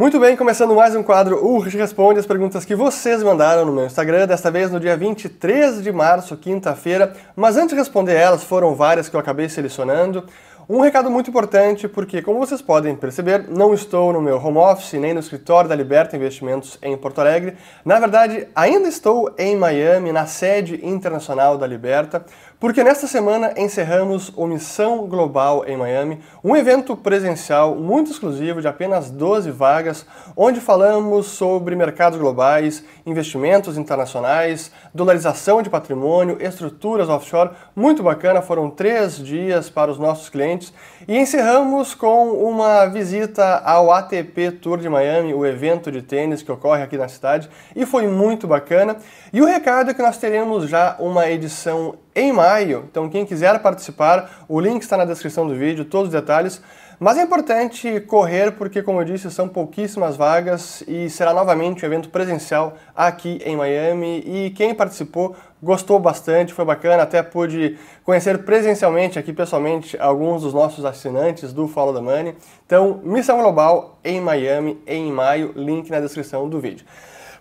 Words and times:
Muito 0.00 0.18
bem, 0.18 0.34
começando 0.34 0.74
mais 0.74 0.96
um 0.96 1.02
quadro 1.02 1.44
Urge 1.44 1.76
Responde 1.76 2.18
as 2.18 2.24
perguntas 2.24 2.64
que 2.64 2.74
vocês 2.74 3.22
mandaram 3.22 3.66
no 3.66 3.72
meu 3.72 3.84
Instagram, 3.84 4.26
desta 4.26 4.50
vez 4.50 4.70
no 4.70 4.80
dia 4.80 4.96
23 4.96 5.82
de 5.82 5.92
março, 5.92 6.38
quinta-feira. 6.38 7.12
Mas 7.36 7.58
antes 7.58 7.74
de 7.74 7.74
responder 7.74 8.14
elas, 8.14 8.42
foram 8.42 8.74
várias 8.74 9.10
que 9.10 9.14
eu 9.14 9.20
acabei 9.20 9.46
selecionando. 9.50 10.24
Um 10.66 10.80
recado 10.80 11.10
muito 11.10 11.28
importante, 11.28 11.86
porque 11.86 12.22
como 12.22 12.38
vocês 12.38 12.62
podem 12.62 12.96
perceber, 12.96 13.44
não 13.48 13.74
estou 13.74 14.10
no 14.12 14.22
meu 14.22 14.36
home 14.36 14.56
office 14.56 14.94
nem 14.94 15.12
no 15.12 15.20
escritório 15.20 15.68
da 15.68 15.74
Liberta 15.74 16.16
Investimentos 16.16 16.78
em 16.80 16.96
Porto 16.96 17.20
Alegre. 17.20 17.58
Na 17.84 17.98
verdade, 17.98 18.46
ainda 18.54 18.88
estou 18.88 19.34
em 19.36 19.54
Miami, 19.54 20.12
na 20.12 20.24
sede 20.24 20.80
internacional 20.82 21.58
da 21.58 21.66
Liberta, 21.66 22.24
porque 22.60 22.84
nesta 22.84 23.06
semana 23.06 23.54
encerramos 23.56 24.30
o 24.36 24.46
Missão 24.46 25.06
Global 25.06 25.64
em 25.66 25.78
Miami, 25.78 26.20
um 26.44 26.54
evento 26.54 26.94
presencial 26.94 27.74
muito 27.74 28.10
exclusivo 28.10 28.60
de 28.60 28.68
apenas 28.68 29.10
12 29.10 29.50
vagas, 29.50 30.04
onde 30.36 30.60
falamos 30.60 31.28
sobre 31.28 31.74
mercados 31.74 32.18
globais, 32.18 32.84
investimentos 33.06 33.78
internacionais, 33.78 34.70
dolarização 34.92 35.62
de 35.62 35.70
patrimônio, 35.70 36.36
estruturas 36.38 37.08
offshore. 37.08 37.52
Muito 37.74 38.02
bacana, 38.02 38.42
foram 38.42 38.68
três 38.68 39.16
dias 39.16 39.70
para 39.70 39.90
os 39.90 39.98
nossos 39.98 40.28
clientes 40.28 40.70
e 41.08 41.16
encerramos 41.18 41.94
com 41.94 42.30
uma 42.32 42.86
visita 42.86 43.58
ao 43.64 43.90
ATP 43.90 44.52
Tour 44.52 44.78
de 44.78 44.88
Miami, 44.88 45.32
o 45.32 45.46
evento 45.46 45.90
de 45.90 46.02
tênis 46.02 46.42
que 46.42 46.52
ocorre 46.52 46.82
aqui 46.82 46.96
na 46.96 47.08
cidade, 47.08 47.48
e 47.74 47.86
foi 47.86 48.06
muito 48.06 48.46
bacana. 48.46 48.96
E 49.32 49.40
o 49.40 49.46
recado 49.46 49.90
é 49.90 49.94
que 49.94 50.02
nós 50.02 50.18
teremos 50.18 50.68
já 50.68 50.96
uma 50.98 51.28
edição 51.28 51.94
em 52.14 52.32
maio. 52.32 52.84
Então, 52.90 53.08
quem 53.08 53.24
quiser 53.24 53.58
participar, 53.60 54.44
o 54.48 54.60
link 54.60 54.82
está 54.82 54.96
na 54.96 55.04
descrição 55.04 55.46
do 55.46 55.54
vídeo, 55.54 55.84
todos 55.84 56.08
os 56.08 56.12
detalhes. 56.12 56.60
Mas 57.02 57.16
é 57.16 57.22
importante 57.22 57.98
correr 58.02 58.52
porque, 58.52 58.82
como 58.82 59.00
eu 59.00 59.04
disse, 59.06 59.30
são 59.30 59.48
pouquíssimas 59.48 60.16
vagas 60.18 60.84
e 60.86 61.08
será 61.08 61.32
novamente 61.32 61.82
um 61.82 61.88
evento 61.88 62.10
presencial 62.10 62.74
aqui 62.94 63.40
em 63.42 63.56
Miami. 63.56 64.22
E 64.26 64.50
quem 64.50 64.74
participou 64.74 65.34
gostou 65.62 65.98
bastante, 65.98 66.52
foi 66.52 66.62
bacana, 66.62 67.02
até 67.02 67.22
pude 67.22 67.78
conhecer 68.04 68.44
presencialmente 68.44 69.18
aqui 69.18 69.32
pessoalmente 69.32 69.96
alguns 69.98 70.42
dos 70.42 70.52
nossos 70.52 70.84
assinantes 70.84 71.54
do 71.54 71.66
Follow 71.66 71.94
the 71.94 72.02
Money. 72.02 72.34
Então, 72.66 73.00
Missão 73.02 73.38
Global 73.40 73.98
em 74.04 74.20
Miami 74.20 74.78
em 74.86 75.10
maio, 75.10 75.54
link 75.56 75.88
na 75.88 76.00
descrição 76.00 76.50
do 76.50 76.60
vídeo. 76.60 76.84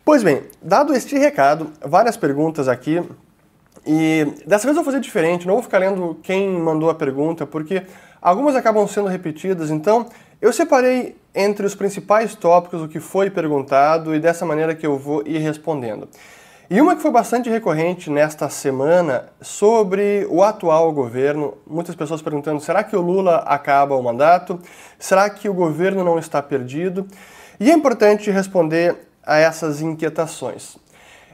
Pois 0.05 0.23
bem, 0.23 0.43
dado 0.61 0.93
este 0.93 1.17
recado, 1.17 1.69
várias 1.81 2.15
perguntas 2.15 2.69
aqui 2.69 3.03
e 3.85 4.25
dessa 4.45 4.65
vez 4.67 4.77
eu 4.77 4.83
vou 4.83 4.83
fazer 4.83 4.99
diferente, 4.99 5.47
não 5.47 5.55
vou 5.55 5.63
ficar 5.63 5.79
lendo 5.79 6.17
quem 6.21 6.49
mandou 6.49 6.89
a 6.89 6.95
pergunta, 6.95 7.45
porque 7.45 7.83
algumas 8.21 8.55
acabam 8.55 8.87
sendo 8.87 9.07
repetidas, 9.07 9.69
então 9.69 10.07
eu 10.41 10.53
separei 10.53 11.17
entre 11.35 11.65
os 11.65 11.75
principais 11.75 12.35
tópicos 12.35 12.81
o 12.81 12.87
que 12.87 12.99
foi 12.99 13.29
perguntado 13.29 14.15
e 14.15 14.19
dessa 14.19 14.45
maneira 14.45 14.73
que 14.73 14.85
eu 14.85 14.97
vou 14.97 15.21
ir 15.25 15.39
respondendo. 15.39 16.07
E 16.69 16.79
uma 16.79 16.95
que 16.95 17.01
foi 17.01 17.09
bastante 17.09 17.49
recorrente 17.49 18.11
nesta 18.11 18.47
semana 18.47 19.25
sobre 19.41 20.27
o 20.29 20.43
atual 20.43 20.91
governo, 20.91 21.57
muitas 21.65 21.95
pessoas 21.95 22.21
perguntando: 22.21 22.61
será 22.61 22.83
que 22.83 22.95
o 22.95 23.01
Lula 23.01 23.37
acaba 23.37 23.95
o 23.95 24.03
mandato? 24.03 24.59
Será 24.99 25.27
que 25.31 25.49
o 25.49 25.53
governo 25.53 26.03
não 26.03 26.19
está 26.19 26.43
perdido? 26.43 27.07
E 27.59 27.71
é 27.71 27.73
importante 27.73 28.29
responder 28.29 28.95
a 29.25 29.37
essas 29.37 29.81
inquietações. 29.81 30.77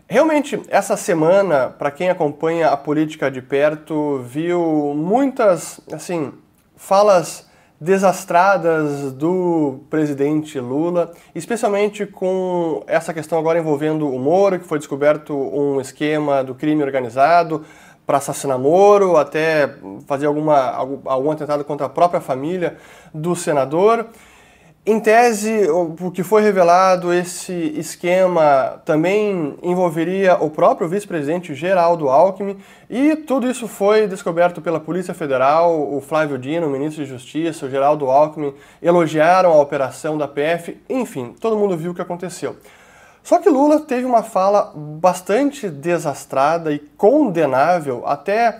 Realmente, 0.07 0.61
essa 0.69 0.95
semana, 0.95 1.67
para 1.67 1.91
quem 1.91 2.09
acompanha 2.09 2.69
a 2.69 2.77
política 2.77 3.29
de 3.29 3.41
perto, 3.41 4.19
viu 4.23 4.93
muitas, 4.95 5.81
assim, 5.91 6.31
falas 6.75 7.45
desastradas 7.79 9.11
do 9.11 9.81
presidente 9.89 10.59
Lula, 10.59 11.11
especialmente 11.33 12.05
com 12.05 12.83
essa 12.87 13.13
questão 13.13 13.37
agora 13.37 13.59
envolvendo 13.59 14.09
o 14.09 14.17
Moro, 14.17 14.59
que 14.59 14.65
foi 14.65 14.79
descoberto 14.79 15.35
um 15.35 15.81
esquema 15.81 16.43
do 16.43 16.55
crime 16.55 16.81
organizado 16.81 17.65
para 18.05 18.17
assassinar 18.17 18.57
Moro, 18.57 19.17
até 19.17 19.75
fazer 20.07 20.27
alguma, 20.27 20.69
algum 21.05 21.31
atentado 21.31 21.63
contra 21.65 21.87
a 21.87 21.89
própria 21.89 22.21
família 22.21 22.77
do 23.13 23.35
senador. 23.35 24.07
Em 24.87 24.99
tese, 24.99 25.67
o 25.67 26.11
que 26.11 26.21
foi 26.21 26.43
revelado, 26.43 27.11
esse 27.11 27.73
esquema 27.75 28.79
também 28.85 29.57
envolveria 29.63 30.35
o 30.35 30.47
próprio 30.47 30.87
vice-presidente 30.87 31.55
Geraldo 31.55 32.07
Alckmin, 32.07 32.55
e 32.87 33.15
tudo 33.15 33.49
isso 33.49 33.67
foi 33.67 34.05
descoberto 34.07 34.61
pela 34.61 34.79
Polícia 34.79 35.15
Federal. 35.15 35.91
O 35.91 35.99
Flávio 36.01 36.37
Dino, 36.37 36.67
o 36.67 36.69
ministro 36.69 37.03
de 37.03 37.09
Justiça, 37.09 37.65
o 37.65 37.69
Geraldo 37.69 38.11
Alckmin 38.11 38.53
elogiaram 38.79 39.51
a 39.53 39.59
operação 39.59 40.19
da 40.19 40.27
PF, 40.27 40.77
enfim, 40.87 41.33
todo 41.41 41.57
mundo 41.57 41.75
viu 41.75 41.91
o 41.91 41.95
que 41.95 42.01
aconteceu. 42.03 42.55
Só 43.23 43.39
que 43.39 43.49
Lula 43.49 43.79
teve 43.79 44.05
uma 44.05 44.21
fala 44.21 44.71
bastante 44.75 45.67
desastrada 45.67 46.71
e 46.71 46.77
condenável, 46.77 48.03
até 48.05 48.59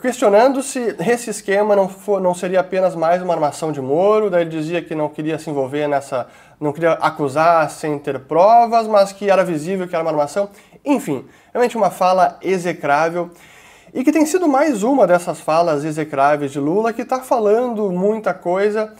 questionando 0.00 0.62
se 0.62 0.96
esse 1.06 1.28
esquema 1.28 1.76
não, 1.76 1.88
for, 1.88 2.20
não 2.20 2.34
seria 2.34 2.60
apenas 2.60 2.94
mais 2.94 3.20
uma 3.20 3.34
armação 3.34 3.70
de 3.70 3.80
Moro, 3.80 4.30
daí 4.30 4.42
ele 4.42 4.50
dizia 4.50 4.80
que 4.80 4.94
não 4.94 5.08
queria 5.08 5.38
se 5.38 5.50
envolver 5.50 5.86
nessa, 5.86 6.26
não 6.58 6.72
queria 6.72 6.92
acusar 6.92 7.70
sem 7.70 7.98
ter 7.98 8.18
provas, 8.20 8.86
mas 8.86 9.12
que 9.12 9.30
era 9.30 9.44
visível 9.44 9.86
que 9.86 9.94
era 9.94 10.02
uma 10.02 10.10
armação. 10.10 10.48
Enfim, 10.84 11.26
realmente 11.52 11.76
uma 11.76 11.90
fala 11.90 12.38
execrável 12.40 13.30
e 13.92 14.02
que 14.02 14.12
tem 14.12 14.24
sido 14.24 14.48
mais 14.48 14.82
uma 14.82 15.06
dessas 15.06 15.40
falas 15.40 15.84
execráveis 15.84 16.52
de 16.52 16.58
Lula 16.58 16.92
que 16.92 17.02
está 17.02 17.20
falando 17.20 17.92
muita 17.92 18.32
coisa 18.32 18.94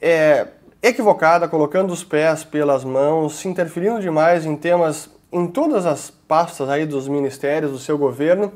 é, 0.00 0.48
equivocada, 0.82 1.46
colocando 1.46 1.92
os 1.92 2.02
pés 2.02 2.42
pelas 2.42 2.82
mãos, 2.82 3.36
se 3.36 3.46
interferindo 3.46 4.00
demais 4.00 4.44
em 4.44 4.56
temas 4.56 5.10
em 5.30 5.46
todas 5.46 5.86
as 5.86 6.10
pastas 6.10 6.68
aí 6.68 6.86
dos 6.86 7.06
ministérios 7.06 7.70
do 7.70 7.78
seu 7.78 7.96
governo 7.96 8.52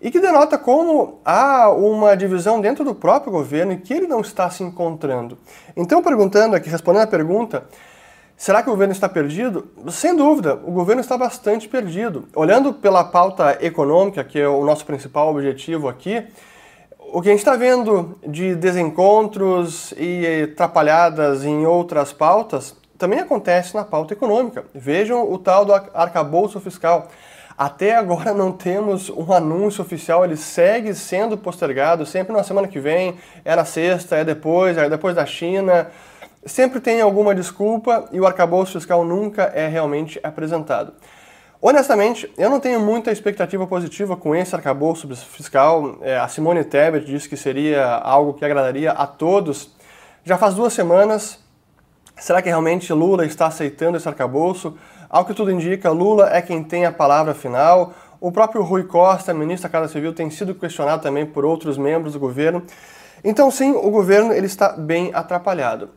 e 0.00 0.10
que 0.10 0.20
denota 0.20 0.58
como 0.58 1.20
há 1.24 1.70
uma 1.70 2.16
divisão 2.16 2.60
dentro 2.60 2.84
do 2.84 2.94
próprio 2.94 3.32
governo 3.32 3.72
e 3.72 3.78
que 3.78 3.94
ele 3.94 4.06
não 4.06 4.20
está 4.20 4.50
se 4.50 4.62
encontrando. 4.62 5.38
Então, 5.76 6.02
perguntando 6.02 6.54
aqui, 6.54 6.68
respondendo 6.68 7.02
a 7.02 7.06
pergunta, 7.06 7.64
será 8.36 8.62
que 8.62 8.68
o 8.68 8.72
governo 8.72 8.92
está 8.92 9.08
perdido? 9.08 9.68
Sem 9.88 10.14
dúvida, 10.14 10.54
o 10.54 10.70
governo 10.70 11.00
está 11.00 11.16
bastante 11.16 11.68
perdido. 11.68 12.28
Olhando 12.34 12.72
pela 12.72 13.04
pauta 13.04 13.58
econômica, 13.60 14.22
que 14.22 14.38
é 14.38 14.48
o 14.48 14.64
nosso 14.64 14.84
principal 14.84 15.30
objetivo 15.30 15.88
aqui, 15.88 16.26
o 17.12 17.22
que 17.22 17.28
a 17.28 17.32
gente 17.32 17.40
está 17.40 17.56
vendo 17.56 18.18
de 18.26 18.54
desencontros 18.54 19.94
e 19.96 20.50
atrapalhadas 20.52 21.44
em 21.44 21.64
outras 21.64 22.12
pautas 22.12 22.74
também 22.98 23.20
acontece 23.20 23.74
na 23.74 23.84
pauta 23.84 24.14
econômica. 24.14 24.64
Vejam 24.74 25.30
o 25.30 25.38
tal 25.38 25.64
do 25.64 25.72
arcabouço 25.72 26.60
fiscal. 26.60 27.08
Até 27.58 27.96
agora 27.96 28.34
não 28.34 28.52
temos 28.52 29.08
um 29.08 29.32
anúncio 29.32 29.82
oficial, 29.82 30.24
ele 30.24 30.36
segue 30.36 30.94
sendo 30.94 31.38
postergado, 31.38 32.04
sempre 32.04 32.36
na 32.36 32.42
semana 32.42 32.68
que 32.68 32.78
vem, 32.78 33.16
é 33.44 33.56
na 33.56 33.64
sexta, 33.64 34.16
é 34.16 34.24
depois, 34.24 34.76
é 34.76 34.90
depois 34.90 35.14
da 35.14 35.24
China. 35.24 35.90
Sempre 36.44 36.80
tem 36.80 37.00
alguma 37.00 37.34
desculpa 37.34 38.08
e 38.12 38.20
o 38.20 38.26
arcabouço 38.26 38.74
fiscal 38.74 39.04
nunca 39.04 39.44
é 39.54 39.66
realmente 39.66 40.20
apresentado. 40.22 40.92
Honestamente, 41.60 42.30
eu 42.36 42.50
não 42.50 42.60
tenho 42.60 42.78
muita 42.78 43.10
expectativa 43.10 43.66
positiva 43.66 44.16
com 44.16 44.36
esse 44.36 44.54
arcabouço 44.54 45.08
fiscal. 45.16 45.98
É, 46.02 46.18
a 46.18 46.28
Simone 46.28 46.62
Tebet 46.62 47.06
disse 47.06 47.26
que 47.26 47.36
seria 47.38 47.86
algo 47.86 48.34
que 48.34 48.44
agradaria 48.44 48.92
a 48.92 49.06
todos. 49.06 49.74
Já 50.22 50.36
faz 50.36 50.54
duas 50.54 50.74
semanas. 50.74 51.42
Será 52.18 52.42
que 52.42 52.48
realmente 52.48 52.92
Lula 52.92 53.24
está 53.24 53.46
aceitando 53.46 53.96
esse 53.96 54.06
arcabouço? 54.06 54.76
Ao 55.08 55.24
que 55.24 55.34
tudo 55.34 55.50
indica, 55.50 55.90
Lula 55.90 56.28
é 56.34 56.42
quem 56.42 56.62
tem 56.62 56.84
a 56.84 56.92
palavra 56.92 57.34
final. 57.34 57.92
O 58.20 58.32
próprio 58.32 58.62
Rui 58.62 58.84
Costa, 58.84 59.32
ministro 59.32 59.68
da 59.68 59.72
Casa 59.78 59.92
Civil, 59.92 60.12
tem 60.12 60.30
sido 60.30 60.54
questionado 60.54 61.02
também 61.02 61.24
por 61.24 61.44
outros 61.44 61.78
membros 61.78 62.14
do 62.14 62.20
governo. 62.20 62.62
Então, 63.22 63.50
sim, 63.50 63.72
o 63.72 63.90
governo 63.90 64.32
ele 64.32 64.46
está 64.46 64.70
bem 64.70 65.10
atrapalhado. 65.14 65.90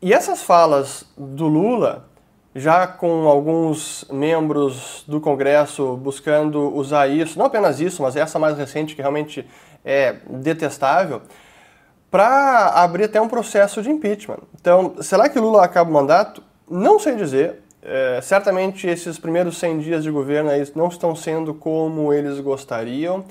E 0.00 0.12
essas 0.12 0.42
falas 0.42 1.04
do 1.16 1.46
Lula, 1.46 2.08
já 2.54 2.86
com 2.86 3.28
alguns 3.28 4.04
membros 4.10 5.04
do 5.06 5.20
Congresso 5.20 5.96
buscando 5.96 6.74
usar 6.74 7.08
isso, 7.08 7.38
não 7.38 7.46
apenas 7.46 7.80
isso, 7.80 8.02
mas 8.02 8.16
essa 8.16 8.38
mais 8.38 8.56
recente 8.58 8.94
que 8.94 9.00
realmente 9.00 9.48
é 9.84 10.16
detestável, 10.28 11.22
para 12.10 12.68
abrir 12.82 13.04
até 13.04 13.20
um 13.20 13.28
processo 13.28 13.80
de 13.80 13.90
impeachment. 13.90 14.40
Então, 14.60 14.94
será 15.00 15.28
que 15.28 15.38
Lula 15.38 15.64
acaba 15.64 15.88
o 15.88 15.92
mandato? 15.92 16.42
Não 16.68 16.98
sei 16.98 17.16
dizer. 17.16 17.62
É, 17.84 18.20
certamente 18.22 18.86
esses 18.86 19.18
primeiros 19.18 19.58
100 19.58 19.78
dias 19.80 20.04
de 20.04 20.10
governo 20.10 20.50
não 20.76 20.86
estão 20.86 21.16
sendo 21.16 21.52
como 21.52 22.12
eles 22.12 22.38
gostariam. 22.38 23.24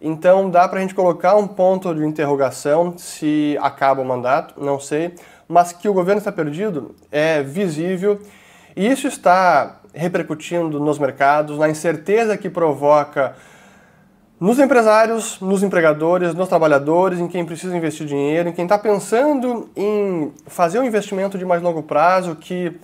Então 0.00 0.48
dá 0.48 0.68
para 0.68 0.78
a 0.78 0.82
gente 0.82 0.94
colocar 0.94 1.34
um 1.34 1.48
ponto 1.48 1.92
de 1.92 2.04
interrogação 2.04 2.96
se 2.96 3.58
acaba 3.60 4.00
o 4.00 4.04
mandato, 4.04 4.62
não 4.62 4.78
sei. 4.78 5.14
Mas 5.48 5.72
que 5.72 5.88
o 5.88 5.92
governo 5.92 6.18
está 6.18 6.30
perdido 6.30 6.94
é 7.10 7.42
visível 7.42 8.20
e 8.76 8.86
isso 8.86 9.08
está 9.08 9.80
repercutindo 9.92 10.78
nos 10.78 10.98
mercados, 10.98 11.58
na 11.58 11.68
incerteza 11.68 12.36
que 12.36 12.48
provoca 12.48 13.34
nos 14.38 14.60
empresários, 14.60 15.40
nos 15.40 15.64
empregadores, 15.64 16.32
nos 16.32 16.48
trabalhadores, 16.48 17.18
em 17.18 17.26
quem 17.26 17.44
precisa 17.44 17.76
investir 17.76 18.06
dinheiro, 18.06 18.48
em 18.48 18.52
quem 18.52 18.66
está 18.66 18.78
pensando 18.78 19.68
em 19.74 20.32
fazer 20.46 20.78
um 20.78 20.84
investimento 20.84 21.36
de 21.36 21.44
mais 21.44 21.60
longo 21.60 21.82
prazo, 21.82 22.36
que 22.36 22.78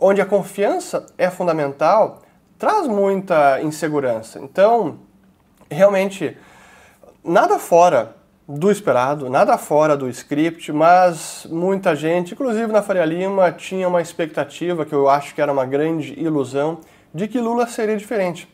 onde 0.00 0.20
a 0.20 0.26
confiança 0.26 1.06
é 1.18 1.28
fundamental, 1.28 2.22
traz 2.58 2.86
muita 2.86 3.60
insegurança. 3.62 4.38
Então, 4.38 5.00
realmente, 5.68 6.36
nada 7.24 7.58
fora 7.58 8.14
do 8.48 8.70
esperado, 8.70 9.28
nada 9.28 9.58
fora 9.58 9.96
do 9.96 10.08
script, 10.08 10.70
mas 10.72 11.46
muita 11.50 11.96
gente, 11.96 12.34
inclusive 12.34 12.70
na 12.70 12.82
Faria 12.82 13.04
Lima, 13.04 13.50
tinha 13.50 13.88
uma 13.88 14.00
expectativa, 14.00 14.84
que 14.84 14.92
eu 14.92 15.08
acho 15.08 15.34
que 15.34 15.40
era 15.40 15.52
uma 15.52 15.66
grande 15.66 16.18
ilusão, 16.20 16.78
de 17.12 17.26
que 17.26 17.40
Lula 17.40 17.66
seria 17.66 17.96
diferente. 17.96 18.48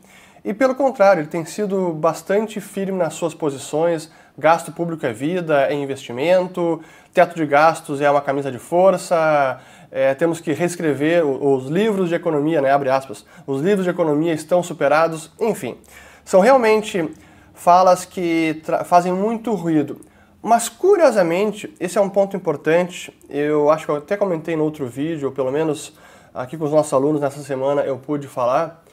E 0.45 0.55
pelo 0.55 0.75
contrário, 0.75 1.21
ele 1.21 1.29
tem 1.29 1.45
sido 1.45 1.93
bastante 1.93 2.61
firme 2.61 2.97
nas 2.97 3.15
suas 3.15 3.35
posições. 3.35 4.11
Gasto 4.37 4.73
público 4.73 5.05
é 5.05 5.13
vida, 5.13 5.67
é 5.67 5.75
investimento, 5.75 6.81
teto 7.13 7.35
de 7.35 7.45
gastos 7.45 8.01
é 8.01 8.11
uma 8.11 8.21
camisa 8.21 8.51
de 8.51 8.59
força, 8.59 9.59
é, 9.91 10.15
temos 10.15 10.41
que 10.41 10.53
reescrever 10.53 11.25
os 11.25 11.67
livros 11.67 12.09
de 12.09 12.15
economia, 12.15 12.61
né, 12.61 12.71
abre 12.71 12.91
aspas, 12.91 13.25
os 13.47 13.61
livros 13.61 13.85
de 13.85 13.91
economia 13.91 14.33
estão 14.33 14.63
superados, 14.63 15.31
enfim. 15.41 15.79
São 16.25 16.41
realmente 16.41 17.11
falas 17.55 18.05
que 18.05 18.63
fazem 18.85 19.13
muito 19.13 19.55
ruído. 19.55 20.01
Mas 20.43 20.69
curiosamente, 20.69 21.75
esse 21.81 21.99
é 21.99 22.01
um 22.01 22.09
ponto 22.09 22.37
importante, 22.37 23.13
eu 23.29 23.71
acho 23.71 23.87
que 23.87 23.91
eu 23.91 23.97
até 23.97 24.17
comentei 24.17 24.57
no 24.57 24.65
outro 24.65 24.87
vídeo, 24.87 25.29
ou 25.29 25.35
pelo 25.35 25.51
menos 25.51 25.93
aqui 26.33 26.57
com 26.57 26.65
os 26.65 26.71
nossos 26.71 26.93
alunos 26.93 27.21
nessa 27.21 27.43
semana 27.43 27.83
eu 27.83 27.99
pude 27.99 28.29
falar, 28.29 28.85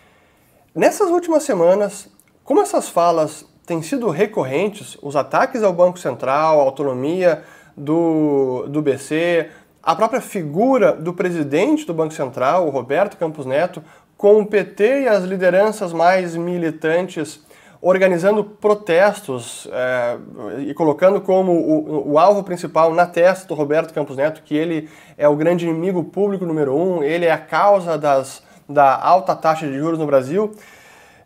Nessas 0.76 1.10
últimas 1.10 1.44
semanas, 1.44 2.10
como 2.44 2.62
essas 2.62 2.90
falas 2.90 3.46
têm 3.66 3.82
sido 3.82 4.10
recorrentes, 4.10 4.98
os 5.02 5.16
ataques 5.16 5.64
ao 5.64 5.72
Banco 5.72 5.98
Central, 5.98 6.60
a 6.60 6.64
autonomia 6.64 7.44
do, 7.78 8.66
do 8.68 8.82
BC, 8.82 9.50
a 9.86 9.96
própria 9.96 10.20
figura 10.20 10.94
do 10.94 11.14
presidente 11.14 11.86
do 11.86 11.94
Banco 11.94 12.14
Central, 12.14 12.68
o 12.68 12.72
Roberto 12.72 13.18
Campos 13.18 13.46
Neto, 13.46 13.84
com 14.18 14.42
o 14.42 14.46
PT 14.46 15.04
e 15.04 15.08
as 15.08 15.24
lideranças 15.24 15.94
mais 15.94 16.36
militantes 16.36 17.46
organizando 17.82 18.44
protestos 18.44 19.68
é, 19.72 20.18
e 20.66 20.74
colocando 20.74 21.22
como 21.22 21.52
o, 21.52 22.14
o, 22.14 22.18
alvo 22.18 22.44
principal 22.44 22.92
na 22.94 23.06
testa 23.06 23.48
do 23.48 23.54
Roberto 23.54 23.94
Campos 23.94 24.18
Neto 24.18 24.42
que 24.44 24.56
ele 24.56 24.90
é 25.18 25.28
o 25.28 25.36
grande 25.36 25.68
inimigo 25.68 26.04
público 26.04 26.46
número 26.46 26.76
um, 26.76 27.04
ele 27.04 27.26
é 27.26 27.32
a 27.32 27.38
causa 27.38 27.96
das 27.96 28.42
da 28.68 29.00
alta 29.00 29.36
taxa 29.36 29.68
de 29.68 29.78
juros 29.78 30.00
no 30.00 30.06
Brasil, 30.06 30.52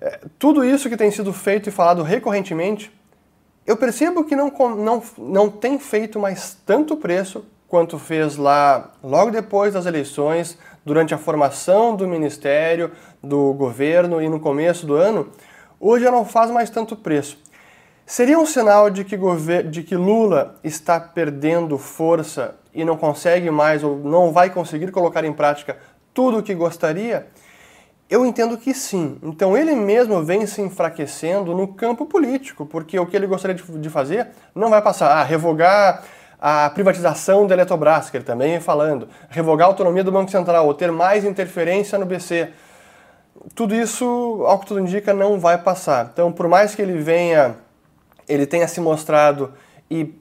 é, 0.02 0.20
tudo 0.38 0.64
isso 0.64 0.90
que 0.90 0.98
tem 0.98 1.10
sido 1.12 1.32
feito 1.34 1.70
e 1.70 1.72
falado 1.72 2.04
recorrentemente, 2.04 2.92
eu 3.66 3.78
percebo 3.78 4.24
que 4.24 4.36
não, 4.36 4.52
não, 4.76 5.04
não 5.18 5.50
tem 5.50 5.80
feito 5.80 6.20
mais 6.20 6.58
tanto 6.66 6.98
preço 6.98 7.46
quanto 7.70 8.00
fez 8.00 8.36
lá 8.36 8.92
logo 9.02 9.30
depois 9.30 9.76
das 9.76 9.86
eleições, 9.86 10.58
durante 10.84 11.14
a 11.14 11.20
formação 11.20 11.96
do 11.96 12.08
ministério, 12.08 12.92
do 13.24 13.54
governo 13.54 14.20
e 14.20 14.28
no 14.28 14.40
começo 14.40 14.88
do 14.88 14.96
ano, 14.96 15.30
hoje 15.80 16.04
já 16.04 16.12
não 16.12 16.26
faz 16.26 16.50
mais 16.50 16.72
tanto 16.72 16.96
preço. 16.96 17.38
Seria 18.08 18.40
um 18.40 18.46
sinal 18.46 18.90
de 18.90 19.04
que, 19.04 19.16
de 19.70 19.84
que 19.84 19.96
Lula 19.96 20.56
está 20.64 21.00
perdendo 21.00 21.78
força 21.78 22.56
e 22.74 22.84
não 22.84 22.98
consegue 22.98 23.52
mais 23.52 23.84
ou 23.84 23.98
não 24.00 24.32
vai 24.32 24.50
conseguir 24.50 24.92
colocar 24.92 25.24
em 25.24 25.32
prática 25.32 25.78
tudo 26.12 26.40
o 26.40 26.44
que 26.44 26.56
gostaria? 26.56 27.28
Eu 28.10 28.26
entendo 28.26 28.58
que 28.58 28.74
sim. 28.74 29.20
Então 29.22 29.56
ele 29.56 29.76
mesmo 29.76 30.24
vem 30.24 30.48
se 30.48 30.60
enfraquecendo 30.60 31.56
no 31.56 31.68
campo 31.68 32.08
político, 32.08 32.66
porque 32.66 32.98
o 33.00 33.06
que 33.06 33.16
ele 33.16 33.28
gostaria 33.28 33.56
de 33.56 33.90
fazer 33.92 34.30
não 34.56 34.72
vai 34.72 34.82
passar. 34.82 35.12
Ah, 35.12 35.24
revogar 35.24 36.04
a 36.42 36.70
privatização 36.70 37.46
da 37.46 37.54
Eletrobras, 37.54 38.10
que 38.10 38.18
ele 38.18 38.24
também 38.24 38.52
vem 38.52 38.60
falando, 38.60 39.08
revogar 39.30 39.68
a 39.68 39.72
autonomia 39.72 40.04
do 40.04 40.12
Banco 40.12 40.32
Central, 40.32 40.66
ou 40.66 40.74
ter 40.74 40.92
mais 40.92 41.26
interferência 41.26 41.98
no 41.98 42.06
BC. 42.06 42.50
Tudo 43.54 43.76
isso, 43.76 44.44
ao 44.46 44.60
que 44.60 44.66
tudo 44.66 44.80
indica, 44.80 45.14
não 45.14 45.40
vai 45.40 45.58
passar. 45.58 46.10
Então, 46.14 46.32
por 46.32 46.48
mais 46.48 46.76
que 46.76 46.82
ele 46.82 46.98
venha, 46.98 47.56
ele 48.28 48.46
tenha 48.46 48.68
se 48.68 48.80
mostrado 48.80 49.54
e 49.90 50.14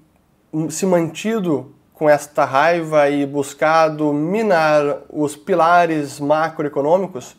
se 0.70 0.87
mantido 0.87 1.75
com 1.94 2.09
esta 2.09 2.44
raiva 2.44 3.09
e 3.11 3.26
buscado 3.26 4.12
minar 4.12 4.99
os 5.11 5.37
pilares 5.37 6.21
macroeconômicos, 6.21 7.37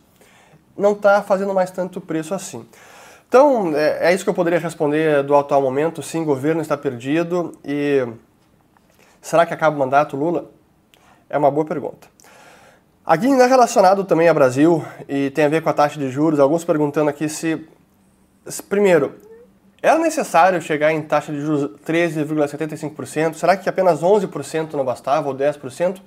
não 0.77 0.93
está 0.93 1.21
fazendo 1.21 1.53
mais 1.53 1.71
tanto 1.71 1.99
preço 1.99 2.33
assim. 2.33 2.65
Então, 3.27 3.73
é, 3.75 4.09
é, 4.09 4.13
isso 4.13 4.23
que 4.23 4.29
eu 4.29 4.33
poderia 4.33 4.59
responder 4.59 5.23
do 5.23 5.35
atual 5.35 5.61
momento. 5.61 6.01
Sim, 6.01 6.21
o 6.21 6.25
governo 6.25 6.61
está 6.61 6.75
perdido 6.75 7.51
e 7.63 8.05
será 9.21 9.45
que 9.45 9.54
acaba 9.54 9.75
o 9.75 9.80
mandato 9.80 10.16
Lula? 10.16 10.50
É 11.30 11.38
uma 11.38 11.51
boa 11.51 11.66
pergunta. 11.66 12.07
Aqui 13.06 13.25
ainda 13.25 13.48
relacionado 13.48 14.04
também 14.04 14.27
ao 14.27 14.36
Brasil 14.36 14.86
e 15.07 15.30
tem 15.31 15.45
a 15.45 15.50
ver 15.50 15.62
com 15.62 15.69
a 15.69 15.74
taxa 15.74 16.00
de 16.00 16.10
juros, 16.10 16.39
alguns 16.39 16.63
perguntando 16.63 17.10
aqui 17.10 17.27
se, 17.27 17.68
se 18.45 18.62
primeiro, 18.62 19.16
era 19.81 19.98
necessário 19.98 20.62
chegar 20.62 20.92
em 20.92 21.01
taxa 21.01 21.31
de 21.31 21.42
juros 21.42 21.71
13,75%? 21.86 23.36
Será 23.36 23.56
que 23.56 23.69
apenas 23.69 24.01
11% 24.01 24.74
não 24.74 24.86
bastava 24.86 25.27
ou 25.27 25.36
10%? 25.36 26.01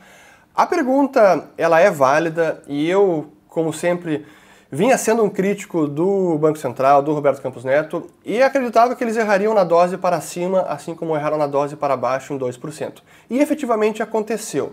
A 0.55 0.67
pergunta 0.67 1.49
ela 1.57 1.81
é 1.81 1.91
válida 1.91 2.63
e 2.69 2.89
eu, 2.89 3.33
como 3.49 3.73
sempre, 3.73 4.27
vinha 4.75 4.97
sendo 4.97 5.23
um 5.23 5.29
crítico 5.29 5.87
do 5.87 6.39
Banco 6.39 6.59
Central, 6.59 7.03
do 7.03 7.13
Roberto 7.13 7.43
Campos 7.43 7.63
Neto, 7.63 8.07
e 8.25 8.43
acreditava 8.43 8.97
que 8.97 9.05
eles 9.05 9.19
errariam 9.19 9.53
na 9.53 9.65
dose 9.65 9.99
para 9.99 10.19
cima, 10.23 10.63
assim 10.63 10.95
como 10.95 11.15
erraram 11.15 11.37
na 11.37 11.47
dose 11.47 11.77
para 11.77 11.95
baixo 11.95 12.33
em 12.33 12.39
2%. 12.39 13.03
E 13.29 13.39
efetivamente 13.39 14.03
aconteceu. 14.03 14.73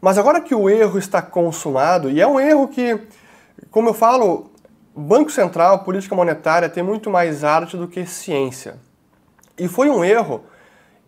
Mas 0.00 0.16
agora 0.16 0.40
que 0.40 0.54
o 0.54 0.70
erro 0.70 0.98
está 0.98 1.20
consumado, 1.20 2.08
e 2.08 2.18
é 2.18 2.26
um 2.26 2.40
erro 2.40 2.66
que, 2.66 2.98
como 3.70 3.90
eu 3.90 3.94
falo, 3.94 4.50
Banco 4.96 5.30
Central, 5.30 5.80
política 5.80 6.14
monetária 6.14 6.70
tem 6.70 6.82
muito 6.82 7.10
mais 7.10 7.44
arte 7.44 7.76
do 7.76 7.86
que 7.86 8.06
ciência. 8.06 8.76
E 9.58 9.68
foi 9.68 9.90
um 9.90 10.02
erro 10.02 10.44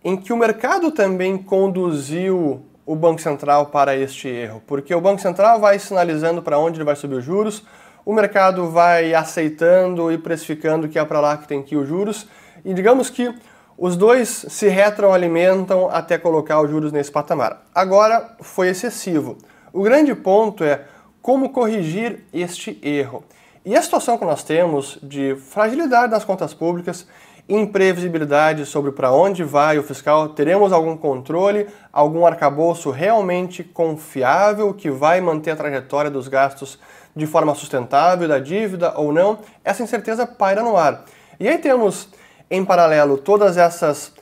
em 0.05 0.19
que 0.19 0.35
o 0.35 0.37
mercado 0.37 0.91
também 0.91 1.39
conduziu 1.39 2.63
o 2.85 2.95
Banco 2.95 3.23
Central 3.23 3.67
para 3.67 3.97
este 3.97 4.29
erro, 4.29 4.63
porque 4.67 4.95
o 4.95 5.01
Banco 5.01 5.23
Central 5.23 5.59
vai 5.61 5.79
sinalizando 5.79 6.43
para 6.43 6.59
onde 6.59 6.77
ele 6.77 6.85
vai 6.85 6.97
subir 6.97 7.17
os 7.17 7.25
juros, 7.25 7.65
o 8.09 8.15
mercado 8.15 8.71
vai 8.71 9.13
aceitando 9.13 10.11
e 10.11 10.17
precificando 10.17 10.89
que 10.89 10.99
é 10.99 11.05
para 11.05 11.21
lá 11.21 11.37
que 11.37 11.47
tem 11.47 11.63
que 11.63 11.75
ir 11.75 11.77
os 11.77 11.87
juros, 11.87 12.27
e 12.65 12.73
digamos 12.73 13.11
que 13.11 13.35
os 13.77 13.99
dois 13.99 14.47
se 14.49 14.67
retroalimentam 14.67 15.91
até 15.91 16.17
colocar 16.17 16.59
os 16.63 16.71
juros 16.71 16.91
nesse 16.91 17.13
patamar. 17.13 17.67
Agora 17.75 18.35
foi 18.41 18.69
excessivo. 18.69 19.37
O 19.75 19.83
grande 19.83 20.15
ponto 20.15 20.65
é 20.65 20.85
como 21.21 21.51
corrigir 21.51 22.25
este 22.33 22.81
erro. 22.83 23.23
E 23.63 23.77
a 23.77 23.83
situação 23.83 24.17
que 24.17 24.25
nós 24.25 24.43
temos 24.43 24.99
de 25.03 25.37
fragilidade 25.37 26.11
das 26.11 26.25
contas 26.25 26.55
públicas, 26.55 27.07
imprevisibilidade 27.47 28.65
sobre 28.65 28.91
para 28.91 29.13
onde 29.13 29.45
vai 29.45 29.79
o 29.79 29.83
fiscal, 29.83 30.31
teremos 30.31 30.73
algum 30.73 30.97
controle, 30.97 31.67
algum 31.93 32.25
arcabouço 32.27 32.91
realmente 32.91 33.63
confiável 33.63 34.73
que 34.73 34.91
vai 34.91 35.21
manter 35.21 35.51
a 35.51 35.57
trajetória 35.57 36.11
dos 36.11 36.27
gastos 36.27 36.79
de 37.19 37.27
forma 37.27 37.55
sustentável, 37.55 38.29
da 38.29 38.39
dívida 38.39 38.95
ou 38.97 39.13
não, 39.13 39.41
essa 39.65 39.83
incerteza 39.83 40.27
paira 40.27 40.63
no 40.63 40.77
ar. 40.77 41.05
E 41.39 41.49
aí 41.49 41.59
temos 41.59 42.09
em 42.51 42.65
paralelo 42.65 43.19
todas 43.19 43.57
essas 43.57 44.17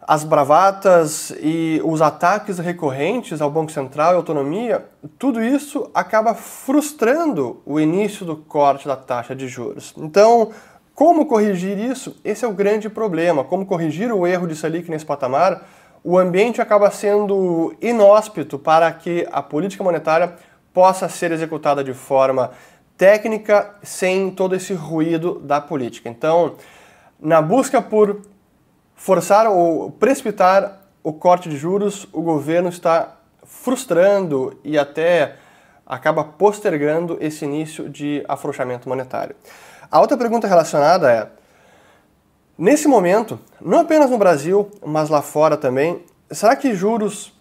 as 0.00 0.24
bravatas 0.24 1.34
e 1.38 1.82
os 1.84 2.00
ataques 2.00 2.58
recorrentes 2.58 3.42
ao 3.42 3.50
Banco 3.50 3.70
Central 3.70 4.14
e 4.14 4.16
autonomia, 4.16 4.86
tudo 5.18 5.44
isso 5.44 5.90
acaba 5.92 6.32
frustrando 6.32 7.60
o 7.66 7.78
início 7.78 8.24
do 8.24 8.34
corte 8.34 8.88
da 8.88 8.96
taxa 8.96 9.36
de 9.36 9.46
juros. 9.46 9.92
Então, 9.98 10.50
como 10.94 11.26
corrigir 11.26 11.78
isso? 11.78 12.16
Esse 12.24 12.42
é 12.42 12.48
o 12.48 12.54
grande 12.54 12.88
problema. 12.88 13.44
Como 13.44 13.66
corrigir 13.66 14.10
o 14.10 14.26
erro 14.26 14.46
de 14.46 14.56
Selic 14.56 14.90
nesse 14.90 15.04
patamar? 15.04 15.68
O 16.02 16.16
ambiente 16.16 16.62
acaba 16.62 16.90
sendo 16.90 17.74
inóspito 17.78 18.58
para 18.58 18.90
que 18.90 19.28
a 19.30 19.42
política 19.42 19.84
monetária 19.84 20.36
possa 20.72 21.08
ser 21.08 21.32
executada 21.32 21.82
de 21.82 21.94
forma 21.94 22.50
técnica 22.96 23.76
sem 23.82 24.30
todo 24.30 24.54
esse 24.54 24.74
ruído 24.74 25.38
da 25.40 25.60
política. 25.60 26.08
Então, 26.08 26.56
na 27.20 27.40
busca 27.40 27.80
por 27.80 28.22
forçar 28.94 29.46
ou 29.46 29.90
precipitar 29.92 30.82
o 31.02 31.12
corte 31.12 31.48
de 31.48 31.56
juros, 31.56 32.08
o 32.12 32.20
governo 32.20 32.68
está 32.68 33.16
frustrando 33.44 34.58
e 34.62 34.76
até 34.76 35.36
acaba 35.86 36.22
postergando 36.22 37.16
esse 37.20 37.44
início 37.44 37.88
de 37.88 38.24
afrouxamento 38.28 38.88
monetário. 38.88 39.34
A 39.90 40.00
outra 40.00 40.18
pergunta 40.18 40.46
relacionada 40.46 41.10
é: 41.10 41.28
nesse 42.58 42.86
momento, 42.86 43.40
não 43.60 43.78
apenas 43.78 44.10
no 44.10 44.18
Brasil, 44.18 44.70
mas 44.84 45.08
lá 45.08 45.22
fora 45.22 45.56
também, 45.56 46.04
será 46.30 46.54
que 46.54 46.74
juros 46.74 47.32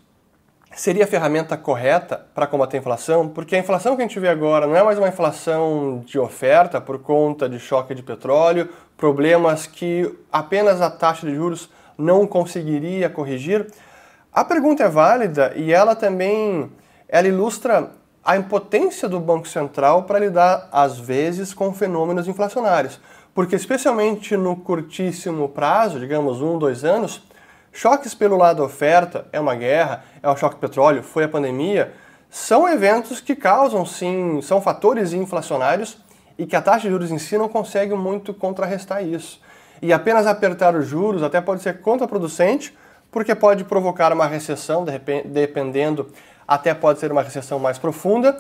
seria 0.78 1.06
a 1.06 1.08
ferramenta 1.08 1.58
correta 1.58 2.28
para 2.36 2.46
combater 2.46 2.78
a 2.78 2.80
inflação, 2.80 3.28
porque 3.28 3.56
a 3.56 3.60
inflação 3.60 3.96
que 3.96 4.04
a 4.04 4.06
gente 4.06 4.20
vê 4.20 4.30
agora 4.30 4.68
não 4.68 4.76
é 4.76 4.84
mais 4.84 5.00
uma 5.00 5.08
inflação 5.08 6.04
de 6.06 6.20
oferta 6.20 6.80
por 6.80 7.00
conta 7.00 7.50
de 7.50 7.60
choque 7.60 7.96
de 7.96 8.04
petróleo, 8.04 8.70
problemas 8.96 9.66
que 9.66 10.16
apenas 10.32 10.80
a 10.80 10.92
taxa 10.92 11.26
de 11.26 11.34
juros 11.34 11.68
não 11.98 12.28
conseguiria 12.28 13.10
corrigir. 13.10 13.66
A 14.32 14.46
pergunta 14.46 14.84
é 14.84 14.88
válida 14.88 15.52
e 15.56 15.74
ela 15.74 15.96
também 15.96 16.72
ela 17.10 17.28
ilustra 17.28 17.90
a 18.24 18.38
impotência 18.38 19.10
do 19.10 19.20
Banco 19.20 19.48
Central 19.48 20.04
para 20.04 20.20
lidar 20.20 20.70
às 20.72 21.00
vezes 21.00 21.56
com 21.56 21.74
fenômenos 21.74 22.28
inflacionários, 22.28 23.00
porque 23.34 23.56
especialmente 23.56 24.38
no 24.38 24.56
curtíssimo 24.56 25.50
prazo, 25.50 26.00
digamos 26.00 26.40
um, 26.40 26.60
dois 26.60 26.84
anos, 26.84 27.24
Choques 27.72 28.14
pelo 28.14 28.38
lado 28.38 28.64
oferta, 28.64 29.28
é 29.32 29.40
uma 29.40 29.56
guerra, 29.56 30.04
é 30.22 30.30
o 30.30 30.36
choque 30.36 30.56
petróleo, 30.56 31.04
foi 31.04 31.26
a 31.26 31.30
pandemia, 31.30 31.94
são 32.30 32.68
eventos 32.68 33.22
que 33.22 33.36
causam 33.36 33.86
sim, 33.86 34.42
são 34.42 34.62
fatores 34.62 35.14
inflacionários 35.14 35.98
e 36.38 36.46
que 36.46 36.56
a 36.56 36.62
taxa 36.62 36.82
de 36.82 36.90
juros 36.90 37.12
em 37.12 37.18
si 37.18 37.38
não 37.38 37.48
consegue 37.48 37.94
muito 37.94 38.34
contrarrestar 38.34 39.04
isso. 39.04 39.42
E 39.82 39.94
apenas 39.94 40.26
apertar 40.26 40.76
os 40.76 40.88
juros 40.88 41.24
até 41.24 41.40
pode 41.40 41.62
ser 41.62 41.82
contraproducente, 41.82 42.76
porque 43.12 43.34
pode 43.34 43.64
provocar 43.64 44.12
uma 44.12 44.26
recessão, 44.26 44.86
dependendo, 45.26 46.10
até 46.48 46.74
pode 46.74 47.00
ser 47.00 47.12
uma 47.12 47.22
recessão 47.22 47.60
mais 47.60 47.78
profunda, 47.78 48.38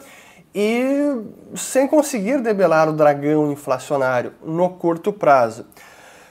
e 0.53 1.21
sem 1.55 1.87
conseguir 1.87 2.41
debelar 2.41 2.89
o 2.89 2.93
dragão 2.93 3.51
inflacionário 3.51 4.33
no 4.43 4.69
curto 4.71 5.13
prazo. 5.13 5.65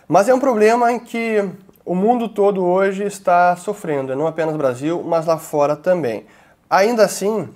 Mas 0.08 0.28
é 0.28 0.34
um 0.34 0.40
problema 0.40 0.92
em 0.92 0.98
que 0.98 1.48
o 1.86 1.94
mundo 1.94 2.28
todo 2.28 2.64
hoje 2.64 3.04
está 3.04 3.54
sofrendo, 3.54 4.16
não 4.16 4.26
apenas 4.26 4.56
Brasil, 4.56 5.04
mas 5.06 5.24
lá 5.24 5.38
fora 5.38 5.76
também. 5.76 6.26
Ainda 6.68 7.04
assim, 7.04 7.48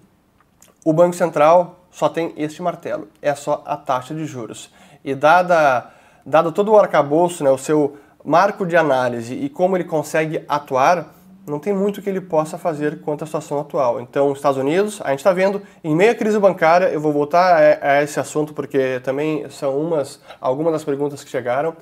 o 0.85 0.93
Banco 0.93 1.17
Central 1.17 1.81
só 1.91 2.09
tem 2.09 2.33
este 2.37 2.63
martelo, 2.63 3.09
é 3.21 3.35
só 3.35 3.61
a 3.67 3.77
taxa 3.77 4.15
de 4.15 4.25
juros. 4.25 4.73
E 5.05 5.17
dada, 5.17 5.91
dado 6.25 6.53
todo 6.53 6.71
o 6.71 6.79
arcabouço, 6.79 7.43
né, 7.43 7.51
o 7.51 7.59
seu 7.59 7.97
marco 8.25 8.65
de 8.65 8.77
análise 8.77 9.35
e 9.35 9.49
como 9.49 9.77
ele 9.77 9.83
consegue 9.83 10.45
atuar, 10.49 11.13
não 11.45 11.59
tem 11.59 11.73
muito 11.73 12.01
que 12.01 12.09
ele 12.09 12.21
possa 12.21 12.57
fazer 12.57 13.01
quanto 13.01 13.25
à 13.25 13.27
situação 13.27 13.59
atual. 13.59 14.01
Então, 14.01 14.31
os 14.31 14.39
Estados 14.39 14.59
Unidos, 14.59 15.01
a 15.03 15.11
gente 15.11 15.19
está 15.19 15.33
vendo, 15.33 15.61
em 15.83 15.97
meio 15.97 16.13
à 16.13 16.15
crise 16.15 16.39
bancária, 16.39 16.87
eu 16.87 17.01
vou 17.01 17.13
voltar 17.13 17.61
a, 17.83 17.95
a 17.95 18.03
esse 18.05 18.21
assunto 18.21 18.55
porque 18.55 19.01
também 19.01 19.51
são 19.51 19.77
umas, 19.77 20.21
algumas 20.41 20.73
das 20.73 20.85
perguntas 20.85 21.25
que 21.25 21.31
chegaram. 21.31 21.75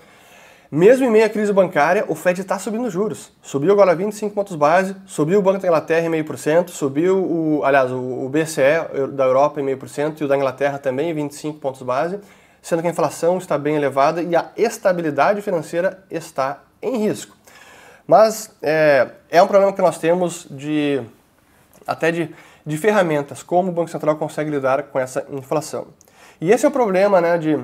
Mesmo 0.70 1.06
em 1.06 1.10
meio 1.10 1.24
à 1.24 1.30
crise 1.30 1.50
bancária, 1.50 2.04
o 2.08 2.14
Fed 2.14 2.42
está 2.42 2.58
subindo 2.58 2.90
juros. 2.90 3.32
Subiu 3.40 3.72
agora 3.72 3.94
25 3.94 4.34
pontos 4.34 4.54
base, 4.54 4.94
subiu 5.06 5.38
o 5.38 5.42
Banco 5.42 5.60
da 5.60 5.68
Inglaterra 5.68 6.04
em 6.04 6.10
meio 6.10 6.26
por 6.26 6.36
cento, 6.36 6.70
subiu 6.70 7.16
o, 7.16 7.64
aliás, 7.64 7.90
o 7.90 8.28
BCE 8.28 9.08
da 9.12 9.24
Europa 9.24 9.60
em 9.60 9.64
meio 9.64 9.78
por 9.78 9.88
cento 9.88 10.20
e 10.20 10.24
o 10.24 10.28
da 10.28 10.36
Inglaterra 10.36 10.78
também 10.78 11.08
em 11.08 11.14
25 11.14 11.58
pontos 11.58 11.80
base, 11.80 12.20
sendo 12.60 12.82
que 12.82 12.88
a 12.88 12.90
inflação 12.90 13.38
está 13.38 13.56
bem 13.56 13.76
elevada 13.76 14.22
e 14.22 14.36
a 14.36 14.50
estabilidade 14.58 15.40
financeira 15.40 16.04
está 16.10 16.62
em 16.82 16.98
risco. 16.98 17.34
Mas 18.06 18.50
é, 18.60 19.08
é 19.30 19.42
um 19.42 19.46
problema 19.46 19.72
que 19.72 19.80
nós 19.80 19.96
temos 19.96 20.46
de 20.50 21.00
até 21.86 22.12
de, 22.12 22.34
de 22.66 22.76
ferramentas, 22.76 23.42
como 23.42 23.70
o 23.70 23.72
Banco 23.72 23.88
Central 23.88 24.16
consegue 24.16 24.50
lidar 24.50 24.82
com 24.84 24.98
essa 24.98 25.24
inflação. 25.30 25.86
E 26.38 26.50
esse 26.50 26.66
é 26.66 26.68
o 26.68 26.72
problema 26.72 27.22
né, 27.22 27.38
de 27.38 27.58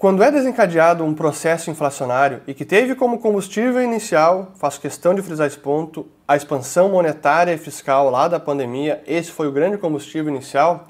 quando 0.00 0.22
é 0.22 0.30
desencadeado 0.30 1.04
um 1.04 1.12
processo 1.12 1.70
inflacionário 1.70 2.40
e 2.46 2.54
que 2.54 2.64
teve 2.64 2.94
como 2.94 3.18
combustível 3.18 3.82
inicial, 3.82 4.50
faço 4.56 4.80
questão 4.80 5.14
de 5.14 5.20
frisar 5.20 5.46
esse 5.46 5.58
ponto, 5.58 6.08
a 6.26 6.34
expansão 6.34 6.88
monetária 6.88 7.52
e 7.52 7.58
fiscal 7.58 8.08
lá 8.08 8.26
da 8.26 8.40
pandemia, 8.40 9.02
esse 9.06 9.30
foi 9.30 9.46
o 9.46 9.52
grande 9.52 9.76
combustível 9.76 10.32
inicial, 10.32 10.88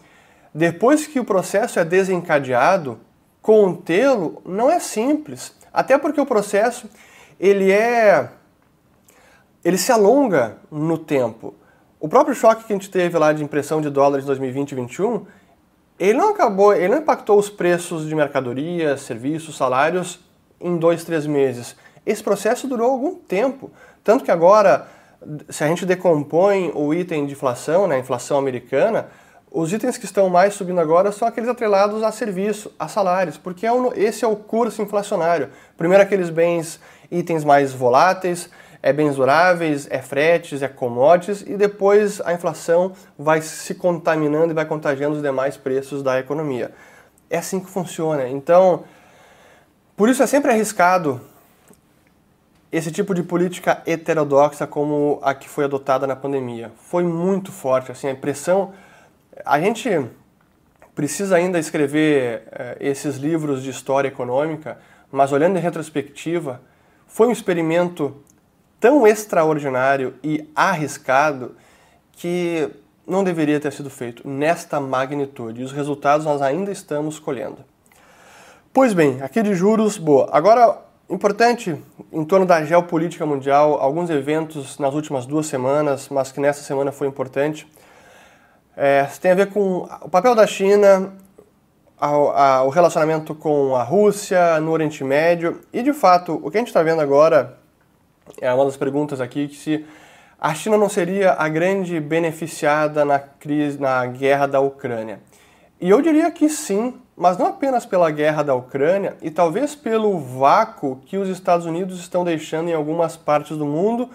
depois 0.54 1.08
que 1.08 1.18
o 1.18 1.24
processo 1.24 1.80
é 1.80 1.84
desencadeado, 1.84 3.00
contê-lo 3.42 4.40
não 4.46 4.70
é 4.70 4.78
simples, 4.78 5.56
até 5.72 5.98
porque 5.98 6.20
o 6.20 6.26
processo 6.26 6.88
ele 7.40 7.72
é 7.72 8.30
ele 9.64 9.76
se 9.76 9.90
alonga 9.90 10.58
no 10.70 10.96
tempo. 10.96 11.52
O 11.98 12.08
próprio 12.08 12.34
choque 12.34 12.62
que 12.62 12.72
a 12.72 12.76
gente 12.76 12.88
teve 12.88 13.18
lá 13.18 13.32
de 13.32 13.42
impressão 13.42 13.80
de 13.80 13.90
dólares 13.90 14.24
em 14.24 14.28
2020 14.28 14.70
e 14.70 14.74
2021 14.76 15.26
ele 16.00 16.14
não 16.14 16.30
acabou, 16.30 16.72
ele 16.72 16.88
não 16.88 16.98
impactou 16.98 17.38
os 17.38 17.50
preços 17.50 18.08
de 18.08 18.14
mercadorias, 18.14 19.02
serviços, 19.02 19.54
salários 19.54 20.18
em 20.58 20.78
dois, 20.78 21.04
três 21.04 21.26
meses. 21.26 21.76
Esse 22.06 22.22
processo 22.22 22.66
durou 22.66 22.90
algum 22.90 23.14
tempo. 23.14 23.70
Tanto 24.02 24.24
que 24.24 24.30
agora, 24.30 24.88
se 25.50 25.62
a 25.62 25.66
gente 25.66 25.84
decompõe 25.84 26.72
o 26.74 26.94
item 26.94 27.26
de 27.26 27.32
inflação, 27.32 27.86
né, 27.86 27.98
inflação 27.98 28.38
americana, 28.38 29.08
os 29.50 29.70
itens 29.74 29.98
que 29.98 30.06
estão 30.06 30.30
mais 30.30 30.54
subindo 30.54 30.80
agora 30.80 31.12
são 31.12 31.28
aqueles 31.28 31.50
atrelados 31.50 32.02
a 32.02 32.10
serviço, 32.10 32.72
a 32.78 32.88
salários, 32.88 33.36
porque 33.36 33.66
é 33.66 33.72
um, 33.72 33.92
esse 33.92 34.24
é 34.24 34.28
o 34.28 34.36
curso 34.36 34.80
inflacionário. 34.80 35.50
Primeiro 35.76 36.02
aqueles 36.02 36.30
bens, 36.30 36.80
itens 37.10 37.44
mais 37.44 37.74
voláteis, 37.74 38.48
é 38.82 38.92
bens 38.92 39.16
duráveis, 39.16 39.86
é 39.90 40.00
fretes, 40.00 40.62
é 40.62 40.68
commodities 40.68 41.42
e 41.42 41.56
depois 41.56 42.20
a 42.22 42.32
inflação 42.32 42.92
vai 43.18 43.42
se 43.42 43.74
contaminando 43.74 44.52
e 44.52 44.54
vai 44.54 44.64
contagiando 44.64 45.16
os 45.16 45.22
demais 45.22 45.56
preços 45.56 46.02
da 46.02 46.18
economia. 46.18 46.72
É 47.28 47.38
assim 47.38 47.60
que 47.60 47.68
funciona. 47.68 48.28
Então, 48.28 48.84
por 49.96 50.08
isso 50.08 50.22
é 50.22 50.26
sempre 50.26 50.50
arriscado 50.50 51.20
esse 52.72 52.90
tipo 52.90 53.14
de 53.14 53.22
política 53.22 53.82
heterodoxa 53.84 54.66
como 54.66 55.18
a 55.22 55.34
que 55.34 55.48
foi 55.48 55.64
adotada 55.64 56.06
na 56.06 56.16
pandemia. 56.16 56.72
Foi 56.76 57.02
muito 57.04 57.52
forte, 57.52 57.92
assim, 57.92 58.08
a 58.08 58.12
impressão... 58.12 58.72
A 59.44 59.58
gente 59.58 59.88
precisa 60.94 61.36
ainda 61.36 61.58
escrever 61.58 62.42
eh, 62.52 62.76
esses 62.80 63.16
livros 63.16 63.62
de 63.62 63.70
história 63.70 64.08
econômica, 64.08 64.78
mas 65.10 65.32
olhando 65.32 65.56
em 65.56 65.60
retrospectiva, 65.60 66.60
foi 67.06 67.26
um 67.26 67.32
experimento 67.32 68.22
tão 68.80 69.06
extraordinário 69.06 70.14
e 70.24 70.48
arriscado 70.56 71.54
que 72.12 72.68
não 73.06 73.22
deveria 73.22 73.60
ter 73.60 73.72
sido 73.72 73.90
feito 73.90 74.26
nesta 74.26 74.80
magnitude. 74.80 75.60
E 75.60 75.64
os 75.64 75.72
resultados 75.72 76.24
nós 76.24 76.40
ainda 76.40 76.72
estamos 76.72 77.18
colhendo. 77.18 77.58
Pois 78.72 78.94
bem, 78.94 79.20
aqui 79.20 79.42
de 79.42 79.54
juros, 79.54 79.98
boa. 79.98 80.28
Agora, 80.32 80.78
importante 81.08 81.76
em 82.12 82.24
torno 82.24 82.46
da 82.46 82.64
geopolítica 82.64 83.26
mundial, 83.26 83.80
alguns 83.80 84.08
eventos 84.10 84.78
nas 84.78 84.94
últimas 84.94 85.26
duas 85.26 85.46
semanas, 85.46 86.08
mas 86.08 86.32
que 86.32 86.40
nessa 86.40 86.62
semana 86.62 86.92
foi 86.92 87.06
importante. 87.06 87.66
É, 88.76 89.04
tem 89.20 89.32
a 89.32 89.34
ver 89.34 89.48
com 89.48 89.88
o 90.02 90.08
papel 90.08 90.34
da 90.34 90.46
China, 90.46 91.12
a, 92.00 92.06
a, 92.06 92.62
o 92.62 92.70
relacionamento 92.70 93.34
com 93.34 93.76
a 93.76 93.82
Rússia 93.82 94.58
no 94.60 94.70
Oriente 94.70 95.04
Médio 95.04 95.60
e, 95.72 95.82
de 95.82 95.92
fato, 95.92 96.40
o 96.42 96.50
que 96.50 96.56
a 96.56 96.60
gente 96.60 96.68
está 96.68 96.82
vendo 96.82 97.02
agora 97.02 97.59
é 98.40 98.52
uma 98.52 98.64
das 98.64 98.76
perguntas 98.76 99.20
aqui 99.20 99.48
que 99.48 99.56
se 99.56 99.84
a 100.38 100.54
China 100.54 100.78
não 100.78 100.88
seria 100.88 101.34
a 101.34 101.48
grande 101.48 102.00
beneficiada 102.00 103.04
na 103.04 103.18
crise, 103.18 103.78
na 103.78 104.06
guerra 104.06 104.46
da 104.46 104.60
Ucrânia. 104.60 105.20
E 105.80 105.90
eu 105.90 106.00
diria 106.00 106.30
que 106.30 106.48
sim, 106.48 106.94
mas 107.16 107.36
não 107.36 107.46
apenas 107.46 107.84
pela 107.84 108.10
guerra 108.10 108.42
da 108.42 108.54
Ucrânia 108.54 109.16
e 109.20 109.30
talvez 109.30 109.74
pelo 109.74 110.18
vácuo 110.18 111.00
que 111.04 111.18
os 111.18 111.28
Estados 111.28 111.66
Unidos 111.66 112.00
estão 112.00 112.24
deixando 112.24 112.70
em 112.70 112.74
algumas 112.74 113.16
partes 113.16 113.56
do 113.56 113.66
mundo, 113.66 114.08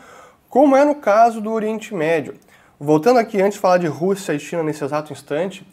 como 0.50 0.76
é 0.76 0.84
no 0.84 0.96
caso 0.96 1.40
do 1.40 1.52
Oriente 1.52 1.94
Médio. 1.94 2.36
Voltando 2.80 3.20
aqui 3.20 3.42
antes 3.42 3.54
de 3.54 3.60
falar 3.60 3.78
de 3.78 3.88
Rússia 3.88 4.34
e 4.34 4.40
China 4.40 4.64
nesse 4.64 4.84
exato 4.84 5.14
instante, 5.14 5.66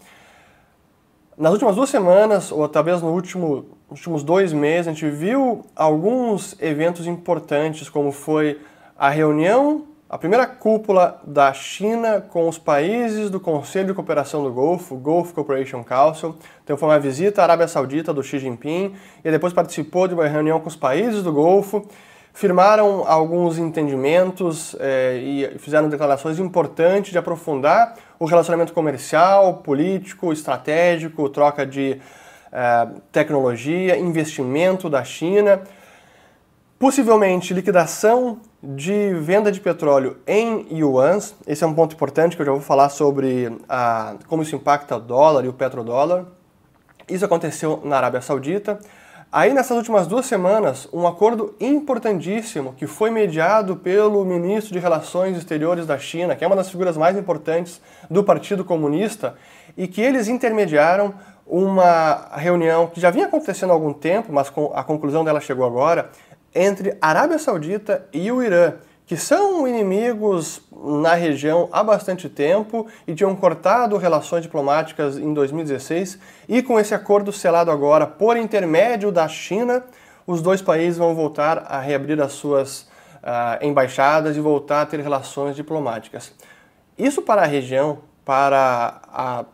nas 1.36 1.52
últimas 1.52 1.74
duas 1.74 1.88
semanas, 1.88 2.52
ou 2.52 2.68
talvez 2.68 3.00
no 3.00 3.10
último 3.10 3.66
nos 3.92 4.00
últimos 4.00 4.22
dois 4.22 4.54
meses, 4.54 4.88
a 4.88 4.92
gente 4.92 5.08
viu 5.10 5.66
alguns 5.76 6.56
eventos 6.60 7.06
importantes, 7.06 7.90
como 7.90 8.10
foi 8.10 8.58
a 8.98 9.10
reunião, 9.10 9.84
a 10.08 10.16
primeira 10.16 10.46
cúpula 10.46 11.20
da 11.26 11.52
China 11.52 12.20
com 12.20 12.48
os 12.48 12.56
países 12.56 13.28
do 13.28 13.38
Conselho 13.38 13.88
de 13.88 13.94
Cooperação 13.94 14.42
do 14.42 14.50
Golfo, 14.50 14.96
Gulf 14.96 15.32
Cooperation 15.32 15.84
Council. 15.84 16.34
Então 16.64 16.76
foi 16.76 16.88
uma 16.88 16.98
visita 16.98 17.42
à 17.42 17.44
Arábia 17.44 17.68
Saudita 17.68 18.14
do 18.14 18.22
Xi 18.22 18.38
Jinping 18.38 18.94
e 19.22 19.30
depois 19.30 19.52
participou 19.52 20.08
de 20.08 20.14
uma 20.14 20.26
reunião 20.26 20.58
com 20.58 20.68
os 20.68 20.76
países 20.76 21.22
do 21.22 21.32
Golfo. 21.32 21.86
Firmaram 22.32 23.04
alguns 23.06 23.58
entendimentos 23.58 24.74
eh, 24.80 25.20
e 25.22 25.58
fizeram 25.58 25.90
declarações 25.90 26.38
importantes 26.38 27.12
de 27.12 27.18
aprofundar 27.18 27.94
o 28.18 28.24
relacionamento 28.24 28.72
comercial, 28.72 29.56
político, 29.58 30.32
estratégico, 30.32 31.28
troca 31.28 31.66
de 31.66 32.00
tecnologia, 33.10 33.96
investimento 33.98 34.90
da 34.90 35.02
China, 35.02 35.62
possivelmente 36.78 37.54
liquidação 37.54 38.40
de 38.62 39.14
venda 39.14 39.50
de 39.50 39.60
petróleo 39.60 40.18
em 40.26 40.66
yuans. 40.70 41.34
Esse 41.46 41.64
é 41.64 41.66
um 41.66 41.74
ponto 41.74 41.94
importante 41.94 42.36
que 42.36 42.42
eu 42.42 42.46
já 42.46 42.52
vou 42.52 42.60
falar 42.60 42.88
sobre 42.88 43.56
a, 43.68 44.16
como 44.26 44.42
isso 44.42 44.54
impacta 44.54 44.96
o 44.96 45.00
dólar 45.00 45.44
e 45.44 45.48
o 45.48 45.52
petrodólar. 45.52 46.24
Isso 47.08 47.24
aconteceu 47.24 47.80
na 47.84 47.96
Arábia 47.96 48.20
Saudita. 48.20 48.78
Aí, 49.30 49.54
nessas 49.54 49.76
últimas 49.76 50.06
duas 50.06 50.26
semanas, 50.26 50.86
um 50.92 51.06
acordo 51.06 51.54
importantíssimo 51.58 52.74
que 52.74 52.86
foi 52.86 53.10
mediado 53.10 53.76
pelo 53.76 54.24
ministro 54.26 54.72
de 54.72 54.78
Relações 54.78 55.38
Exteriores 55.38 55.86
da 55.86 55.98
China, 55.98 56.36
que 56.36 56.44
é 56.44 56.46
uma 56.46 56.54
das 56.54 56.68
figuras 56.68 56.98
mais 56.98 57.16
importantes 57.16 57.80
do 58.10 58.22
Partido 58.22 58.62
Comunista, 58.62 59.34
e 59.74 59.88
que 59.88 60.02
eles 60.02 60.28
intermediaram 60.28 61.14
uma 61.46 62.28
reunião 62.36 62.86
que 62.86 63.00
já 63.00 63.10
vinha 63.10 63.26
acontecendo 63.26 63.70
há 63.70 63.72
algum 63.72 63.92
tempo, 63.92 64.32
mas 64.32 64.52
a 64.74 64.84
conclusão 64.84 65.24
dela 65.24 65.40
chegou 65.40 65.66
agora, 65.66 66.10
entre 66.54 66.96
Arábia 67.00 67.38
Saudita 67.38 68.06
e 68.12 68.30
o 68.30 68.42
Irã 68.42 68.74
que 69.12 69.16
são 69.18 69.68
inimigos 69.68 70.62
na 70.72 71.14
região 71.14 71.68
há 71.70 71.82
bastante 71.82 72.30
tempo 72.30 72.86
e 73.06 73.14
tinham 73.14 73.36
cortado 73.36 73.98
relações 73.98 74.42
diplomáticas 74.42 75.18
em 75.18 75.34
2016, 75.34 76.18
e 76.48 76.62
com 76.62 76.80
esse 76.80 76.94
acordo 76.94 77.30
selado 77.30 77.70
agora 77.70 78.06
por 78.06 78.38
intermédio 78.38 79.12
da 79.12 79.28
China, 79.28 79.84
os 80.26 80.40
dois 80.40 80.62
países 80.62 80.96
vão 80.96 81.14
voltar 81.14 81.66
a 81.68 81.78
reabrir 81.78 82.20
as 82.22 82.32
suas 82.32 82.88
uh, 83.22 83.62
embaixadas 83.62 84.34
e 84.34 84.40
voltar 84.40 84.80
a 84.80 84.86
ter 84.86 85.00
relações 85.00 85.56
diplomáticas. 85.56 86.32
Isso 86.96 87.20
para 87.20 87.42
a 87.42 87.46
região, 87.46 87.98
para, 88.24 89.02
a, 89.08 89.44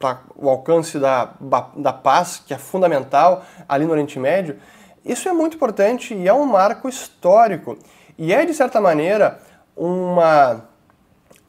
para 0.00 0.20
o 0.34 0.48
alcance 0.48 0.98
da, 0.98 1.34
da 1.76 1.92
paz, 1.92 2.42
que 2.44 2.54
é 2.54 2.58
fundamental 2.58 3.44
ali 3.68 3.84
no 3.84 3.92
Oriente 3.92 4.18
Médio, 4.18 4.56
isso 5.04 5.28
é 5.28 5.32
muito 5.32 5.56
importante 5.56 6.14
e 6.14 6.26
é 6.26 6.32
um 6.32 6.46
marco 6.46 6.88
histórico. 6.88 7.76
E 8.16 8.32
é, 8.32 8.46
de 8.46 8.54
certa 8.54 8.80
maneira, 8.80 9.38
uma, 9.76 10.64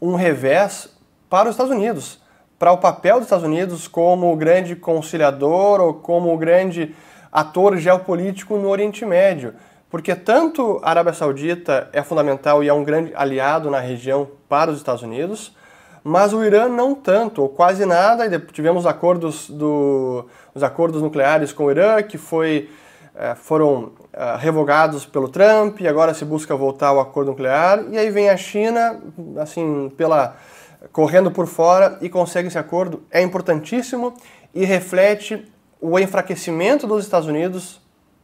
um 0.01 0.15
revés 0.15 0.89
para 1.29 1.47
os 1.47 1.55
Estados 1.55 1.71
Unidos, 1.71 2.21
para 2.59 2.73
o 2.73 2.77
papel 2.77 3.15
dos 3.15 3.23
Estados 3.23 3.45
Unidos 3.45 3.87
como 3.87 4.35
grande 4.35 4.75
conciliador 4.75 5.79
ou 5.79 5.93
como 5.93 6.37
grande 6.37 6.93
ator 7.31 7.77
geopolítico 7.77 8.57
no 8.57 8.67
Oriente 8.67 9.05
Médio. 9.05 9.55
Porque 9.89 10.13
tanto 10.13 10.79
a 10.83 10.89
Arábia 10.89 11.13
Saudita 11.13 11.89
é 11.93 12.03
fundamental 12.03 12.61
e 12.61 12.67
é 12.67 12.73
um 12.73 12.83
grande 12.83 13.13
aliado 13.15 13.69
na 13.69 13.79
região 13.79 14.29
para 14.49 14.71
os 14.71 14.77
Estados 14.77 15.03
Unidos, 15.03 15.55
mas 16.03 16.33
o 16.33 16.43
Irã 16.43 16.67
não 16.67 16.95
tanto, 16.95 17.41
ou 17.41 17.49
quase 17.49 17.85
nada, 17.85 18.39
tivemos 18.51 18.85
acordos 18.85 19.49
do, 19.49 20.25
os 20.53 20.63
acordos 20.63 21.01
nucleares 21.01 21.53
com 21.53 21.65
o 21.65 21.71
Irã, 21.71 22.01
que 22.01 22.17
foi 22.17 22.69
é, 23.15 23.35
foram 23.35 23.91
é, 24.13 24.35
revogados 24.37 25.05
pelo 25.05 25.27
Trump 25.27 25.79
e 25.81 25.87
agora 25.87 26.13
se 26.13 26.23
busca 26.23 26.55
voltar 26.55 26.87
ao 26.87 26.99
acordo 26.99 27.31
nuclear. 27.31 27.83
E 27.91 27.97
aí 27.97 28.09
vem 28.09 28.29
a 28.29 28.37
China, 28.37 28.99
assim, 29.37 29.91
pela 29.97 30.37
correndo 30.91 31.29
por 31.29 31.45
fora 31.45 31.97
e 32.01 32.09
consegue 32.09 32.47
esse 32.47 32.57
acordo. 32.57 33.03
É 33.11 33.21
importantíssimo 33.21 34.13
e 34.55 34.65
reflete 34.65 35.45
o 35.79 35.99
enfraquecimento 35.99 36.87
dos 36.87 37.03
Estados 37.03 37.27
Unidos 37.27 37.81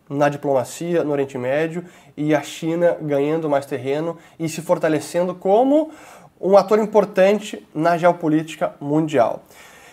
na 0.10 0.29
diplomacia 0.29 1.03
no 1.03 1.12
Oriente 1.12 1.38
Médio 1.38 1.84
e 2.15 2.34
a 2.34 2.41
China 2.41 2.98
ganhando 3.01 3.50
mais 3.50 3.65
terreno 3.65 4.17
e 4.39 4.48
se 4.48 4.62
fortalecendo 4.62 5.36
como 5.36 5.91
um 6.39 6.56
ator 6.58 6.79
importante 6.79 7.65
na 7.74 7.98
geopolítica 7.98 8.74
mundial. 8.79 9.41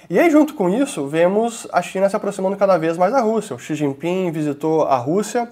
E 0.08 0.18
aí, 0.18 0.30
junto 0.30 0.54
com 0.54 0.68
isso, 0.68 1.06
vemos 1.06 1.66
a 1.72 1.80
China 1.80 2.08
se 2.08 2.16
aproximando 2.16 2.56
cada 2.56 2.76
vez 2.76 2.98
mais 2.98 3.12
da 3.12 3.20
Rússia. 3.20 3.56
O 3.56 3.58
Xi 3.58 3.74
Jinping 3.74 4.30
visitou 4.30 4.82
a 4.82 4.96
Rússia, 4.96 5.48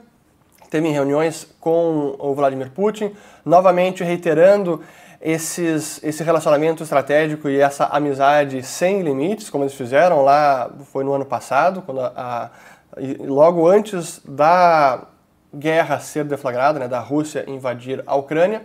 teve 0.71 0.89
reuniões 0.89 1.47
com 1.59 2.15
o 2.19 2.35
Vladimir 2.35 2.71
Putin, 2.71 3.13
novamente 3.45 4.05
reiterando 4.05 4.83
esses, 5.23 6.03
esse 6.03 6.23
relacionamento 6.23 6.83
estratégico 6.83 7.49
e 7.49 7.61
essa 7.61 7.87
amizade 7.87 8.63
sem 8.63 9.01
limites, 9.03 9.49
como 9.49 9.65
eles 9.65 9.75
fizeram 9.75 10.23
lá, 10.23 10.71
foi 10.93 11.03
no 11.03 11.13
ano 11.15 11.25
passado, 11.25 11.81
quando 11.81 12.01
a, 12.01 12.13
a 12.17 12.51
logo 13.21 13.67
antes 13.67 14.21
da 14.25 15.05
guerra 15.55 15.99
ser 15.99 16.25
deflagrada, 16.25 16.79
né, 16.79 16.89
da 16.89 16.99
Rússia 16.99 17.45
invadir 17.49 18.03
a 18.07 18.15
Ucrânia 18.17 18.63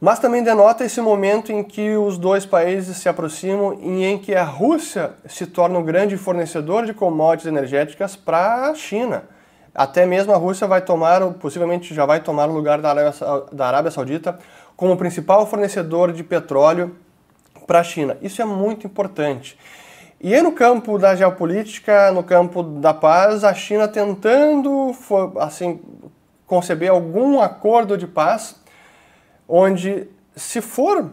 mas 0.00 0.20
também 0.20 0.42
denota 0.42 0.84
esse 0.84 1.00
momento 1.00 1.50
em 1.50 1.64
que 1.64 1.96
os 1.96 2.16
dois 2.16 2.46
países 2.46 2.96
se 2.98 3.08
aproximam 3.08 3.78
e 3.80 4.04
em 4.04 4.16
que 4.16 4.34
a 4.34 4.44
Rússia 4.44 5.12
se 5.26 5.44
torna 5.46 5.78
um 5.78 5.82
grande 5.82 6.16
fornecedor 6.16 6.86
de 6.86 6.94
commodities 6.94 7.46
energéticas 7.46 8.14
para 8.14 8.70
a 8.70 8.74
China. 8.74 9.24
Até 9.74 10.06
mesmo 10.06 10.32
a 10.32 10.36
Rússia 10.36 10.66
vai 10.66 10.80
tomar, 10.80 11.20
possivelmente 11.34 11.94
já 11.94 12.06
vai 12.06 12.20
tomar 12.20 12.48
o 12.48 12.52
lugar 12.52 12.80
da 12.80 12.90
Arábia, 12.90 13.14
da 13.52 13.66
Arábia 13.66 13.90
Saudita 13.90 14.38
como 14.76 14.96
principal 14.96 15.44
fornecedor 15.46 16.12
de 16.12 16.22
petróleo 16.22 16.96
para 17.66 17.80
a 17.80 17.84
China. 17.84 18.16
Isso 18.22 18.40
é 18.40 18.44
muito 18.44 18.86
importante. 18.86 19.58
E 20.20 20.34
aí 20.34 20.42
no 20.42 20.52
campo 20.52 20.98
da 20.98 21.14
geopolítica, 21.16 22.12
no 22.12 22.22
campo 22.22 22.62
da 22.62 22.94
paz, 22.94 23.42
a 23.42 23.52
China 23.52 23.88
tentando 23.88 24.94
assim 25.38 25.80
conceber 26.46 26.90
algum 26.90 27.40
acordo 27.40 27.98
de 27.98 28.06
paz 28.06 28.56
onde, 29.48 30.06
se 30.36 30.60
for 30.60 31.10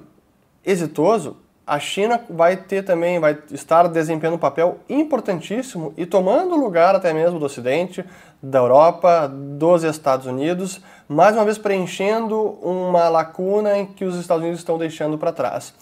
exitoso, 0.63 1.37
a 1.65 1.79
China 1.79 2.21
vai 2.29 2.55
ter 2.57 2.83
também, 2.83 3.19
vai 3.19 3.37
estar 3.51 3.87
desempenhando 3.87 4.35
um 4.35 4.39
papel 4.39 4.77
importantíssimo 4.87 5.93
e 5.97 6.05
tomando 6.05 6.55
lugar 6.55 6.93
até 6.93 7.11
mesmo 7.11 7.39
do 7.39 7.45
Ocidente, 7.45 8.05
da 8.41 8.59
Europa, 8.59 9.27
dos 9.27 9.83
Estados 9.83 10.27
Unidos, 10.27 10.79
mais 11.07 11.35
uma 11.35 11.43
vez 11.43 11.57
preenchendo 11.57 12.39
uma 12.61 13.09
lacuna 13.09 13.77
em 13.79 13.85
que 13.85 14.05
os 14.05 14.15
Estados 14.15 14.43
Unidos 14.43 14.59
estão 14.59 14.77
deixando 14.77 15.17
para 15.17 15.31
trás. 15.31 15.73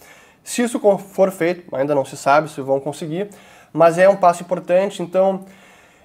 Se 0.42 0.62
isso 0.62 0.80
for 0.98 1.30
feito, 1.30 1.74
ainda 1.74 1.94
não 1.94 2.04
se 2.04 2.16
sabe 2.16 2.50
se 2.50 2.60
vão 2.62 2.80
conseguir, 2.80 3.28
mas 3.72 3.98
é 3.98 4.08
um 4.08 4.16
passo 4.16 4.42
importante. 4.42 5.02
Então, 5.02 5.44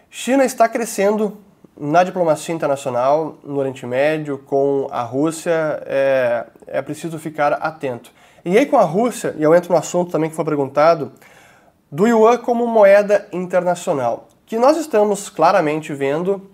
China 0.10 0.44
está 0.44 0.68
crescendo 0.68 1.38
na 1.80 2.04
diplomacia 2.04 2.54
internacional, 2.54 3.38
no 3.42 3.58
Oriente 3.58 3.86
Médio, 3.86 4.38
com 4.38 4.88
a 4.92 5.02
Rússia, 5.02 5.82
é, 5.86 6.46
é 6.68 6.82
preciso 6.82 7.18
ficar 7.18 7.54
atento. 7.54 8.12
E 8.44 8.58
aí, 8.58 8.66
com 8.66 8.78
a 8.78 8.84
Rússia, 8.84 9.34
e 9.38 9.44
eu 9.44 9.56
entro 9.56 9.72
no 9.72 9.80
assunto 9.80 10.12
também 10.12 10.30
que 10.30 10.36
foi 10.36 10.44
perguntado, 10.44 11.14
do 11.90 12.06
yuan 12.06 12.38
como 12.38 12.68
moeda 12.68 13.28
internacional, 13.32 14.28
que 14.46 14.60
nós 14.60 14.78
estamos 14.78 15.30
claramente 15.30 15.94
vendo 15.94 16.50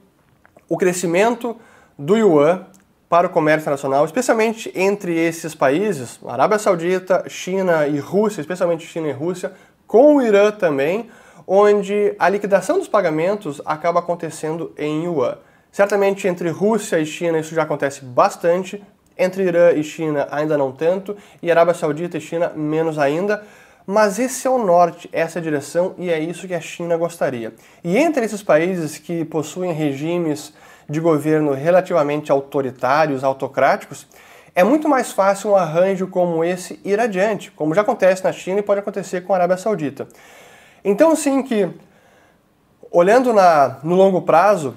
o 0.69 0.77
crescimento 0.77 1.57
do 1.97 2.15
yuan 2.15 2.67
para 3.09 3.27
o 3.27 3.29
comércio 3.29 3.63
internacional, 3.63 4.05
especialmente 4.05 4.71
entre 4.75 5.17
esses 5.17 5.55
países, 5.55 6.19
Arábia 6.25 6.59
Saudita, 6.59 7.23
China 7.27 7.87
e 7.87 7.97
Rússia, 7.99 8.41
especialmente 8.41 8.85
China 8.85 9.07
e 9.07 9.11
Rússia, 9.11 9.53
com 9.87 10.17
o 10.17 10.21
Irã 10.21 10.51
também, 10.51 11.09
onde 11.47 12.15
a 12.17 12.27
liquidação 12.29 12.79
dos 12.79 12.87
pagamentos 12.87 13.61
acaba 13.65 13.99
acontecendo 13.99 14.73
em 14.77 15.05
yuan. 15.05 15.37
Certamente 15.71 16.27
entre 16.27 16.49
Rússia 16.49 16.99
e 16.99 17.05
China 17.05 17.39
isso 17.39 17.53
já 17.53 17.63
acontece 17.63 18.03
bastante, 18.03 18.81
entre 19.17 19.43
Irã 19.43 19.71
e 19.71 19.83
China 19.83 20.27
ainda 20.31 20.57
não 20.57 20.71
tanto, 20.71 21.15
e 21.41 21.51
Arábia 21.51 21.73
Saudita 21.73 22.17
e 22.17 22.21
China 22.21 22.51
menos 22.55 22.97
ainda. 22.97 23.43
Mas 23.87 24.17
esse 24.17 24.47
é 24.47 24.49
o 24.49 24.57
norte, 24.57 25.07
essa 25.13 25.37
é 25.37 25.39
a 25.39 25.43
direção 25.43 25.93
e 25.97 26.09
é 26.09 26.19
isso 26.19 26.47
que 26.47 26.55
a 26.55 26.61
China 26.61 26.97
gostaria. 26.97 27.53
E 27.83 27.97
entre 27.97 28.25
esses 28.25 28.41
países 28.41 28.97
que 28.97 29.23
possuem 29.25 29.71
regimes 29.73 30.53
de 30.89 30.99
governo 30.99 31.53
relativamente 31.53 32.31
autoritários, 32.31 33.23
autocráticos, 33.23 34.07
é 34.55 34.63
muito 34.63 34.87
mais 34.87 35.11
fácil 35.11 35.51
um 35.51 35.55
arranjo 35.55 36.07
como 36.07 36.43
esse 36.43 36.79
ir 36.83 36.99
adiante, 36.99 37.51
como 37.51 37.75
já 37.75 37.81
acontece 37.81 38.23
na 38.23 38.31
China 38.31 38.59
e 38.59 38.63
pode 38.63 38.79
acontecer 38.79 39.21
com 39.21 39.33
a 39.33 39.35
Arábia 39.35 39.57
Saudita. 39.57 40.07
Então, 40.87 41.15
sim, 41.15 41.41
que 41.41 41.67
olhando 42.91 43.33
na, 43.33 43.79
no 43.81 43.95
longo 43.95 44.21
prazo, 44.21 44.75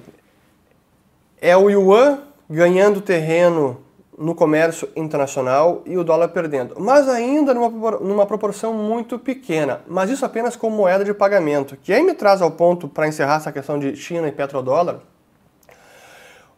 é 1.39 1.55
o 1.55 1.69
yuan 1.69 2.21
ganhando 2.49 3.03
terreno 3.03 3.85
no 4.17 4.35
comércio 4.35 4.89
internacional 4.97 5.83
e 5.85 5.99
o 5.99 6.03
dólar 6.03 6.29
perdendo, 6.29 6.75
mas 6.81 7.09
ainda 7.11 7.53
numa, 7.53 7.91
numa 7.99 8.27
proporção 8.27 8.73
muito 8.73 9.19
pequena, 9.19 9.83
mas 9.87 10.09
isso 10.09 10.25
apenas 10.25 10.57
como 10.57 10.79
moeda 10.79 11.05
de 11.05 11.13
pagamento, 11.13 11.77
que 11.77 11.93
aí 11.93 12.03
me 12.03 12.15
traz 12.15 12.41
ao 12.41 12.51
ponto 12.51 12.89
para 12.89 13.07
encerrar 13.07 13.37
essa 13.37 13.53
questão 13.53 13.79
de 13.79 13.95
China 13.95 14.27
e 14.27 14.33
petrodólar, 14.33 15.01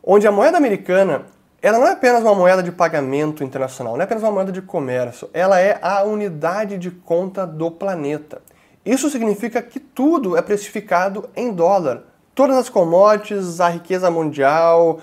onde 0.03 0.29
a 0.29 0.33
moeda 0.33 0.57
americana 0.57 1.27
ela 1.61 1.79
não 1.79 1.89
é 1.89 1.93
apenas 1.93 2.23
uma 2.23 2.37
moeda 2.37 2.63
de 2.63 2.71
pagamento 2.71 3.43
internacional, 3.43 3.95
não 3.95 4.01
é 4.01 4.05
apenas 4.05 4.23
uma 4.23 4.33
moeda 4.33 4.53
de 4.53 4.63
comércio, 4.63 5.29
ela 5.35 5.61
é 5.61 5.77
a 5.83 6.05
unidade 6.05 6.79
de 6.79 6.91
conta 6.91 7.45
do 7.45 7.69
planeta. 7.69 8.41
Isso 8.85 9.11
significa 9.11 9.61
que 9.61 9.79
tudo 9.79 10.37
é 10.37 10.43
precificado 10.43 11.29
em 11.37 11.53
dólar. 11.53 12.03
Todas 12.35 12.57
as 12.57 12.69
commodities, 12.69 13.61
a 13.61 13.69
riqueza 13.69 14.11
mundial, 14.11 15.01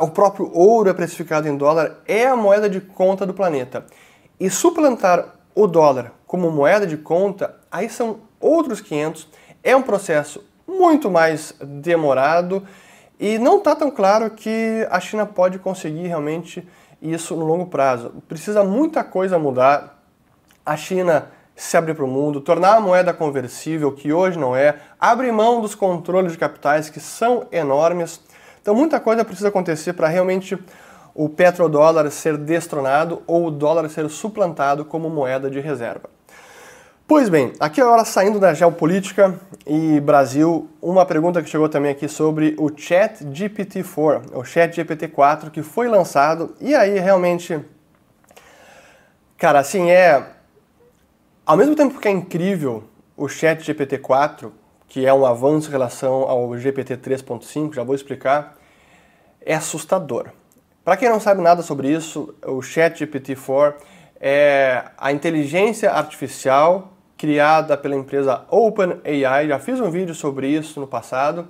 o 0.00 0.08
próprio 0.08 0.50
ouro 0.52 0.90
é 0.90 0.92
precificado 0.92 1.48
em 1.48 1.56
dólar, 1.56 1.98
é 2.06 2.26
a 2.26 2.36
moeda 2.36 2.68
de 2.68 2.80
conta 2.80 3.24
do 3.24 3.32
planeta. 3.32 3.86
E 4.38 4.50
suplantar 4.50 5.36
o 5.54 5.66
dólar 5.66 6.12
como 6.26 6.50
moeda 6.50 6.86
de 6.86 6.96
conta, 6.96 7.56
aí 7.70 7.88
são 7.88 8.20
outros 8.40 8.80
500, 8.80 9.28
é 9.62 9.74
um 9.74 9.82
processo 9.82 10.44
muito 10.66 11.10
mais 11.10 11.54
demorado 11.62 12.66
e 13.18 13.38
não 13.38 13.58
está 13.58 13.76
tão 13.76 13.90
claro 13.90 14.30
que 14.30 14.86
a 14.90 14.98
China 15.00 15.24
pode 15.24 15.58
conseguir 15.58 16.08
realmente 16.08 16.66
isso 17.00 17.36
no 17.36 17.44
longo 17.44 17.66
prazo. 17.66 18.22
Precisa 18.28 18.64
muita 18.64 19.04
coisa 19.04 19.38
mudar. 19.38 20.02
A 20.66 20.76
China 20.76 21.28
se 21.56 21.76
abrir 21.76 21.94
para 21.94 22.04
o 22.04 22.08
mundo, 22.08 22.40
tornar 22.40 22.76
a 22.76 22.80
moeda 22.80 23.12
conversível, 23.12 23.92
que 23.92 24.12
hoje 24.12 24.38
não 24.38 24.56
é, 24.56 24.76
abrir 24.98 25.32
mão 25.32 25.60
dos 25.60 25.74
controles 25.74 26.32
de 26.32 26.38
capitais, 26.38 26.90
que 26.90 27.00
são 27.00 27.46
enormes. 27.52 28.20
Então, 28.60 28.74
muita 28.74 28.98
coisa 28.98 29.24
precisa 29.24 29.48
acontecer 29.48 29.92
para 29.92 30.08
realmente 30.08 30.58
o 31.14 31.28
petrodólar 31.28 32.10
ser 32.10 32.36
destronado 32.36 33.22
ou 33.26 33.46
o 33.46 33.50
dólar 33.50 33.88
ser 33.88 34.08
suplantado 34.08 34.84
como 34.84 35.08
moeda 35.08 35.48
de 35.48 35.60
reserva. 35.60 36.10
Pois 37.06 37.28
bem, 37.28 37.52
aqui 37.60 37.82
agora 37.82 38.02
saindo 38.02 38.40
da 38.40 38.54
geopolítica 38.54 39.38
e 39.66 40.00
Brasil, 40.00 40.70
uma 40.80 41.04
pergunta 41.04 41.42
que 41.42 41.50
chegou 41.50 41.68
também 41.68 41.90
aqui 41.90 42.08
sobre 42.08 42.56
o 42.58 42.70
Chat 42.74 43.22
GPT-4, 43.26 44.30
o 44.32 44.42
Chat 44.42 44.74
GPT-4 44.74 45.50
que 45.50 45.62
foi 45.62 45.86
lançado 45.86 46.54
e 46.58 46.74
aí 46.74 46.98
realmente, 46.98 47.60
cara, 49.36 49.58
assim 49.58 49.90
é, 49.90 50.33
ao 51.46 51.56
mesmo 51.56 51.76
tempo 51.76 52.00
que 52.00 52.08
é 52.08 52.10
incrível 52.10 52.84
o 53.16 53.28
Chat 53.28 53.62
GPT-4, 53.62 54.50
que 54.88 55.04
é 55.04 55.12
um 55.12 55.26
avanço 55.26 55.68
em 55.68 55.72
relação 55.72 56.22
ao 56.22 56.56
GPT 56.56 56.96
3.5, 56.96 57.74
já 57.74 57.82
vou 57.82 57.94
explicar, 57.94 58.56
é 59.40 59.54
assustador. 59.54 60.30
Para 60.84 60.96
quem 60.96 61.08
não 61.08 61.20
sabe 61.20 61.42
nada 61.42 61.62
sobre 61.62 61.90
isso, 61.90 62.34
o 62.46 62.62
Chat 62.62 63.04
GPT-4 63.04 63.74
é 64.20 64.84
a 64.96 65.12
inteligência 65.12 65.90
artificial 65.90 66.92
criada 67.16 67.76
pela 67.76 67.94
empresa 67.94 68.44
OpenAI. 68.50 69.48
Já 69.48 69.58
fiz 69.58 69.80
um 69.80 69.90
vídeo 69.90 70.14
sobre 70.14 70.48
isso 70.48 70.80
no 70.80 70.86
passado, 70.86 71.48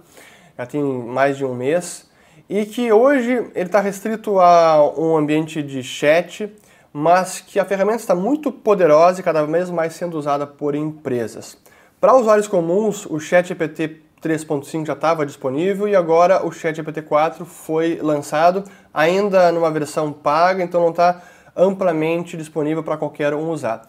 já 0.57 0.67
tem 0.67 0.83
mais 0.83 1.37
de 1.37 1.45
um 1.45 1.55
mês, 1.55 2.11
e 2.49 2.67
que 2.67 2.93
hoje 2.93 3.33
ele 3.55 3.67
está 3.67 3.81
restrito 3.81 4.39
a 4.41 4.93
um 4.99 5.17
ambiente 5.17 5.63
de 5.63 5.83
chat, 5.83 6.53
mas 6.97 7.41
que 7.41 7.59
a 7.59 7.65
ferramenta 7.65 7.99
está 7.99 8.15
muito 8.15 8.53
poderosa 8.53 9.19
e 9.19 9.25
cada 9.25 9.45
vez 9.45 9.69
mais 9.69 9.95
sendo 9.95 10.17
usada 10.17 10.47
por 10.47 10.77
empresas. 10.77 11.59
Para 12.01 12.15
usuários 12.15 12.47
comuns, 12.47 13.05
o 13.05 13.19
ChatGPT 13.19 14.01
3.5 14.23 14.87
já 14.87 14.93
estava 14.93 15.27
disponível 15.27 15.89
e 15.89 15.97
agora 15.97 16.47
o 16.47 16.53
ChatGPT 16.53 17.03
4 17.03 17.45
foi 17.45 17.99
lançado, 18.01 18.63
ainda 18.93 19.51
numa 19.51 19.73
versão 19.73 20.13
paga, 20.13 20.63
então 20.63 20.81
não 20.81 20.91
está 20.91 21.21
amplamente 21.57 22.37
disponível 22.37 22.85
para 22.85 22.97
qualquer 22.97 23.35
um 23.35 23.51
usar. 23.51 23.83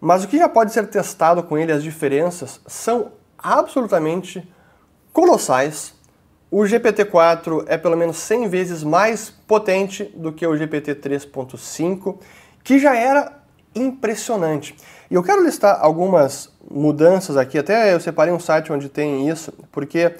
Mas 0.00 0.24
o 0.24 0.28
que 0.28 0.38
já 0.38 0.48
pode 0.48 0.72
ser 0.72 0.86
testado 0.86 1.42
com 1.42 1.58
ele, 1.58 1.70
as 1.70 1.82
diferenças, 1.82 2.62
são 2.66 3.12
absolutamente 3.36 4.48
colossais. 5.12 5.94
O 6.50 6.62
GPT-4 6.62 7.64
é 7.66 7.76
pelo 7.76 7.94
menos 7.94 8.16
100 8.16 8.48
vezes 8.48 8.82
mais 8.82 9.28
potente 9.28 10.04
do 10.16 10.32
que 10.32 10.46
o 10.46 10.56
GPT 10.56 10.94
3.5, 10.94 12.18
que 12.68 12.78
já 12.78 12.94
era 12.94 13.32
impressionante. 13.74 14.76
E 15.10 15.14
eu 15.14 15.22
quero 15.22 15.42
listar 15.42 15.78
algumas 15.80 16.52
mudanças 16.70 17.34
aqui, 17.34 17.56
até 17.56 17.94
eu 17.94 17.98
separei 17.98 18.30
um 18.30 18.38
site 18.38 18.70
onde 18.70 18.90
tem 18.90 19.26
isso, 19.26 19.54
porque 19.72 20.14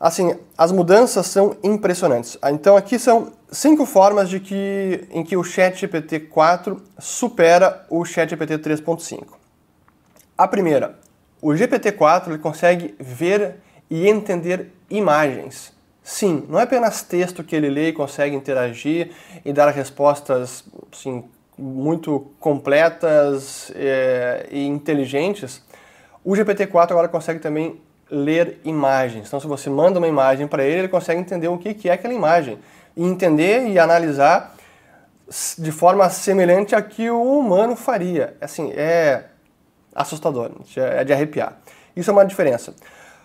assim, 0.00 0.34
as 0.56 0.72
mudanças 0.72 1.26
são 1.26 1.54
impressionantes. 1.62 2.38
Então 2.44 2.78
aqui 2.78 2.98
são 2.98 3.30
cinco 3.52 3.84
formas 3.84 4.30
de 4.30 4.40
que, 4.40 5.06
em 5.10 5.22
que 5.22 5.36
o 5.36 5.44
ChatGPT 5.44 6.18
4 6.20 6.82
supera 6.98 7.84
o 7.90 8.06
ChatGPT 8.06 8.56
3.5. 8.56 9.26
A 10.38 10.48
primeira, 10.48 10.98
o 11.42 11.48
GPT-4 11.48 12.28
ele 12.28 12.38
consegue 12.38 12.94
ver 12.98 13.56
e 13.90 14.08
entender 14.08 14.72
imagens. 14.88 15.76
Sim, 16.10 16.46
não 16.48 16.58
é 16.58 16.62
apenas 16.62 17.02
texto 17.02 17.44
que 17.44 17.54
ele 17.54 17.68
lê 17.68 17.88
e 17.88 17.92
consegue 17.92 18.34
interagir 18.34 19.10
e 19.44 19.52
dar 19.52 19.68
respostas 19.68 20.64
assim, 20.90 21.22
muito 21.58 22.32
completas 22.40 23.70
é, 23.74 24.48
e 24.50 24.66
inteligentes. 24.66 25.62
O 26.24 26.32
GPT-4 26.32 26.92
agora 26.92 27.08
consegue 27.08 27.40
também 27.40 27.78
ler 28.10 28.58
imagens. 28.64 29.28
Então, 29.28 29.38
se 29.38 29.46
você 29.46 29.68
manda 29.68 29.98
uma 29.98 30.08
imagem 30.08 30.48
para 30.48 30.64
ele, 30.64 30.78
ele 30.78 30.88
consegue 30.88 31.20
entender 31.20 31.48
o 31.48 31.58
que 31.58 31.90
é 31.90 31.92
aquela 31.92 32.14
imagem 32.14 32.58
e 32.96 33.04
entender 33.04 33.68
e 33.68 33.78
analisar 33.78 34.56
de 35.58 35.70
forma 35.70 36.08
semelhante 36.08 36.74
a 36.74 36.80
que 36.80 37.10
o 37.10 37.38
humano 37.38 37.76
faria. 37.76 38.34
Assim, 38.40 38.72
é 38.74 39.24
assustador, 39.94 40.52
é 40.74 41.04
de 41.04 41.12
arrepiar. 41.12 41.58
Isso 41.94 42.08
é 42.08 42.14
uma 42.14 42.24
diferença. 42.24 42.74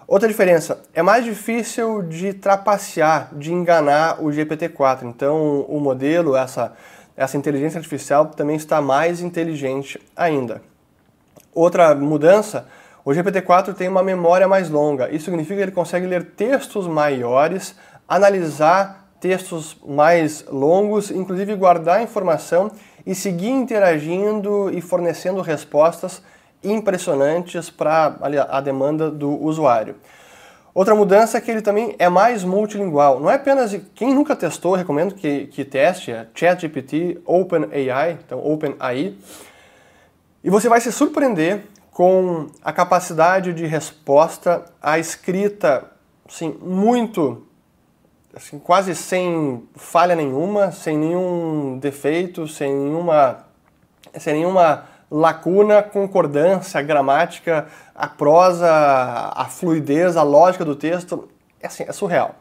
Outra 0.06 0.28
diferença, 0.28 0.82
é 0.94 1.02
mais 1.02 1.24
difícil 1.24 2.02
de 2.04 2.34
trapacear, 2.34 3.30
de 3.34 3.54
enganar 3.54 4.22
o 4.22 4.28
GPT-4. 4.28 5.04
Então, 5.04 5.62
o 5.62 5.80
modelo, 5.80 6.36
essa, 6.36 6.74
essa 7.16 7.38
inteligência 7.38 7.78
artificial 7.78 8.26
também 8.26 8.58
está 8.58 8.82
mais 8.82 9.22
inteligente 9.22 10.00
ainda. 10.16 10.62
Outra 11.54 11.96
mudança, 11.96 12.68
o 13.06 13.12
GPT-4 13.12 13.74
tem 13.74 13.88
uma 13.88 14.04
memória 14.04 14.48
mais 14.48 14.70
longa. 14.70 15.10
Isso 15.10 15.26
significa 15.26 15.56
que 15.56 15.62
ele 15.62 15.72
consegue 15.72 16.06
ler 16.06 16.32
textos 16.32 16.86
maiores, 16.86 17.76
analisar 18.08 19.08
textos 19.22 19.78
mais 19.88 20.44
longos, 20.50 21.12
inclusive 21.12 21.56
guardar 21.56 22.04
informação 22.04 22.70
e 23.06 23.16
seguir 23.16 23.52
interagindo 23.52 24.70
e 24.70 24.82
fornecendo 24.82 25.42
respostas 25.42 26.22
impressionantes 26.64 27.70
para 27.70 28.18
a 28.50 28.62
demanda 28.62 29.10
do 29.10 29.30
usuário. 29.42 29.96
Outra 30.74 30.96
mudança 30.96 31.38
é 31.38 31.42
que 31.42 31.52
ele 31.52 31.62
também 31.62 31.96
é 32.00 32.10
mais 32.10 32.44
multilingual. 32.44 33.20
Não 33.20 33.30
é 33.30 33.36
apenas 33.36 33.80
quem 33.94 34.14
nunca 34.14 34.36
testou, 34.36 34.74
recomendo 34.74 35.14
que, 35.14 35.46
que 35.48 35.64
teste, 35.64 36.12
é 36.12 36.28
ChatGPT, 36.34 37.22
OpenAI, 37.26 38.18
então 38.26 38.40
OpenAI. 38.40 39.16
E 40.44 40.50
você 40.50 40.68
vai 40.68 40.82
se 40.82 40.92
surpreender 40.92 41.66
com 41.92 42.48
a 42.64 42.74
capacidade 42.74 43.54
de 43.54 43.68
resposta, 43.68 44.66
a 44.82 44.98
escrita, 44.98 45.86
assim, 46.28 46.58
muito 46.60 47.46
assim, 48.36 48.58
quase 48.58 48.96
sem 48.96 49.64
falha 49.76 50.16
nenhuma, 50.16 50.72
sem 50.72 50.98
nenhum 50.98 51.78
defeito, 51.78 52.48
sem 52.48 52.74
nenhuma, 52.74 53.46
sem 54.18 54.34
nenhuma 54.34 54.86
lacuna, 55.14 55.84
concordância, 55.84 56.82
gramática, 56.82 57.68
a 57.94 58.08
prosa, 58.08 58.68
a 58.68 59.46
fluidez, 59.46 60.18
a 60.18 60.24
lógica 60.24 60.66
do 60.66 60.76
texto, 60.76 61.30
é, 61.62 61.68
assim, 61.68 61.86
é 61.88 61.92
surreal. 61.92 62.34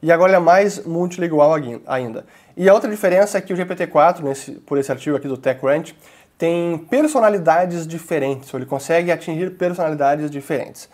E 0.00 0.12
agora 0.12 0.30
ele 0.30 0.36
é 0.36 0.40
mais 0.40 0.84
multilingual 0.84 1.52
ainda. 1.84 2.24
E 2.56 2.68
a 2.68 2.74
outra 2.74 2.88
diferença 2.88 3.38
é 3.38 3.40
que 3.40 3.52
o 3.52 3.56
GPT-4, 3.56 4.20
nesse, 4.20 4.52
por 4.52 4.78
esse 4.78 4.92
artigo 4.92 5.16
aqui 5.16 5.26
do 5.26 5.36
TechCrunch, 5.36 5.96
tem 6.38 6.78
personalidades 6.78 7.86
diferentes, 7.88 8.54
ou 8.54 8.60
ele 8.60 8.66
consegue 8.66 9.10
atingir 9.10 9.56
personalidades 9.56 10.30
diferentes. 10.30 10.88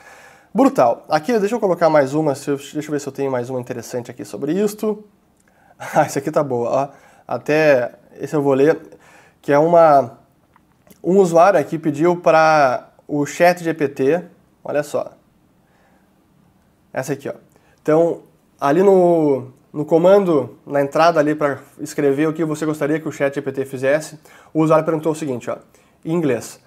Brutal. 0.53 1.05
Aqui, 1.11 1.38
deixa 1.38 1.55
eu 1.55 1.61
colocar 1.61 1.91
mais 1.91 2.14
uma, 2.14 2.33
deixa 2.33 2.53
eu 2.53 2.91
ver 2.91 3.01
se 3.01 3.07
eu 3.07 3.12
tenho 3.12 3.31
mais 3.31 3.51
uma 3.51 3.61
interessante 3.61 4.11
aqui 4.11 4.25
sobre 4.25 4.53
isto. 4.53 5.05
Ah, 5.95 6.03
isso 6.03 6.19
aqui 6.19 6.29
tá 6.33 6.43
boa, 6.43 6.69
ó. 6.71 6.88
Até 7.25 7.93
esse 8.19 8.35
eu 8.35 8.43
vou 8.43 8.53
ler, 8.53 8.77
que 9.41 9.53
é 9.53 9.59
uma 9.61 10.19
um 11.03 11.19
usuário 11.19 11.59
aqui 11.59 11.79
pediu 11.79 12.17
para 12.17 12.91
o 13.07 13.25
chat 13.25 13.63
GPT, 13.63 14.25
olha 14.63 14.83
só. 14.83 15.13
Essa 16.93 17.13
aqui, 17.13 17.29
ó. 17.29 17.35
Então, 17.81 18.23
ali 18.61 18.83
no, 18.83 19.49
no 19.73 19.85
comando, 19.85 20.59
na 20.67 20.83
entrada 20.83 21.21
ali 21.21 21.35
para 21.35 21.61
escrever 21.81 22.29
o 22.29 22.33
que 22.33 22.45
você 22.45 22.67
gostaria 22.67 23.01
que 23.01 23.09
o 23.09 23.13
chat 23.13 23.35
GPT 23.35 23.65
fizesse, 23.65 24.19
o 24.53 24.63
usuário 24.63 24.85
perguntou 24.85 25.13
o 25.13 25.15
seguinte, 25.15 25.51
ó, 25.51 25.59
em 26.05 26.13
inglês. 26.13 26.61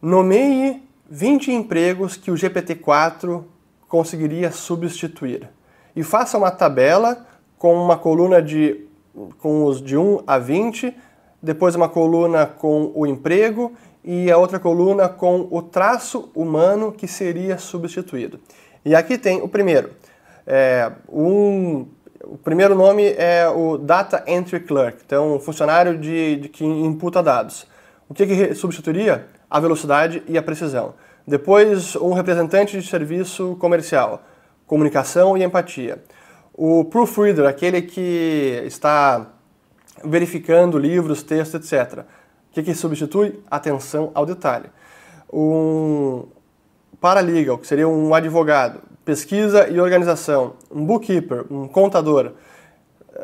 Nomeie 0.00 0.82
20 1.10 1.52
empregos 1.52 2.16
que 2.16 2.30
o 2.30 2.34
GPT-4 2.34 3.44
conseguiria 3.88 4.52
substituir. 4.52 5.48
E 5.96 6.02
faça 6.04 6.38
uma 6.38 6.50
tabela 6.50 7.26
com 7.58 7.74
uma 7.74 7.98
coluna 7.98 8.40
de, 8.40 8.86
com 9.38 9.64
os 9.64 9.82
de 9.82 9.96
1 9.96 10.22
a 10.26 10.38
20, 10.38 10.96
depois 11.42 11.74
uma 11.74 11.88
coluna 11.88 12.46
com 12.46 12.92
o 12.94 13.06
emprego 13.06 13.72
e 14.04 14.30
a 14.30 14.38
outra 14.38 14.58
coluna 14.58 15.08
com 15.08 15.48
o 15.50 15.62
traço 15.62 16.30
humano 16.34 16.92
que 16.92 17.06
seria 17.06 17.58
substituído. 17.58 18.40
E 18.84 18.94
aqui 18.94 19.18
tem 19.18 19.42
o 19.42 19.48
primeiro. 19.48 19.90
É, 20.46 20.90
um, 21.08 21.86
o 22.24 22.38
primeiro 22.38 22.74
nome 22.74 23.04
é 23.16 23.48
o 23.48 23.76
Data 23.76 24.24
Entry 24.26 24.60
Clerk, 24.60 25.02
então 25.04 25.36
um 25.36 25.40
funcionário 25.40 25.98
de, 25.98 26.36
de 26.36 26.48
que 26.48 26.64
imputa 26.64 27.22
dados. 27.22 27.66
O 28.08 28.14
que, 28.14 28.26
que 28.26 28.54
substituiria? 28.54 29.26
a 29.50 29.58
velocidade 29.58 30.22
e 30.28 30.38
a 30.38 30.42
precisão. 30.42 30.94
Depois, 31.26 31.96
um 31.96 32.12
representante 32.12 32.80
de 32.80 32.86
serviço 32.86 33.56
comercial, 33.58 34.22
comunicação 34.66 35.36
e 35.36 35.42
empatia. 35.42 36.02
O 36.54 36.84
proofreader, 36.84 37.46
aquele 37.46 37.82
que 37.82 38.62
está 38.64 39.26
verificando 40.04 40.78
livros, 40.78 41.22
textos, 41.22 41.72
etc. 41.72 42.00
O 42.50 42.52
que, 42.52 42.62
que 42.62 42.74
substitui? 42.74 43.42
Atenção 43.50 44.10
ao 44.14 44.26
detalhe. 44.26 44.66
Um 45.32 46.26
paralegal, 47.00 47.58
que 47.58 47.66
seria 47.66 47.88
um 47.88 48.14
advogado, 48.14 48.82
pesquisa 49.04 49.68
e 49.68 49.80
organização, 49.80 50.54
um 50.70 50.84
bookkeeper, 50.84 51.46
um 51.50 51.66
contador, 51.66 52.32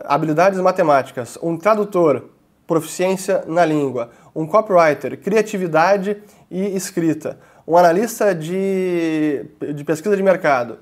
habilidades 0.05 0.59
matemáticas, 0.61 1.39
um 1.43 1.57
tradutor, 1.57 2.31
proficiência 2.67 3.45
na 3.47 3.65
língua, 3.65 4.11
um 4.35 4.47
copywriter, 4.47 5.19
criatividade 5.21 6.17
e 6.51 6.75
escrita, 6.77 7.39
um 7.67 7.77
analista 7.77 8.35
de, 8.35 9.45
de 9.75 9.85
pesquisa 9.85 10.17
de 10.17 10.23
mercado, 10.23 10.79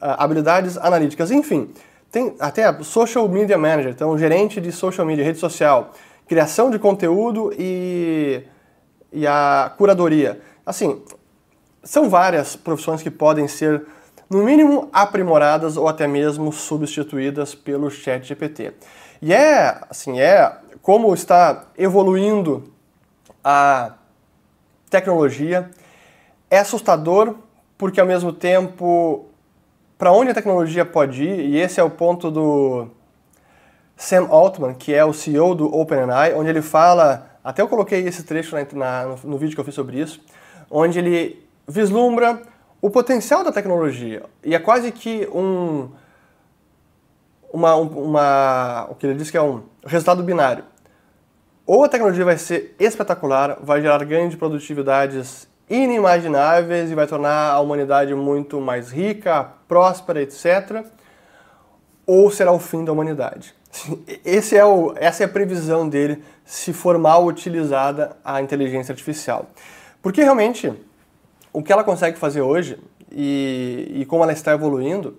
habilidades 0.00 0.76
analíticas, 0.78 1.30
enfim, 1.30 1.70
tem 2.16 2.34
até 2.40 2.72
social 2.82 3.28
media 3.28 3.58
manager, 3.58 3.90
então 3.90 4.16
gerente 4.16 4.58
de 4.58 4.72
social 4.72 5.06
media, 5.06 5.22
rede 5.22 5.38
social, 5.38 5.92
criação 6.26 6.70
de 6.70 6.78
conteúdo 6.78 7.52
e, 7.58 8.42
e 9.12 9.26
a 9.26 9.70
curadoria. 9.76 10.40
Assim, 10.64 11.02
são 11.84 12.08
várias 12.08 12.56
profissões 12.56 13.02
que 13.02 13.10
podem 13.10 13.46
ser, 13.46 13.84
no 14.30 14.42
mínimo, 14.42 14.88
aprimoradas 14.94 15.76
ou 15.76 15.88
até 15.88 16.06
mesmo 16.06 16.50
substituídas 16.52 17.54
pelo 17.54 17.90
chat 17.90 18.26
GPT. 18.26 18.72
E 19.20 19.34
é, 19.34 19.78
assim, 19.90 20.18
é 20.18 20.56
como 20.80 21.12
está 21.12 21.66
evoluindo 21.76 22.72
a 23.44 23.92
tecnologia. 24.88 25.70
É 26.50 26.60
assustador 26.60 27.34
porque, 27.76 28.00
ao 28.00 28.06
mesmo 28.06 28.32
tempo, 28.32 29.26
para 29.98 30.12
onde 30.12 30.30
a 30.30 30.34
tecnologia 30.34 30.84
pode 30.84 31.24
ir, 31.24 31.40
e 31.40 31.56
esse 31.56 31.80
é 31.80 31.82
o 31.82 31.90
ponto 31.90 32.30
do 32.30 32.88
Sam 33.96 34.28
Altman, 34.28 34.74
que 34.74 34.92
é 34.92 35.04
o 35.04 35.12
CEO 35.12 35.54
do 35.54 35.74
OpenAI, 35.74 36.34
onde 36.34 36.50
ele 36.50 36.60
fala, 36.60 37.30
até 37.42 37.62
eu 37.62 37.68
coloquei 37.68 38.06
esse 38.06 38.22
trecho 38.24 38.54
na, 38.54 38.66
na, 38.72 39.16
no, 39.24 39.38
vídeo 39.38 39.54
que 39.54 39.60
eu 39.60 39.64
fiz 39.64 39.74
sobre 39.74 39.98
isso, 39.98 40.20
onde 40.70 40.98
ele 40.98 41.46
vislumbra 41.66 42.42
o 42.80 42.90
potencial 42.90 43.42
da 43.42 43.50
tecnologia. 43.50 44.24
E 44.44 44.54
é 44.54 44.58
quase 44.58 44.92
que 44.92 45.26
um. 45.32 45.88
Uma, 47.52 47.74
uma, 47.76 48.86
o 48.90 48.94
que 48.96 49.06
ele 49.06 49.14
diz 49.14 49.30
que 49.30 49.36
é 49.36 49.40
um 49.40 49.62
resultado 49.86 50.22
binário. 50.22 50.64
Ou 51.64 51.84
a 51.84 51.88
tecnologia 51.88 52.24
vai 52.24 52.36
ser 52.36 52.74
espetacular, 52.78 53.58
vai 53.62 53.80
gerar 53.80 54.04
ganhos 54.04 54.30
de 54.30 54.36
produtividades 54.36 55.48
inimagináveis 55.68 56.90
e 56.90 56.94
vai 56.94 57.06
tornar 57.06 57.50
a 57.50 57.60
humanidade 57.60 58.14
muito 58.14 58.60
mais 58.60 58.90
rica, 58.90 59.48
próspera, 59.66 60.22
etc. 60.22 60.84
Ou 62.06 62.30
será 62.30 62.52
o 62.52 62.58
fim 62.58 62.84
da 62.84 62.92
humanidade. 62.92 63.54
Esse 64.24 64.56
é 64.56 64.64
o, 64.64 64.94
essa 64.96 65.24
é 65.24 65.26
a 65.26 65.28
previsão 65.28 65.88
dele 65.88 66.22
se 66.44 66.72
for 66.72 66.96
mal 66.98 67.24
utilizada 67.26 68.16
a 68.24 68.40
inteligência 68.40 68.92
artificial. 68.92 69.46
Porque 70.00 70.22
realmente 70.22 70.72
o 71.52 71.62
que 71.62 71.72
ela 71.72 71.82
consegue 71.82 72.16
fazer 72.16 72.40
hoje 72.40 72.78
e, 73.10 73.92
e 73.96 74.06
como 74.06 74.22
ela 74.22 74.32
está 74.32 74.52
evoluindo 74.52 75.16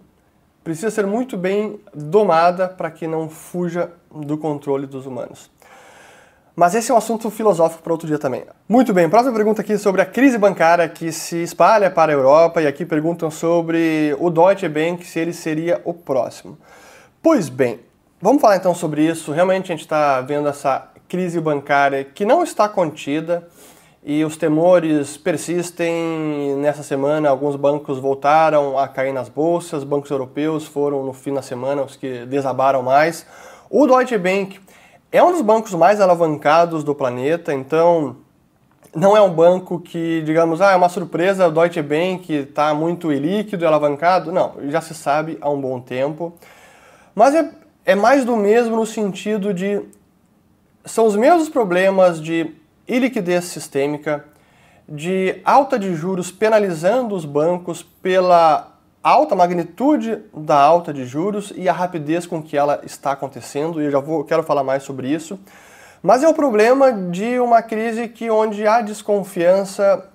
precisa 0.64 0.92
ser 0.92 1.06
muito 1.06 1.38
bem 1.38 1.80
domada 1.94 2.68
para 2.68 2.92
que 2.92 3.08
não 3.08 3.30
fuja 3.30 3.92
do 4.12 4.38
controle 4.38 4.86
dos 4.86 5.06
humanos. 5.06 5.50
Mas 6.60 6.74
esse 6.74 6.90
é 6.90 6.94
um 6.96 6.98
assunto 6.98 7.30
filosófico 7.30 7.84
para 7.84 7.94
outro 7.94 8.08
dia 8.08 8.18
também. 8.18 8.44
Muito 8.68 8.92
bem, 8.92 9.08
próxima 9.08 9.32
pergunta 9.32 9.62
aqui 9.62 9.78
sobre 9.78 10.02
a 10.02 10.06
crise 10.08 10.40
bancária 10.40 10.90
que 10.90 11.12
se 11.12 11.44
espalha 11.44 11.92
para 11.92 12.12
a 12.12 12.16
Europa 12.16 12.60
e 12.60 12.66
aqui 12.66 12.84
perguntam 12.84 13.30
sobre 13.30 14.16
o 14.20 14.32
Deutsche 14.32 14.68
Bank, 14.68 15.06
se 15.06 15.20
ele 15.20 15.34
seria 15.34 15.80
o 15.86 15.94
próximo. 15.94 16.58
Pois 17.22 17.48
bem, 17.48 17.80
vamos 18.20 18.42
falar 18.42 18.56
então 18.56 18.74
sobre 18.74 19.08
isso. 19.08 19.32
Realmente 19.32 19.66
a 19.66 19.76
gente 19.76 19.84
está 19.86 20.20
vendo 20.22 20.50
essa 20.50 20.90
crise 21.08 21.40
bancária 21.40 22.04
que 22.04 22.26
não 22.26 22.42
está 22.42 22.68
contida, 22.68 23.48
e 24.04 24.26
os 24.26 24.36
temores 24.36 25.16
persistem. 25.16 26.56
Nessa 26.58 26.82
semana, 26.82 27.30
alguns 27.30 27.56
bancos 27.56 28.00
voltaram 28.00 28.80
a 28.80 28.88
cair 28.88 29.14
nas 29.14 29.30
bolsas, 29.30 29.84
bancos 29.84 30.10
europeus 30.10 30.66
foram 30.66 31.04
no 31.04 31.14
fim 31.14 31.36
da 31.36 31.44
semana 31.44 31.84
os 31.84 31.96
que 31.96 32.26
desabaram 32.26 32.82
mais. 32.82 33.28
O 33.70 33.86
Deutsche 33.86 34.18
Bank 34.18 34.60
é 35.18 35.24
um 35.24 35.32
dos 35.32 35.42
bancos 35.42 35.74
mais 35.74 36.00
alavancados 36.00 36.84
do 36.84 36.94
planeta, 36.94 37.54
então 37.54 38.18
não 38.96 39.18
é 39.18 39.22
um 39.22 39.34
banco 39.34 39.80
que, 39.80 40.22
digamos, 40.22 40.62
ah, 40.62 40.72
é 40.72 40.76
uma 40.76 40.90
surpresa, 40.90 41.48
o 41.48 41.52
Deutsche 41.52 41.82
Bank 41.82 42.32
está 42.32 42.74
muito 42.74 43.12
ilíquido 43.12 43.64
e 43.64 43.68
alavancado. 43.68 44.32
Não, 44.32 44.54
já 44.70 44.80
se 44.80 44.94
sabe 44.94 45.38
há 45.42 45.50
um 45.50 45.60
bom 45.60 45.80
tempo. 45.80 46.34
Mas 47.16 47.34
é, 47.34 47.52
é 47.86 47.96
mais 47.96 48.24
do 48.24 48.36
mesmo 48.36 48.76
no 48.76 48.86
sentido 48.86 49.54
de. 49.54 49.82
São 50.86 51.06
os 51.06 51.16
mesmos 51.16 51.50
problemas 51.50 52.22
de 52.22 52.56
e 52.88 53.00
liquidez 53.00 53.46
sistêmica, 53.46 54.24
de 54.88 55.42
alta 55.44 55.78
de 55.78 55.94
juros 55.94 56.32
penalizando 56.32 57.14
os 57.14 57.26
bancos 57.26 57.84
pela 57.84 58.77
alta 59.08 59.36
magnitude 59.36 60.20
da 60.36 60.60
alta 60.60 60.94
de 60.94 61.06
juros 61.06 61.54
e 61.56 61.70
a 61.70 61.74
rapidez 61.74 62.26
com 62.26 62.42
que 62.42 62.58
ela 62.58 62.82
está 62.84 63.12
acontecendo, 63.12 63.82
e 63.82 63.86
eu 63.86 63.92
já 63.92 64.00
vou, 64.00 64.24
quero 64.24 64.44
falar 64.44 64.64
mais 64.64 64.84
sobre 64.84 65.10
isso. 65.10 65.40
Mas 66.02 66.24
é 66.24 66.28
o 66.28 66.34
problema 66.34 66.92
de 66.92 67.40
uma 67.40 67.62
crise 67.62 68.08
que 68.08 68.30
onde 68.30 68.68
há 68.68 68.82
desconfiança, 68.82 70.06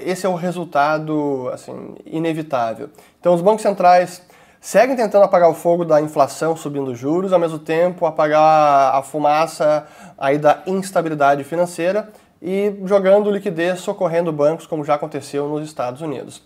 esse 0.00 0.26
é 0.26 0.28
o 0.28 0.34
resultado 0.34 1.48
assim, 1.52 1.94
inevitável. 2.04 2.90
Então 3.18 3.34
os 3.34 3.40
bancos 3.40 3.62
centrais 3.62 4.22
seguem 4.60 4.94
tentando 4.94 5.24
apagar 5.24 5.50
o 5.50 5.54
fogo 5.54 5.84
da 5.84 6.00
inflação 6.00 6.56
subindo 6.56 6.94
juros, 6.94 7.32
ao 7.32 7.38
mesmo 7.38 7.58
tempo 7.58 8.06
apagar 8.06 8.94
a 8.94 9.02
fumaça 9.02 9.86
aí 10.16 10.38
da 10.38 10.62
instabilidade 10.66 11.42
financeira 11.44 12.10
e 12.40 12.74
jogando 12.84 13.30
liquidez, 13.30 13.80
socorrendo 13.80 14.32
bancos, 14.32 14.66
como 14.66 14.84
já 14.84 14.94
aconteceu 14.94 15.48
nos 15.48 15.64
Estados 15.64 16.00
Unidos. 16.00 16.42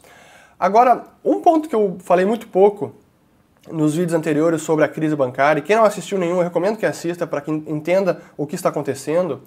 Agora, 0.58 1.04
um 1.22 1.40
ponto 1.40 1.68
que 1.68 1.74
eu 1.74 1.98
falei 2.00 2.24
muito 2.24 2.48
pouco 2.48 2.94
nos 3.70 3.94
vídeos 3.94 4.14
anteriores 4.14 4.62
sobre 4.62 4.84
a 4.84 4.88
crise 4.88 5.14
bancária, 5.14 5.60
e 5.60 5.62
quem 5.62 5.76
não 5.76 5.84
assistiu 5.84 6.18
nenhum, 6.18 6.36
eu 6.36 6.42
recomendo 6.42 6.78
que 6.78 6.86
assista 6.86 7.26
para 7.26 7.40
que 7.40 7.50
entenda 7.50 8.22
o 8.36 8.46
que 8.46 8.54
está 8.54 8.70
acontecendo, 8.70 9.42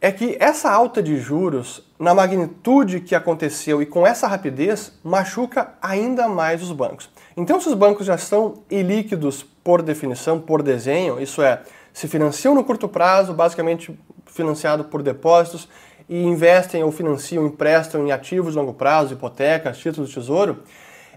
é 0.00 0.12
que 0.12 0.36
essa 0.38 0.70
alta 0.70 1.02
de 1.02 1.16
juros, 1.16 1.82
na 1.98 2.14
magnitude 2.14 3.00
que 3.00 3.14
aconteceu 3.14 3.80
e 3.80 3.86
com 3.86 4.06
essa 4.06 4.28
rapidez, 4.28 4.92
machuca 5.02 5.72
ainda 5.80 6.28
mais 6.28 6.62
os 6.62 6.70
bancos. 6.70 7.08
Então, 7.34 7.58
se 7.58 7.68
os 7.68 7.74
bancos 7.74 8.06
já 8.06 8.14
estão 8.14 8.62
ilíquidos 8.70 9.42
por 9.42 9.80
definição, 9.80 10.38
por 10.38 10.62
desenho, 10.62 11.18
isso 11.18 11.40
é, 11.42 11.62
se 11.92 12.06
financiam 12.06 12.54
no 12.54 12.62
curto 12.62 12.86
prazo, 12.86 13.32
basicamente 13.32 13.98
financiado 14.26 14.84
por 14.84 15.02
depósitos, 15.02 15.68
e 16.08 16.22
investem 16.22 16.82
ou 16.82 16.92
financiam, 16.92 17.46
emprestam 17.46 18.06
em 18.06 18.12
ativos 18.12 18.52
de 18.52 18.58
longo 18.58 18.74
prazo, 18.74 19.14
hipotecas, 19.14 19.78
títulos 19.78 20.08
de 20.08 20.14
tesouro, 20.14 20.62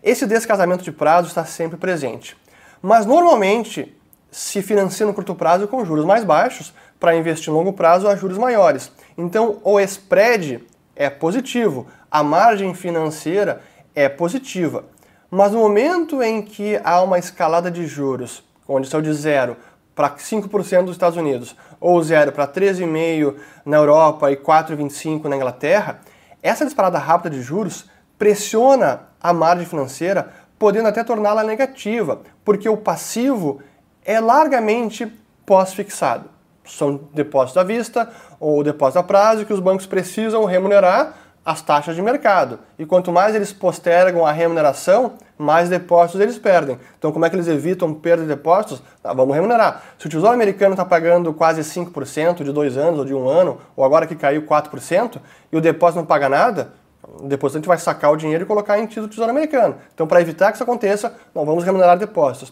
esse 0.04 0.26
descasamento 0.26 0.84
de 0.84 0.92
prazo 0.92 1.28
está 1.28 1.44
sempre 1.44 1.78
presente. 1.78 2.38
Mas 2.82 3.06
normalmente 3.06 3.96
se 4.32 4.62
financia 4.62 5.06
no 5.06 5.14
curto 5.14 5.34
prazo 5.34 5.68
com 5.68 5.84
juros 5.84 6.06
mais 6.06 6.24
baixos, 6.24 6.74
para 7.00 7.16
investir 7.16 7.50
em 7.50 7.56
longo 7.56 7.74
prazo 7.74 8.08
a 8.08 8.16
juros 8.16 8.38
maiores. 8.38 8.92
Então, 9.18 9.60
o 9.64 9.80
spread 9.80 10.64
é 10.96 11.10
positivo, 11.10 11.88
a 12.10 12.24
margem 12.24 12.74
financeira 12.74 13.62
é 13.94 14.10
positiva. 14.10 14.86
Mas 15.30 15.52
no 15.52 15.60
momento 15.60 16.24
em 16.24 16.42
que 16.42 16.80
há 16.84 17.02
uma 17.02 17.20
escalada 17.20 17.70
de 17.70 17.86
juros, 17.86 18.44
onde 18.68 18.88
saiu 18.88 19.02
de 19.02 19.14
zero 19.14 19.58
para 19.98 20.12
5% 20.12 20.84
dos 20.84 20.92
Estados 20.92 21.18
Unidos, 21.18 21.56
ou 21.82 22.02
zero 22.04 22.32
para 22.32 22.48
13,5% 22.48 23.34
na 23.66 23.78
Europa 23.78 24.32
e 24.32 24.38
4,25% 24.38 25.24
na 25.24 25.36
Inglaterra, 25.36 26.02
essa 26.44 26.64
disparada 26.64 27.00
rápida 27.00 27.36
de 27.36 27.42
juros 27.42 27.90
pressiona 28.16 29.02
a 29.20 29.34
margem 29.34 29.66
financeira, 29.66 30.32
podendo 30.60 30.88
até 30.88 31.04
torná-la 31.04 31.44
negativa, 31.44 32.22
porque 32.46 32.70
o 32.70 32.78
passivo 32.78 33.60
é 34.06 34.20
largamente 34.20 35.12
pós-fixado. 35.44 36.30
São 36.64 37.02
depósitos 37.12 37.58
à 37.58 37.64
vista 37.64 38.08
ou 38.40 38.64
depósitos 38.64 38.98
a 38.98 39.04
prazo 39.04 39.46
que 39.48 39.54
os 39.54 39.60
bancos 39.60 39.88
precisam 39.88 40.46
remunerar 40.46 41.27
as 41.48 41.62
taxas 41.62 41.96
de 41.96 42.02
mercado. 42.02 42.60
E 42.78 42.86
quanto 42.86 43.10
mais 43.10 43.34
eles 43.34 43.54
postergam 43.54 44.26
a 44.26 44.34
remuneração, 44.34 45.14
mais 45.38 45.70
depósitos 45.70 46.20
eles 46.20 46.38
perdem. 46.38 46.78
Então, 47.00 47.10
como 47.10 47.24
é 47.24 47.30
que 47.30 47.38
eles 47.38 47.48
evitam 47.48 47.94
perda 47.94 48.24
de 48.24 48.28
depósitos? 48.28 48.84
Ah, 49.02 49.14
vamos 49.14 49.34
remunerar. 49.34 49.82
Se 49.98 50.08
o 50.08 50.10
Tesouro 50.10 50.34
Americano 50.34 50.74
está 50.74 50.84
pagando 50.84 51.34
quase 51.34 51.62
5% 51.62 52.44
de 52.44 52.52
dois 52.52 52.76
anos 52.76 53.00
ou 53.00 53.06
de 53.06 53.14
um 53.14 53.30
ano, 53.30 53.60
ou 53.78 53.86
agora 53.86 54.06
que 54.06 54.14
caiu 54.14 54.42
4%, 54.42 55.22
e 55.50 55.56
o 55.56 55.62
depósito 55.62 56.00
não 56.00 56.06
paga 56.06 56.28
nada, 56.28 56.74
o 57.18 57.30
depositante 57.30 57.66
vai 57.66 57.78
sacar 57.78 58.12
o 58.12 58.18
dinheiro 58.18 58.44
e 58.44 58.46
colocar 58.46 58.78
em 58.78 58.86
título 58.86 59.08
do 59.08 59.12
Tesouro 59.12 59.32
Americano. 59.32 59.76
Então, 59.94 60.06
para 60.06 60.20
evitar 60.20 60.48
que 60.52 60.56
isso 60.56 60.64
aconteça, 60.64 61.16
não 61.34 61.46
vamos 61.46 61.64
remunerar 61.64 61.98
depósitos. 61.98 62.52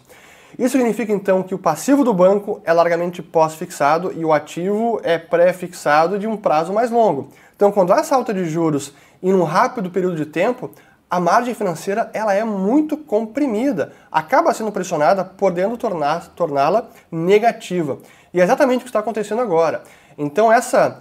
Isso 0.58 0.78
significa 0.78 1.12
então 1.12 1.44
que 1.44 1.54
o 1.54 1.60
passivo 1.60 2.02
do 2.02 2.14
banco 2.14 2.62
é 2.64 2.72
largamente 2.72 3.22
pós-fixado 3.22 4.14
e 4.16 4.24
o 4.24 4.32
ativo 4.32 5.02
é 5.04 5.18
pré-fixado 5.18 6.18
de 6.18 6.28
um 6.28 6.38
prazo 6.38 6.72
mais 6.72 6.90
longo. 6.90 7.28
Então, 7.56 7.72
quando 7.72 7.94
há 7.94 8.00
essa 8.00 8.16
alta 8.16 8.34
de 8.34 8.46
juros 8.46 8.94
em 9.22 9.34
um 9.34 9.44
rápido 9.44 9.90
período 9.90 10.16
de 10.16 10.26
tempo, 10.26 10.72
a 11.10 11.20
margem 11.20 11.54
financeira 11.54 12.10
ela 12.14 12.34
é 12.34 12.44
muito 12.44 12.98
comprimida, 12.98 13.94
acaba 14.12 14.54
sendo 14.54 14.72
pressionada, 14.72 15.24
podendo 15.24 15.78
torná-la 15.78 16.88
negativa. 17.12 18.00
E 18.34 18.42
é 18.42 18.44
exatamente 18.44 18.80
o 18.80 18.84
que 18.84 18.90
está 18.90 19.00
acontecendo 19.00 19.42
agora. 19.42 19.84
Então, 20.18 20.52
essa 20.52 21.00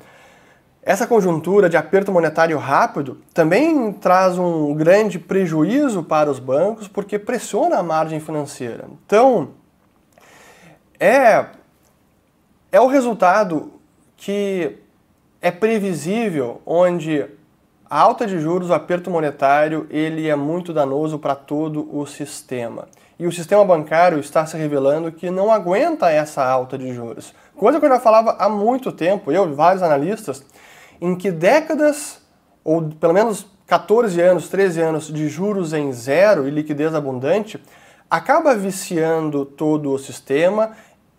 essa 0.86 1.06
conjuntura 1.06 1.70
de 1.70 1.78
aperto 1.78 2.12
monetário 2.12 2.58
rápido 2.58 3.18
também 3.32 3.90
traz 3.90 4.36
um 4.36 4.74
grande 4.74 5.18
prejuízo 5.18 6.02
para 6.02 6.30
os 6.30 6.38
bancos 6.38 6.86
porque 6.86 7.18
pressiona 7.18 7.78
a 7.78 7.82
margem 7.82 8.20
financeira. 8.20 8.84
Então, 9.06 9.52
é, 11.00 11.46
é 12.70 12.78
o 12.78 12.86
resultado 12.86 13.72
que 14.14 14.83
é 15.44 15.50
previsível, 15.50 16.62
onde 16.64 17.22
a 17.84 18.00
alta 18.00 18.26
de 18.26 18.40
juros, 18.40 18.70
o 18.70 18.72
aperto 18.72 19.10
monetário, 19.10 19.86
ele 19.90 20.26
é 20.26 20.34
muito 20.34 20.72
danoso 20.72 21.18
para 21.18 21.34
todo 21.34 21.86
o 21.94 22.06
sistema. 22.06 22.88
E 23.18 23.26
o 23.26 23.30
sistema 23.30 23.62
bancário 23.62 24.18
está 24.18 24.46
se 24.46 24.56
revelando 24.56 25.12
que 25.12 25.30
não 25.30 25.52
aguenta 25.52 26.10
essa 26.10 26.42
alta 26.42 26.78
de 26.78 26.94
juros. 26.94 27.34
Coisa 27.54 27.78
que 27.78 27.84
eu 27.84 27.90
já 27.90 28.00
falava 28.00 28.36
há 28.38 28.48
muito 28.48 28.90
tempo, 28.90 29.30
eu 29.30 29.46
e 29.50 29.52
vários 29.52 29.82
analistas, 29.82 30.42
em 30.98 31.14
que 31.14 31.30
décadas, 31.30 32.22
ou 32.64 32.88
pelo 32.98 33.12
menos 33.12 33.46
14 33.66 34.18
anos, 34.22 34.48
13 34.48 34.80
anos 34.80 35.12
de 35.12 35.28
juros 35.28 35.74
em 35.74 35.92
zero 35.92 36.48
e 36.48 36.50
liquidez 36.50 36.94
abundante, 36.94 37.62
acaba 38.10 38.56
viciando 38.56 39.44
todo 39.44 39.92
o 39.92 39.98
sistema 39.98 40.70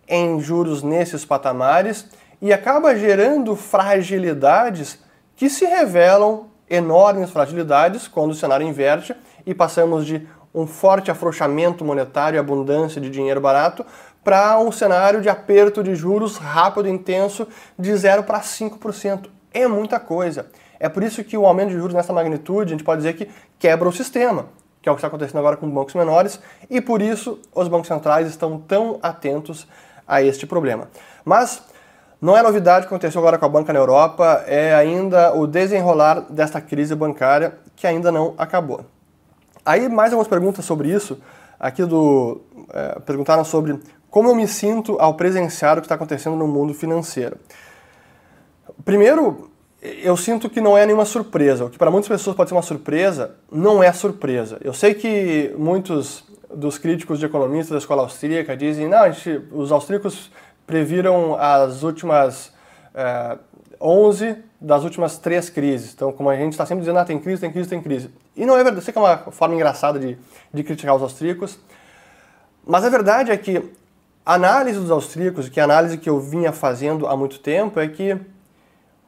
em 0.08 0.40
juros 0.40 0.82
nesses 0.82 1.24
patamares 1.24 2.08
e 2.40 2.52
acaba 2.52 2.96
gerando 2.96 3.56
fragilidades 3.56 4.98
que 5.34 5.48
se 5.48 5.64
revelam 5.64 6.46
enormes 6.68 7.30
fragilidades 7.30 8.08
quando 8.08 8.32
o 8.32 8.34
cenário 8.34 8.66
inverte 8.66 9.14
e 9.44 9.54
passamos 9.54 10.04
de 10.04 10.26
um 10.54 10.66
forte 10.66 11.10
afrouxamento 11.10 11.84
monetário 11.84 12.36
e 12.36 12.40
abundância 12.40 13.00
de 13.00 13.10
dinheiro 13.10 13.40
barato 13.40 13.84
para 14.24 14.58
um 14.58 14.72
cenário 14.72 15.20
de 15.20 15.28
aperto 15.28 15.84
de 15.84 15.94
juros 15.94 16.36
rápido 16.36 16.88
e 16.88 16.90
intenso 16.90 17.46
de 17.78 17.94
0 17.94 18.24
para 18.24 18.40
5%. 18.40 19.28
É 19.52 19.68
muita 19.68 20.00
coisa. 20.00 20.46
É 20.80 20.88
por 20.88 21.02
isso 21.02 21.22
que 21.22 21.36
o 21.36 21.46
aumento 21.46 21.68
de 21.68 21.76
juros 21.76 21.94
nessa 21.94 22.12
magnitude, 22.12 22.72
a 22.72 22.76
gente 22.76 22.84
pode 22.84 23.02
dizer 23.02 23.14
que 23.14 23.30
quebra 23.58 23.88
o 23.88 23.92
sistema, 23.92 24.46
que 24.82 24.88
é 24.88 24.92
o 24.92 24.94
que 24.94 24.98
está 24.98 25.08
acontecendo 25.08 25.38
agora 25.38 25.56
com 25.56 25.70
bancos 25.70 25.94
menores, 25.94 26.40
e 26.68 26.80
por 26.80 27.00
isso 27.00 27.38
os 27.54 27.68
bancos 27.68 27.88
centrais 27.88 28.26
estão 28.26 28.58
tão 28.58 28.98
atentos 29.02 29.66
a 30.06 30.22
este 30.22 30.46
problema. 30.46 30.88
Mas 31.24 31.62
não 32.20 32.36
é 32.36 32.42
novidade 32.42 32.86
que 32.86 32.94
aconteceu 32.94 33.20
agora 33.20 33.38
com 33.38 33.44
a 33.44 33.48
banca 33.48 33.72
na 33.72 33.78
Europa, 33.78 34.44
é 34.46 34.74
ainda 34.74 35.34
o 35.34 35.46
desenrolar 35.46 36.20
desta 36.30 36.60
crise 36.60 36.94
bancária 36.94 37.54
que 37.74 37.86
ainda 37.86 38.10
não 38.10 38.34
acabou. 38.38 38.84
Aí 39.64 39.88
mais 39.88 40.12
algumas 40.12 40.28
perguntas 40.28 40.64
sobre 40.64 40.90
isso. 40.90 41.18
Aqui 41.58 41.84
do 41.84 42.40
é, 42.72 42.98
perguntaram 43.00 43.44
sobre 43.44 43.78
como 44.10 44.28
eu 44.28 44.34
me 44.34 44.48
sinto 44.48 44.96
ao 44.98 45.14
presenciar 45.14 45.76
o 45.76 45.80
que 45.80 45.86
está 45.86 45.94
acontecendo 45.94 46.36
no 46.36 46.46
mundo 46.46 46.72
financeiro. 46.72 47.36
Primeiro, 48.84 49.50
eu 49.82 50.16
sinto 50.16 50.48
que 50.48 50.60
não 50.60 50.76
é 50.76 50.86
nenhuma 50.86 51.04
surpresa. 51.04 51.64
O 51.66 51.70
que 51.70 51.76
para 51.76 51.90
muitas 51.90 52.08
pessoas 52.08 52.34
pode 52.34 52.48
ser 52.48 52.54
uma 52.54 52.62
surpresa, 52.62 53.36
não 53.50 53.82
é 53.82 53.92
surpresa. 53.92 54.58
Eu 54.62 54.72
sei 54.72 54.94
que 54.94 55.54
muitos 55.58 56.24
dos 56.54 56.78
críticos 56.78 57.18
de 57.18 57.26
economistas 57.26 57.70
da 57.70 57.78
escola 57.78 58.02
austríaca 58.02 58.56
dizem, 58.56 58.88
não, 58.88 59.12
gente, 59.12 59.42
os 59.52 59.70
austríacos 59.72 60.30
previram 60.66 61.36
as 61.38 61.82
últimas 61.82 62.52
é, 62.94 63.38
11 63.80 64.36
das 64.60 64.82
últimas 64.82 65.18
três 65.18 65.48
crises. 65.50 65.92
Então, 65.94 66.12
como 66.12 66.30
a 66.30 66.36
gente 66.36 66.52
está 66.52 66.64
sempre 66.66 66.80
dizendo, 66.80 66.98
ah, 66.98 67.04
tem 67.04 67.18
crise, 67.18 67.40
tem 67.40 67.52
crise, 67.52 67.68
tem 67.68 67.80
crise. 67.80 68.10
E 68.34 68.44
não 68.44 68.56
é 68.56 68.64
verdade, 68.64 68.84
sei 68.84 68.92
que 68.92 68.98
é 68.98 69.02
uma 69.02 69.18
forma 69.30 69.54
engraçada 69.54 69.98
de, 69.98 70.18
de 70.52 70.62
criticar 70.64 70.94
os 70.96 71.02
austríacos, 71.02 71.58
mas 72.66 72.84
a 72.84 72.88
verdade 72.88 73.30
é 73.30 73.36
que 73.36 73.62
a 74.24 74.34
análise 74.34 74.78
dos 74.78 74.90
austríacos, 74.90 75.48
que 75.48 75.60
é 75.60 75.62
a 75.62 75.64
análise 75.64 75.98
que 75.98 76.08
eu 76.08 76.18
vinha 76.18 76.52
fazendo 76.52 77.06
há 77.06 77.16
muito 77.16 77.38
tempo, 77.38 77.78
é 77.78 77.86
que 77.86 78.18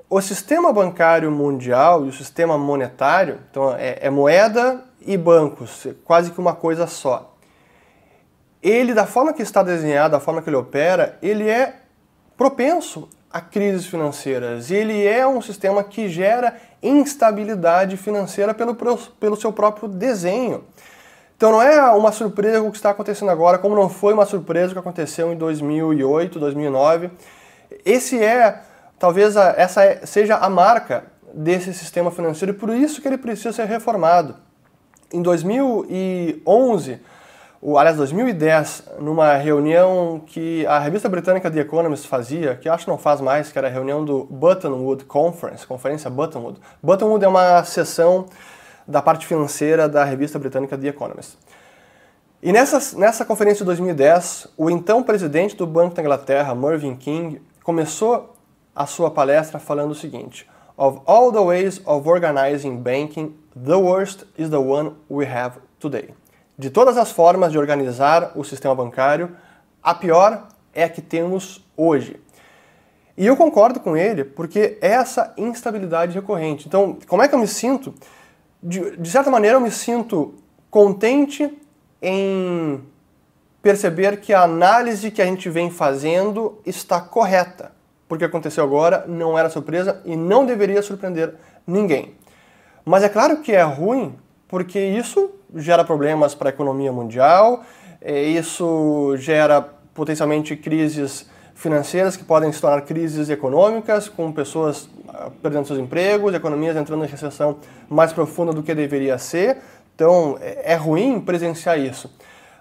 o 0.08 0.20
sistema 0.20 0.72
bancário 0.72 1.30
mundial 1.30 2.06
e 2.06 2.08
o 2.08 2.12
sistema 2.12 2.56
monetário, 2.56 3.40
então 3.50 3.74
é, 3.74 3.98
é 4.00 4.10
moeda 4.10 4.84
e 5.00 5.16
bancos, 5.16 5.86
quase 6.04 6.30
que 6.30 6.38
uma 6.38 6.54
coisa 6.54 6.86
só 6.86 7.34
ele, 8.62 8.94
da 8.94 9.06
forma 9.06 9.32
que 9.32 9.42
está 9.42 9.62
desenhado, 9.62 10.12
da 10.12 10.20
forma 10.20 10.42
que 10.42 10.48
ele 10.48 10.56
opera, 10.56 11.16
ele 11.22 11.48
é 11.48 11.76
propenso 12.36 13.08
a 13.30 13.40
crises 13.40 13.86
financeiras. 13.86 14.70
E 14.70 14.74
ele 14.74 15.06
é 15.06 15.26
um 15.26 15.40
sistema 15.40 15.84
que 15.84 16.08
gera 16.08 16.56
instabilidade 16.82 17.96
financeira 17.96 18.54
pelo, 18.54 18.74
pelo 18.74 19.36
seu 19.36 19.52
próprio 19.52 19.88
desenho. 19.88 20.64
Então 21.36 21.52
não 21.52 21.62
é 21.62 21.80
uma 21.92 22.10
surpresa 22.10 22.62
o 22.62 22.70
que 22.70 22.76
está 22.76 22.90
acontecendo 22.90 23.30
agora, 23.30 23.58
como 23.58 23.76
não 23.76 23.88
foi 23.88 24.12
uma 24.12 24.26
surpresa 24.26 24.70
o 24.70 24.72
que 24.72 24.78
aconteceu 24.78 25.32
em 25.32 25.36
2008, 25.36 26.38
2009. 26.38 27.10
Esse 27.84 28.22
é, 28.22 28.60
talvez, 28.98 29.36
a, 29.36 29.54
essa 29.56 29.84
é, 29.84 30.04
seja 30.04 30.36
a 30.36 30.48
marca 30.48 31.04
desse 31.32 31.72
sistema 31.72 32.10
financeiro 32.10 32.52
e 32.52 32.58
por 32.58 32.70
isso 32.70 33.00
que 33.00 33.06
ele 33.06 33.18
precisa 33.18 33.52
ser 33.52 33.66
reformado. 33.66 34.34
Em 35.12 35.22
2011, 35.22 37.00
o, 37.60 37.76
aliás, 37.76 37.96
2010, 37.96 38.84
numa 39.00 39.34
reunião 39.34 40.22
que 40.24 40.64
a 40.66 40.78
revista 40.78 41.08
britânica 41.08 41.50
The 41.50 41.60
Economist 41.60 42.06
fazia, 42.06 42.54
que 42.54 42.68
acho 42.68 42.84
que 42.84 42.90
não 42.90 42.98
faz 42.98 43.20
mais, 43.20 43.50
que 43.50 43.58
era 43.58 43.66
a 43.66 43.70
reunião 43.70 44.04
do 44.04 44.24
Buttonwood 44.30 45.04
Conference, 45.04 45.66
Conferência 45.66 46.08
Buttonwood. 46.08 46.60
Buttonwood 46.80 47.24
é 47.24 47.28
uma 47.28 47.64
seção 47.64 48.26
da 48.86 49.02
parte 49.02 49.26
financeira 49.26 49.88
da 49.88 50.04
revista 50.04 50.38
britânica 50.38 50.78
The 50.78 50.86
Economist. 50.86 51.36
E 52.40 52.52
nessa, 52.52 52.96
nessa 52.96 53.24
conferência 53.24 53.58
de 53.58 53.64
2010, 53.64 54.46
o 54.56 54.70
então 54.70 55.02
presidente 55.02 55.56
do 55.56 55.66
Banco 55.66 55.96
da 55.96 56.02
Inglaterra, 56.02 56.54
Mervyn 56.54 56.94
King, 56.94 57.42
começou 57.64 58.36
a 58.74 58.86
sua 58.86 59.10
palestra 59.10 59.58
falando 59.58 59.90
o 59.90 59.94
seguinte: 59.96 60.48
Of 60.76 61.00
all 61.04 61.32
the 61.32 61.40
ways 61.40 61.82
of 61.84 62.08
organizing 62.08 62.76
banking, 62.76 63.36
the 63.52 63.74
worst 63.74 64.24
is 64.38 64.48
the 64.48 64.58
one 64.58 64.92
we 65.10 65.26
have 65.26 65.58
today. 65.80 66.14
De 66.58 66.70
todas 66.70 66.96
as 66.96 67.12
formas 67.12 67.52
de 67.52 67.58
organizar 67.58 68.32
o 68.34 68.42
sistema 68.42 68.74
bancário, 68.74 69.36
a 69.80 69.94
pior 69.94 70.48
é 70.74 70.82
a 70.82 70.88
que 70.88 71.00
temos 71.00 71.64
hoje. 71.76 72.20
E 73.16 73.24
eu 73.26 73.36
concordo 73.36 73.78
com 73.78 73.96
ele 73.96 74.24
porque 74.24 74.76
é 74.80 74.88
essa 74.88 75.32
instabilidade 75.36 76.14
recorrente. 76.14 76.66
Então, 76.66 76.98
como 77.06 77.22
é 77.22 77.28
que 77.28 77.34
eu 77.34 77.38
me 77.38 77.46
sinto? 77.46 77.94
De, 78.60 78.96
de 78.96 79.08
certa 79.08 79.30
maneira, 79.30 79.56
eu 79.56 79.60
me 79.60 79.70
sinto 79.70 80.34
contente 80.68 81.56
em 82.02 82.82
perceber 83.62 84.20
que 84.20 84.32
a 84.32 84.42
análise 84.42 85.10
que 85.12 85.22
a 85.22 85.26
gente 85.26 85.48
vem 85.48 85.70
fazendo 85.70 86.60
está 86.66 87.00
correta. 87.00 87.72
Porque 88.08 88.24
aconteceu 88.24 88.64
agora 88.64 89.04
não 89.06 89.38
era 89.38 89.48
surpresa 89.48 90.00
e 90.04 90.16
não 90.16 90.44
deveria 90.44 90.82
surpreender 90.82 91.34
ninguém. 91.64 92.14
Mas 92.84 93.04
é 93.04 93.08
claro 93.08 93.42
que 93.42 93.52
é 93.52 93.62
ruim 93.62 94.16
porque 94.48 94.80
isso 94.80 95.37
gera 95.56 95.84
problemas 95.84 96.34
para 96.34 96.48
a 96.48 96.52
economia 96.52 96.92
mundial, 96.92 97.62
é, 98.00 98.22
isso 98.22 99.14
gera 99.16 99.60
potencialmente 99.94 100.54
crises 100.56 101.26
financeiras 101.54 102.16
que 102.16 102.22
podem 102.22 102.52
se 102.52 102.60
tornar 102.60 102.82
crises 102.82 103.28
econômicas, 103.28 104.08
com 104.08 104.30
pessoas 104.30 104.88
ah, 105.08 105.28
perdendo 105.42 105.66
seus 105.66 105.78
empregos, 105.78 106.32
economias 106.32 106.76
entrando 106.76 107.04
em 107.04 107.08
recessão 107.08 107.58
mais 107.88 108.12
profunda 108.12 108.52
do 108.52 108.62
que 108.62 108.72
deveria 108.72 109.18
ser. 109.18 109.58
Então 109.92 110.38
é, 110.40 110.72
é 110.72 110.74
ruim 110.76 111.20
presenciar 111.20 111.76
isso. 111.76 112.08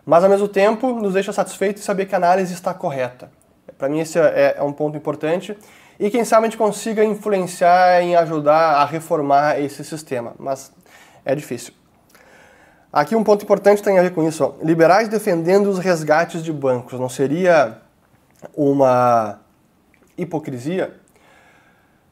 Mas 0.03 0.23
ao 0.23 0.29
mesmo 0.29 0.47
tempo 0.47 0.93
nos 0.93 1.13
deixa 1.13 1.31
satisfeitos 1.31 1.83
saber 1.83 2.07
que 2.07 2.15
a 2.15 2.17
análise 2.17 2.53
está 2.53 2.73
correta. 2.73 3.29
Para 3.77 3.87
mim 3.87 3.99
esse 3.99 4.17
é, 4.17 4.55
é 4.57 4.63
um 4.63 4.73
ponto 4.73 4.97
importante 4.97 5.55
e 5.99 6.09
quem 6.09 6.25
sabe 6.25 6.47
a 6.47 6.49
gente 6.49 6.57
consiga 6.57 7.03
influenciar 7.03 8.01
em 8.01 8.15
ajudar 8.15 8.77
a 8.77 8.85
reformar 8.85 9.59
esse 9.59 9.83
sistema, 9.83 10.33
mas 10.39 10.71
é 11.23 11.35
difícil. 11.35 11.73
Aqui 12.91 13.15
um 13.15 13.23
ponto 13.23 13.43
importante 13.43 13.83
tem 13.83 13.99
a 13.99 14.01
ver 14.01 14.13
com 14.13 14.27
isso. 14.27 14.55
Liberais 14.63 15.09
defendendo 15.09 15.67
os 15.67 15.77
resgates 15.77 16.41
de 16.41 16.53
bancos. 16.53 16.99
Não 16.99 17.09
seria 17.09 17.79
uma 18.55 19.39
hipocrisia? 20.17 20.95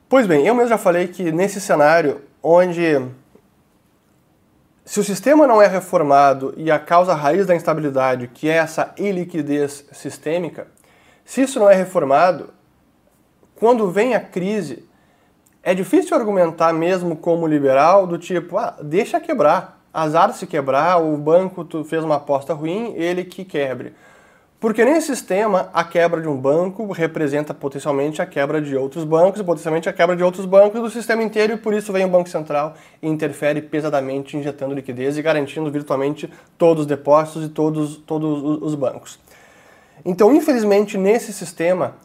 Pois 0.10 0.28
bem, 0.28 0.46
eu 0.46 0.54
mesmo 0.54 0.70
já 0.70 0.78
falei 0.78 1.08
que 1.08 1.32
nesse 1.32 1.62
cenário 1.62 2.22
onde 2.44 3.02
se 4.84 5.00
o 5.00 5.04
sistema 5.04 5.48
não 5.48 5.62
é 5.62 5.68
reformado 5.68 6.54
e 6.58 6.70
a 6.70 6.78
causa 6.78 7.14
raiz 7.16 7.48
da 7.48 7.56
instabilidade, 7.56 8.28
que 8.28 8.50
é 8.50 8.54
essa 8.54 8.94
iliquidez 8.98 9.86
sistêmica, 9.92 10.68
se 11.24 11.42
isso 11.42 11.58
não 11.58 11.70
é 11.70 11.74
reformado, 11.74 12.54
quando 13.56 13.90
vem 13.90 14.14
a 14.14 14.20
crise, 14.20 14.88
é 15.64 15.74
difícil 15.74 16.16
argumentar 16.16 16.72
mesmo 16.72 17.16
como 17.16 17.48
liberal 17.48 18.06
do 18.06 18.20
tipo, 18.20 18.58
ah, 18.58 18.76
deixa 18.80 19.20
quebrar 19.20 19.75
azar 19.96 20.34
se 20.34 20.46
quebrar, 20.46 21.02
o 21.02 21.16
banco 21.16 21.66
fez 21.86 22.04
uma 22.04 22.16
aposta 22.16 22.54
ruim, 22.54 22.94
ele 22.96 23.24
que 23.24 23.46
quebre. 23.46 23.94
Porque 24.60 24.84
nesse 24.84 25.08
sistema, 25.08 25.70
a 25.74 25.84
quebra 25.84 26.22
de 26.22 26.28
um 26.28 26.36
banco 26.36 26.92
representa 26.92 27.54
potencialmente 27.54 28.22
a 28.22 28.26
quebra 28.26 28.62
de 28.62 28.76
outros 28.76 29.04
bancos, 29.04 29.40
e 29.40 29.44
potencialmente 29.44 29.88
a 29.88 29.94
quebra 29.94 30.16
de 30.16 30.24
outros 30.24 30.46
bancos 30.46 30.82
do 30.82 30.90
sistema 30.90 31.24
inteiro, 31.24 31.54
e 31.54 31.58
por 31.58 31.74
isso 31.74 31.94
vem 31.94 32.04
o 32.04 32.10
Banco 32.10 32.28
Central 32.28 32.74
e 33.02 33.08
interfere 33.08 33.62
pesadamente, 33.62 34.36
injetando 34.36 34.74
liquidez 34.74 35.18
e 35.18 35.22
garantindo 35.22 35.72
virtualmente 35.72 36.30
todos 36.58 36.82
os 36.82 36.88
depósitos 36.88 37.46
e 37.46 37.50
todos, 37.50 37.98
todos 37.98 38.62
os 38.62 38.76
bancos. 38.76 39.20
Então, 40.04 40.34
infelizmente, 40.34 40.98
nesse 40.98 41.32
sistema, 41.32 41.96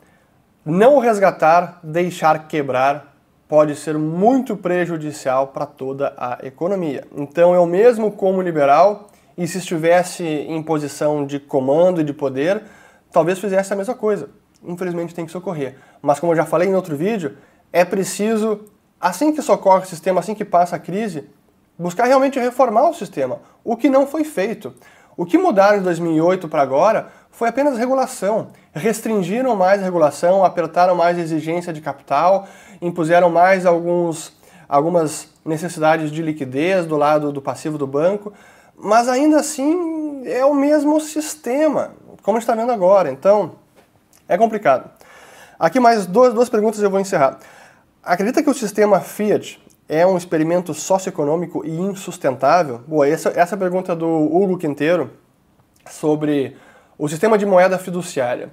não 0.64 0.98
resgatar, 0.98 1.80
deixar 1.82 2.46
quebrar, 2.46 3.09
pode 3.50 3.74
ser 3.74 3.98
muito 3.98 4.56
prejudicial 4.56 5.48
para 5.48 5.66
toda 5.66 6.14
a 6.16 6.38
economia. 6.44 7.04
Então, 7.16 7.52
eu 7.52 7.66
mesmo 7.66 8.12
como 8.12 8.40
liberal, 8.40 9.08
e 9.36 9.44
se 9.48 9.58
estivesse 9.58 10.22
em 10.22 10.62
posição 10.62 11.26
de 11.26 11.40
comando 11.40 12.00
e 12.00 12.04
de 12.04 12.12
poder, 12.12 12.62
talvez 13.10 13.40
fizesse 13.40 13.72
a 13.72 13.76
mesma 13.76 13.96
coisa. 13.96 14.30
Infelizmente 14.62 15.12
tem 15.12 15.26
que 15.26 15.32
socorrer. 15.32 15.74
Mas 16.00 16.20
como 16.20 16.30
eu 16.30 16.36
já 16.36 16.46
falei 16.46 16.68
em 16.68 16.76
outro 16.76 16.96
vídeo, 16.96 17.38
é 17.72 17.84
preciso, 17.84 18.66
assim 19.00 19.32
que 19.32 19.42
socorre 19.42 19.82
o 19.82 19.88
sistema, 19.88 20.20
assim 20.20 20.32
que 20.32 20.44
passa 20.44 20.76
a 20.76 20.78
crise, 20.78 21.28
buscar 21.76 22.04
realmente 22.04 22.38
reformar 22.38 22.88
o 22.88 22.94
sistema, 22.94 23.40
o 23.64 23.76
que 23.76 23.90
não 23.90 24.06
foi 24.06 24.22
feito. 24.22 24.72
O 25.16 25.26
que 25.26 25.36
mudaram 25.36 25.78
de 25.78 25.84
2008 25.84 26.48
para 26.48 26.62
agora 26.62 27.08
foi 27.30 27.48
apenas 27.48 27.78
regulação. 27.78 28.48
Restringiram 28.72 29.56
mais 29.56 29.80
a 29.80 29.84
regulação, 29.84 30.44
apertaram 30.44 30.94
mais 30.94 31.18
a 31.18 31.20
exigência 31.20 31.72
de 31.72 31.80
capital, 31.80 32.46
impuseram 32.80 33.30
mais 33.30 33.66
alguns, 33.66 34.32
algumas 34.68 35.28
necessidades 35.44 36.10
de 36.10 36.22
liquidez 36.22 36.86
do 36.86 36.96
lado 36.96 37.32
do 37.32 37.40
passivo 37.40 37.78
do 37.78 37.86
banco, 37.86 38.32
mas 38.76 39.08
ainda 39.08 39.38
assim 39.38 40.22
é 40.26 40.44
o 40.44 40.54
mesmo 40.54 41.00
sistema, 41.00 41.92
como 42.22 42.38
está 42.38 42.54
vendo 42.54 42.72
agora. 42.72 43.10
Então, 43.10 43.52
é 44.28 44.36
complicado. 44.36 44.90
Aqui 45.58 45.80
mais 45.80 46.06
duas, 46.06 46.32
duas 46.32 46.48
perguntas 46.48 46.80
e 46.80 46.84
eu 46.84 46.90
vou 46.90 47.00
encerrar. 47.00 47.38
Acredita 48.02 48.42
que 48.42 48.48
o 48.48 48.54
sistema 48.54 49.00
Fiat 49.00 49.60
é 49.88 50.06
um 50.06 50.16
experimento 50.16 50.72
socioeconômico 50.72 51.66
e 51.66 51.70
insustentável? 51.70 52.80
Boa, 52.86 53.08
essa, 53.08 53.30
essa 53.30 53.56
pergunta 53.56 53.92
é 53.92 53.96
do 53.96 54.06
Hugo 54.06 54.56
Quinteiro 54.56 55.10
sobre 55.90 56.56
o 57.00 57.08
sistema 57.08 57.38
de 57.38 57.46
moeda 57.46 57.78
fiduciária. 57.78 58.50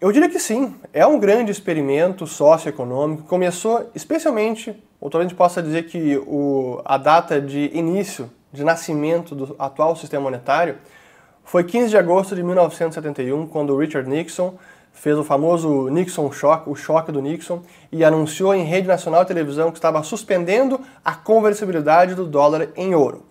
Eu 0.00 0.10
diria 0.10 0.28
que 0.30 0.38
sim, 0.38 0.74
é 0.90 1.06
um 1.06 1.18
grande 1.18 1.52
experimento 1.52 2.26
socioeconômico. 2.26 3.24
Começou 3.24 3.90
especialmente, 3.94 4.74
ou 4.98 5.10
talvez 5.10 5.26
a 5.26 5.28
gente 5.28 5.36
possa 5.36 5.62
dizer 5.62 5.82
que 5.82 6.16
o, 6.16 6.80
a 6.82 6.96
data 6.96 7.38
de 7.38 7.70
início, 7.74 8.30
de 8.50 8.64
nascimento 8.64 9.34
do 9.34 9.54
atual 9.58 9.94
sistema 9.94 10.22
monetário, 10.22 10.78
foi 11.44 11.62
15 11.62 11.90
de 11.90 11.98
agosto 11.98 12.34
de 12.34 12.42
1971, 12.42 13.46
quando 13.46 13.76
Richard 13.76 14.08
Nixon 14.08 14.54
fez 14.90 15.18
o 15.18 15.22
famoso 15.22 15.90
Nixon 15.90 16.32
Shock, 16.32 16.70
o 16.70 16.74
choque 16.74 17.12
do 17.12 17.20
Nixon, 17.20 17.62
e 17.92 18.02
anunciou 18.02 18.54
em 18.54 18.64
rede 18.64 18.88
nacional 18.88 19.24
de 19.24 19.28
televisão 19.28 19.70
que 19.70 19.76
estava 19.76 20.02
suspendendo 20.02 20.80
a 21.04 21.14
conversibilidade 21.14 22.14
do 22.14 22.26
dólar 22.26 22.70
em 22.76 22.94
ouro. 22.94 23.26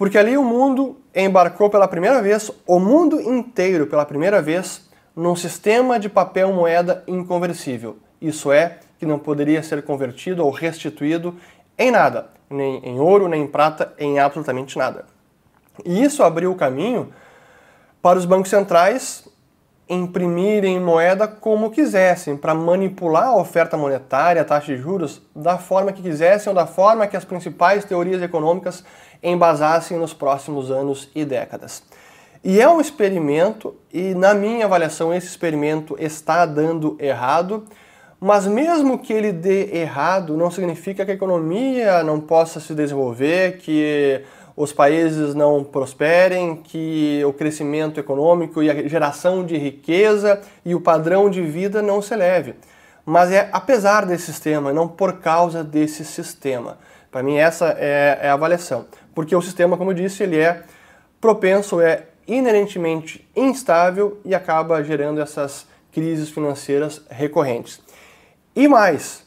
Porque 0.00 0.16
ali 0.16 0.34
o 0.34 0.42
mundo 0.42 0.98
embarcou 1.14 1.68
pela 1.68 1.86
primeira 1.86 2.22
vez, 2.22 2.50
o 2.66 2.78
mundo 2.78 3.20
inteiro 3.20 3.86
pela 3.86 4.06
primeira 4.06 4.40
vez, 4.40 4.88
num 5.14 5.36
sistema 5.36 6.00
de 6.00 6.08
papel 6.08 6.54
moeda 6.54 7.04
inconversível. 7.06 7.98
Isso 8.18 8.50
é, 8.50 8.78
que 8.98 9.04
não 9.04 9.18
poderia 9.18 9.62
ser 9.62 9.82
convertido 9.82 10.42
ou 10.42 10.50
restituído 10.50 11.36
em 11.76 11.90
nada, 11.90 12.30
nem 12.48 12.78
em 12.82 12.98
ouro, 12.98 13.28
nem 13.28 13.42
em 13.42 13.46
prata, 13.46 13.92
em 13.98 14.18
absolutamente 14.18 14.78
nada. 14.78 15.04
E 15.84 16.02
isso 16.02 16.22
abriu 16.22 16.50
o 16.50 16.56
caminho 16.56 17.12
para 18.00 18.18
os 18.18 18.24
bancos 18.24 18.48
centrais 18.48 19.28
imprimirem 19.86 20.80
moeda 20.80 21.28
como 21.28 21.70
quisessem, 21.70 22.38
para 22.38 22.54
manipular 22.54 23.24
a 23.24 23.36
oferta 23.36 23.76
monetária, 23.76 24.40
a 24.40 24.44
taxa 24.46 24.74
de 24.74 24.80
juros, 24.80 25.20
da 25.36 25.58
forma 25.58 25.92
que 25.92 26.00
quisessem 26.00 26.48
ou 26.48 26.54
da 26.54 26.64
forma 26.64 27.06
que 27.08 27.16
as 27.18 27.24
principais 27.24 27.84
teorias 27.84 28.22
econômicas 28.22 28.82
embasassem 29.22 29.98
nos 29.98 30.12
próximos 30.12 30.70
anos 30.70 31.08
e 31.14 31.24
décadas. 31.24 31.82
E 32.42 32.60
é 32.60 32.68
um 32.68 32.80
experimento, 32.80 33.74
e 33.92 34.14
na 34.14 34.32
minha 34.32 34.64
avaliação, 34.64 35.12
esse 35.12 35.26
experimento 35.26 35.96
está 35.98 36.46
dando 36.46 36.96
errado, 36.98 37.64
mas 38.18 38.46
mesmo 38.46 38.98
que 38.98 39.12
ele 39.12 39.32
dê 39.32 39.76
errado, 39.76 40.36
não 40.36 40.50
significa 40.50 41.04
que 41.04 41.10
a 41.10 41.14
economia 41.14 42.02
não 42.02 42.20
possa 42.20 42.58
se 42.60 42.74
desenvolver, 42.74 43.58
que 43.58 44.22
os 44.56 44.72
países 44.72 45.34
não 45.34 45.64
prosperem, 45.64 46.56
que 46.56 47.22
o 47.24 47.32
crescimento 47.32 47.98
econômico 47.98 48.62
e 48.62 48.70
a 48.70 48.88
geração 48.88 49.44
de 49.44 49.56
riqueza 49.56 50.40
e 50.64 50.74
o 50.74 50.80
padrão 50.80 51.30
de 51.30 51.40
vida 51.40 51.80
não 51.80 52.02
se 52.02 52.12
eleve. 52.12 52.54
Mas 53.06 53.32
é 53.32 53.48
apesar 53.52 54.04
desse 54.04 54.26
sistema, 54.26 54.72
não 54.72 54.86
por 54.86 55.14
causa 55.14 55.64
desse 55.64 56.04
sistema. 56.04 56.78
Para 57.10 57.22
mim 57.22 57.36
essa 57.36 57.74
é, 57.78 58.18
é, 58.22 58.28
a 58.28 58.34
avaliação. 58.34 58.84
Porque 59.14 59.34
o 59.34 59.42
sistema, 59.42 59.76
como 59.76 59.90
eu 59.90 59.94
disse, 59.94 60.22
ele 60.22 60.38
é 60.38 60.62
propenso, 61.20 61.80
é 61.80 62.06
inerentemente 62.26 63.28
instável 63.34 64.20
e 64.24 64.34
acaba 64.34 64.82
gerando 64.82 65.20
essas 65.20 65.66
crises 65.92 66.28
financeiras 66.28 67.02
recorrentes. 67.10 67.80
E 68.54 68.68
mais, 68.68 69.24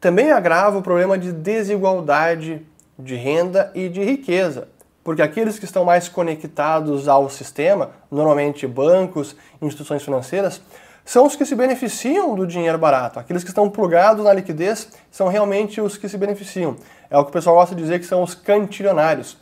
também 0.00 0.30
agrava 0.30 0.78
o 0.78 0.82
problema 0.82 1.18
de 1.18 1.32
desigualdade 1.32 2.66
de 2.98 3.14
renda 3.16 3.70
e 3.74 3.88
de 3.88 4.02
riqueza, 4.02 4.68
porque 5.02 5.22
aqueles 5.22 5.58
que 5.58 5.64
estão 5.64 5.84
mais 5.84 6.08
conectados 6.08 7.08
ao 7.08 7.28
sistema, 7.28 7.90
normalmente 8.10 8.66
bancos, 8.66 9.34
instituições 9.60 10.02
financeiras, 10.02 10.60
são 11.04 11.26
os 11.26 11.34
que 11.34 11.44
se 11.44 11.54
beneficiam 11.54 12.34
do 12.34 12.46
dinheiro 12.46 12.78
barato. 12.78 13.18
Aqueles 13.18 13.42
que 13.42 13.48
estão 13.48 13.68
plugados 13.68 14.24
na 14.24 14.32
liquidez 14.32 14.88
são 15.10 15.28
realmente 15.28 15.80
os 15.80 15.96
que 15.96 16.08
se 16.08 16.16
beneficiam. 16.16 16.76
É 17.10 17.18
o 17.18 17.24
que 17.24 17.30
o 17.30 17.32
pessoal 17.32 17.56
gosta 17.56 17.74
de 17.74 17.82
dizer 17.82 17.98
que 17.98 18.06
são 18.06 18.22
os 18.22 18.34
cantilionários. 18.34 19.36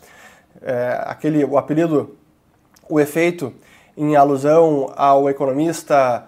É, 0.63 1.03
aquele, 1.05 1.45
o 1.45 1.59
apelido, 1.59 2.17
o 2.89 2.99
efeito 2.99 3.53
em 3.95 4.17
alusão 4.17 4.91
ao 4.97 5.29
economista, 5.29 6.27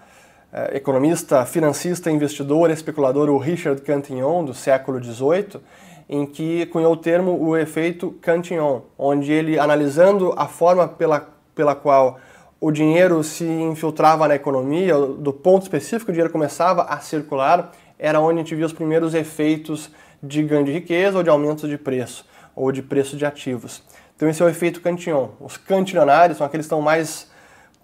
é, 0.52 0.76
economista, 0.76 1.46
financista, 1.46 2.10
investidor, 2.10 2.70
especulador, 2.70 3.30
o 3.30 3.38
Richard 3.38 3.80
Cantillon, 3.80 4.44
do 4.44 4.52
século 4.52 5.02
XVIII, 5.02 5.60
em 6.08 6.26
que 6.26 6.66
cunhou 6.66 6.92
o 6.92 6.96
termo 6.96 7.32
o 7.40 7.56
efeito 7.56 8.10
Cantillon, 8.20 8.80
onde 8.98 9.32
ele, 9.32 9.58
analisando 9.58 10.34
a 10.36 10.46
forma 10.46 10.86
pela, 10.88 11.26
pela 11.54 11.74
qual 11.74 12.18
o 12.60 12.70
dinheiro 12.70 13.24
se 13.24 13.44
infiltrava 13.44 14.28
na 14.28 14.34
economia, 14.34 14.94
do 14.94 15.32
ponto 15.32 15.62
específico 15.62 16.10
o 16.10 16.12
dinheiro 16.12 16.30
começava 16.30 16.82
a 16.82 16.98
circular, 16.98 17.72
era 17.98 18.20
onde 18.20 18.34
a 18.34 18.42
gente 18.42 18.54
via 18.54 18.66
os 18.66 18.72
primeiros 18.72 19.14
efeitos 19.14 19.90
de 20.22 20.42
ganho 20.42 20.64
de 20.64 20.72
riqueza 20.72 21.16
ou 21.16 21.22
de 21.22 21.30
aumento 21.30 21.68
de 21.68 21.78
preço, 21.78 22.26
ou 22.54 22.70
de 22.72 22.82
preço 22.82 23.16
de 23.16 23.24
ativos. 23.24 23.82
Então 24.16 24.28
esse 24.28 24.42
é 24.42 24.44
o 24.44 24.48
efeito 24.48 24.80
Cantillon. 24.80 25.28
Os 25.40 25.56
cantilionários 25.56 26.38
são 26.38 26.46
aqueles 26.46 26.66
que 26.66 26.74
estão 26.74 26.82
mais 26.82 27.28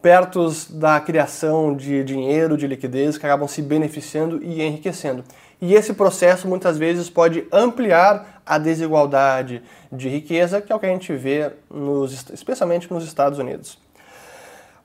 perto 0.02 0.48
da 0.70 1.00
criação 1.00 1.74
de 1.74 2.04
dinheiro, 2.04 2.56
de 2.56 2.66
liquidez, 2.66 3.16
que 3.18 3.26
acabam 3.26 3.48
se 3.48 3.62
beneficiando 3.62 4.42
e 4.42 4.62
enriquecendo. 4.62 5.24
E 5.60 5.74
esse 5.74 5.94
processo 5.94 6.46
muitas 6.46 6.76
vezes 6.76 7.08
pode 7.08 7.46
ampliar 7.50 8.42
a 8.44 8.58
desigualdade 8.58 9.62
de 9.90 10.08
riqueza, 10.08 10.60
que 10.60 10.70
é 10.72 10.76
o 10.76 10.78
que 10.78 10.86
a 10.86 10.90
gente 10.90 11.12
vê 11.14 11.50
nos, 11.70 12.30
especialmente 12.30 12.92
nos 12.92 13.04
Estados 13.04 13.38
Unidos. 13.38 13.78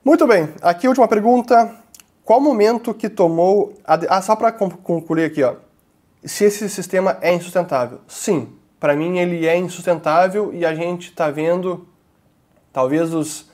Muito 0.04 0.26
bem, 0.26 0.48
aqui 0.62 0.86
a 0.86 0.90
última 0.90 1.06
pergunta. 1.06 1.70
Qual 2.24 2.40
momento 2.40 2.94
que 2.94 3.08
tomou. 3.08 3.74
A, 3.84 4.16
ah, 4.16 4.22
só 4.22 4.34
para 4.34 4.50
concluir 4.50 5.24
aqui, 5.24 5.42
ó. 5.42 5.56
Se 6.24 6.44
esse 6.44 6.68
sistema 6.68 7.18
é 7.20 7.34
insustentável? 7.34 8.00
Sim, 8.06 8.52
para 8.78 8.94
mim 8.94 9.18
ele 9.18 9.46
é 9.46 9.56
insustentável 9.56 10.52
e 10.54 10.64
a 10.64 10.74
gente 10.74 11.10
está 11.10 11.30
vendo 11.30 11.86
talvez 12.72 13.12
os, 13.12 13.50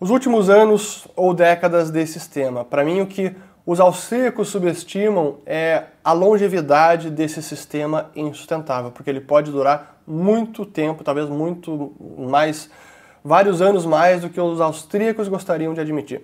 os 0.00 0.08
últimos 0.10 0.48
anos 0.48 1.06
ou 1.14 1.34
décadas 1.34 1.90
desse 1.90 2.14
sistema. 2.14 2.64
Para 2.64 2.82
mim 2.82 3.02
o 3.02 3.06
que 3.06 3.36
os 3.66 3.80
austríacos 3.80 4.48
subestimam 4.48 5.36
é 5.44 5.84
a 6.02 6.12
longevidade 6.14 7.10
desse 7.10 7.42
sistema 7.42 8.10
insustentável, 8.16 8.90
porque 8.90 9.10
ele 9.10 9.20
pode 9.20 9.50
durar 9.50 10.00
muito 10.06 10.64
tempo, 10.64 11.04
talvez 11.04 11.28
muito 11.28 11.92
mais, 12.18 12.70
vários 13.22 13.60
anos 13.60 13.84
mais 13.84 14.22
do 14.22 14.30
que 14.30 14.40
os 14.40 14.58
austríacos 14.58 15.28
gostariam 15.28 15.74
de 15.74 15.82
admitir. 15.82 16.22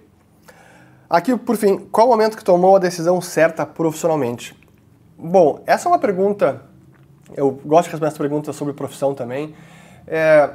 Aqui, 1.11 1.37
por 1.37 1.59
fim, 1.59 1.77
qual 1.93 2.07
o 2.07 2.11
momento 2.11 2.35
que 2.39 2.43
tomou 2.43 2.77
a 2.77 2.79
decisão 2.79 3.21
certa 3.21 3.67
profissionalmente? 3.67 4.64
Bom, 5.17 5.63
essa 5.67 5.89
é 5.89 5.93
uma 5.93 5.99
pergunta, 5.99 6.63
eu 7.37 7.53
gosto 7.65 7.85
de 7.85 7.91
responder 7.91 8.09
essa 8.09 8.19
pergunta 8.19 8.53
sobre 8.53 8.75
profissão 8.75 9.15
também. 9.15 9.55
É, 10.07 10.51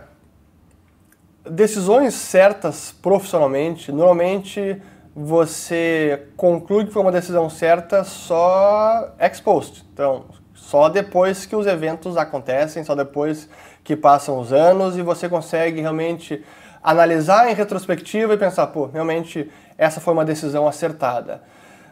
decisões 1.50 2.14
certas 2.14 2.92
profissionalmente, 3.02 3.92
normalmente 3.92 4.82
você 5.16 6.28
conclui 6.38 6.86
que 6.86 6.92
foi 6.92 7.02
uma 7.02 7.12
decisão 7.12 7.50
certa 7.50 8.04
só 8.04 9.14
ex 9.20 9.40
post. 9.40 9.86
Então, 9.94 10.26
só 10.54 10.90
depois 10.90 11.46
que 11.46 11.56
os 11.56 11.66
eventos 11.66 12.18
acontecem, 12.18 12.84
só 12.84 12.96
depois 12.96 13.50
que 13.84 13.96
passam 13.96 14.40
os 14.40 14.54
anos 14.54 14.98
e 14.98 15.02
você 15.02 15.28
consegue 15.28 15.82
realmente 15.82 16.44
analisar 16.84 17.50
em 17.50 17.54
retrospectiva 17.54 18.34
e 18.34 18.38
pensar, 18.38 18.68
pô, 18.68 18.86
realmente 18.86 19.50
essa 19.78 20.00
foi 20.00 20.14
uma 20.14 20.26
decisão 20.26 20.68
acertada. 20.68 21.42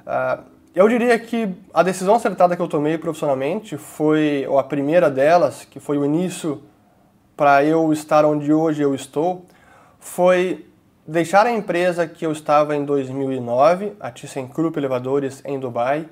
Uh, 0.05 0.56
eu 0.76 0.88
diria 0.88 1.18
que 1.18 1.49
a 1.74 1.82
decisão 1.82 2.15
acertada 2.15 2.55
que 2.55 2.61
eu 2.61 2.68
tomei 2.68 2.97
profissionalmente 2.97 3.78
foi, 3.78 4.45
ou 4.47 4.59
a 4.59 4.63
primeira 4.63 5.09
delas, 5.09 5.65
que 5.65 5.80
foi 5.80 5.97
o 5.97 6.05
início 6.05 6.61
para 7.36 7.63
eu 7.63 7.91
estar 7.93 8.26
onde 8.26 8.53
hoje 8.53 8.82
eu 8.82 8.93
estou, 8.93 9.45
foi 9.99 10.65
deixar 11.07 11.45
a 11.45 11.51
empresa 11.51 12.05
que 12.07 12.26
eu 12.26 12.32
estava 12.32 12.76
em 12.76 12.84
2009, 12.84 13.93
a 13.99 14.11
ThyssenKrupp 14.11 14.78
Elevadores 14.78 15.41
em 15.45 15.59
Dubai, 15.59 16.07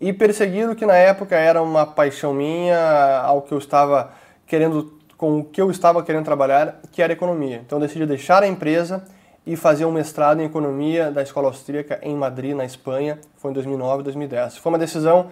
e 0.00 0.12
perseguir 0.12 0.68
o 0.68 0.74
que 0.74 0.86
na 0.86 0.96
época 0.96 1.36
era 1.36 1.62
uma 1.62 1.86
paixão 1.86 2.32
minha, 2.32 3.20
ao 3.20 3.42
que 3.42 3.52
eu 3.52 3.58
estava 3.58 4.12
querendo, 4.46 4.98
com 5.16 5.40
o 5.40 5.44
que 5.44 5.60
eu 5.60 5.70
estava 5.70 6.02
querendo 6.02 6.24
trabalhar, 6.24 6.80
que 6.90 7.02
era 7.02 7.12
economia. 7.12 7.62
Então 7.64 7.78
decidi 7.78 8.06
deixar 8.06 8.42
a 8.42 8.48
empresa 8.48 9.04
e 9.52 9.56
fazer 9.56 9.84
um 9.84 9.92
mestrado 9.92 10.40
em 10.40 10.44
economia 10.44 11.10
da 11.10 11.22
Escola 11.22 11.48
Austríaca 11.48 11.98
em 12.02 12.14
Madrid, 12.14 12.54
na 12.54 12.64
Espanha, 12.64 13.18
foi 13.36 13.50
em 13.50 13.54
2009, 13.54 14.02
2010. 14.04 14.58
Foi 14.58 14.72
uma 14.72 14.78
decisão 14.78 15.30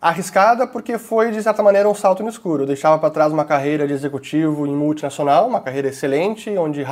Arriscada 0.00 0.66
porque 0.66 0.96
foi, 0.96 1.30
de 1.30 1.42
certa 1.42 1.62
maneira, 1.62 1.86
um 1.86 1.94
salto 1.94 2.22
no 2.22 2.30
escuro. 2.30 2.62
Eu 2.62 2.66
deixava 2.66 2.98
para 2.98 3.10
trás 3.10 3.30
uma 3.30 3.44
carreira 3.44 3.86
de 3.86 3.92
executivo 3.92 4.66
em 4.66 4.74
multinacional, 4.74 5.46
uma 5.46 5.60
carreira 5.60 5.88
excelente, 5.88 6.48
onde 6.56 6.82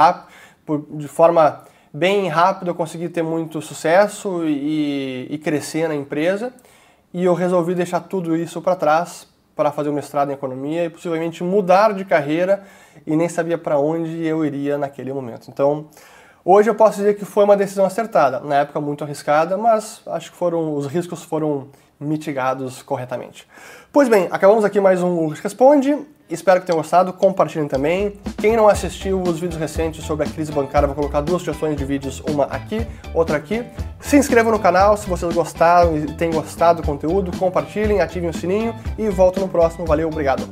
de 0.90 1.09
forma 1.09 1.62
bem 1.90 2.28
rápida 2.28 2.70
eu 2.70 2.74
consegui 2.74 3.09
ter 3.09 3.22
muito 3.22 3.62
sucesso 3.62 4.44
e, 4.44 5.26
e 5.30 5.38
crescer 5.38 5.88
na 5.88 5.94
empresa. 5.94 6.52
E 7.14 7.24
eu 7.24 7.32
resolvi 7.32 7.74
deixar 7.74 8.00
tudo 8.00 8.36
isso 8.36 8.61
para 8.61 8.76
trás 8.76 9.26
para 9.56 9.72
fazer 9.72 9.88
o 9.88 9.92
mestrado 9.94 10.30
em 10.30 10.34
economia 10.34 10.84
e 10.84 10.90
possivelmente 10.90 11.42
mudar 11.42 11.94
de 11.94 12.04
carreira 12.04 12.62
e 13.06 13.16
nem 13.16 13.28
sabia 13.28 13.56
para 13.56 13.78
onde 13.78 14.22
eu 14.22 14.44
iria 14.44 14.76
naquele 14.76 15.14
momento. 15.14 15.48
Então, 15.50 15.86
hoje 16.51 16.70
eu 16.70 16.74
posso 16.74 16.96
dizer 16.96 17.14
que 17.14 17.26
foi 17.26 17.44
uma 17.44 17.57
decisão 17.57 17.84
acertada, 17.84 18.40
na 18.40 18.61
época 18.61 18.80
muito 18.80 19.05
arriscada, 19.05 19.59
mas 19.59 20.01
acho 20.07 20.30
que 20.32 20.36
foram 20.36 20.74
os 20.74 20.86
riscos 20.86 21.22
foram 21.22 21.68
mitigados 22.01 22.80
corretamente. 22.80 23.46
Pois 23.92 24.09
bem, 24.09 24.28
acabamos 24.30 24.64
aqui 24.64 24.80
mais 24.80 25.03
um 25.03 25.28
Responde. 25.28 25.99
Espero 26.30 26.61
que 26.61 26.66
tenham 26.66 26.76
gostado, 26.76 27.11
compartilhem 27.12 27.66
também. 27.66 28.18
Quem 28.36 28.55
não 28.55 28.68
assistiu 28.68 29.22
os 29.22 29.40
vídeos 29.40 29.59
recentes 29.59 30.05
sobre 30.05 30.26
a 30.26 30.30
crise 30.30 30.53
bancária, 30.53 30.86
vou 30.86 30.94
colocar 30.94 31.22
duas 31.22 31.40
sugestões 31.40 31.74
de 31.74 31.84
vídeos, 31.86 32.20
uma 32.28 32.44
aqui, 32.44 32.86
outra 33.14 33.38
aqui. 33.38 33.64
Se 33.99 34.16
inscrevam 34.16 34.53
no 34.53 34.59
canal 34.59 34.96
se 34.96 35.09
vocês 35.09 35.34
gostaram 35.34 35.96
e 35.96 36.12
têm 36.14 36.30
gostado 36.30 36.82
do 36.82 36.86
conteúdo, 36.86 37.34
compartilhem, 37.38 38.01
ativem 38.01 38.28
o 38.28 38.34
sininho 38.34 38.74
e 38.99 39.09
volto 39.09 39.40
no 39.40 39.49
próximo. 39.49 39.86
Valeu, 39.86 40.09
obrigado! 40.09 40.46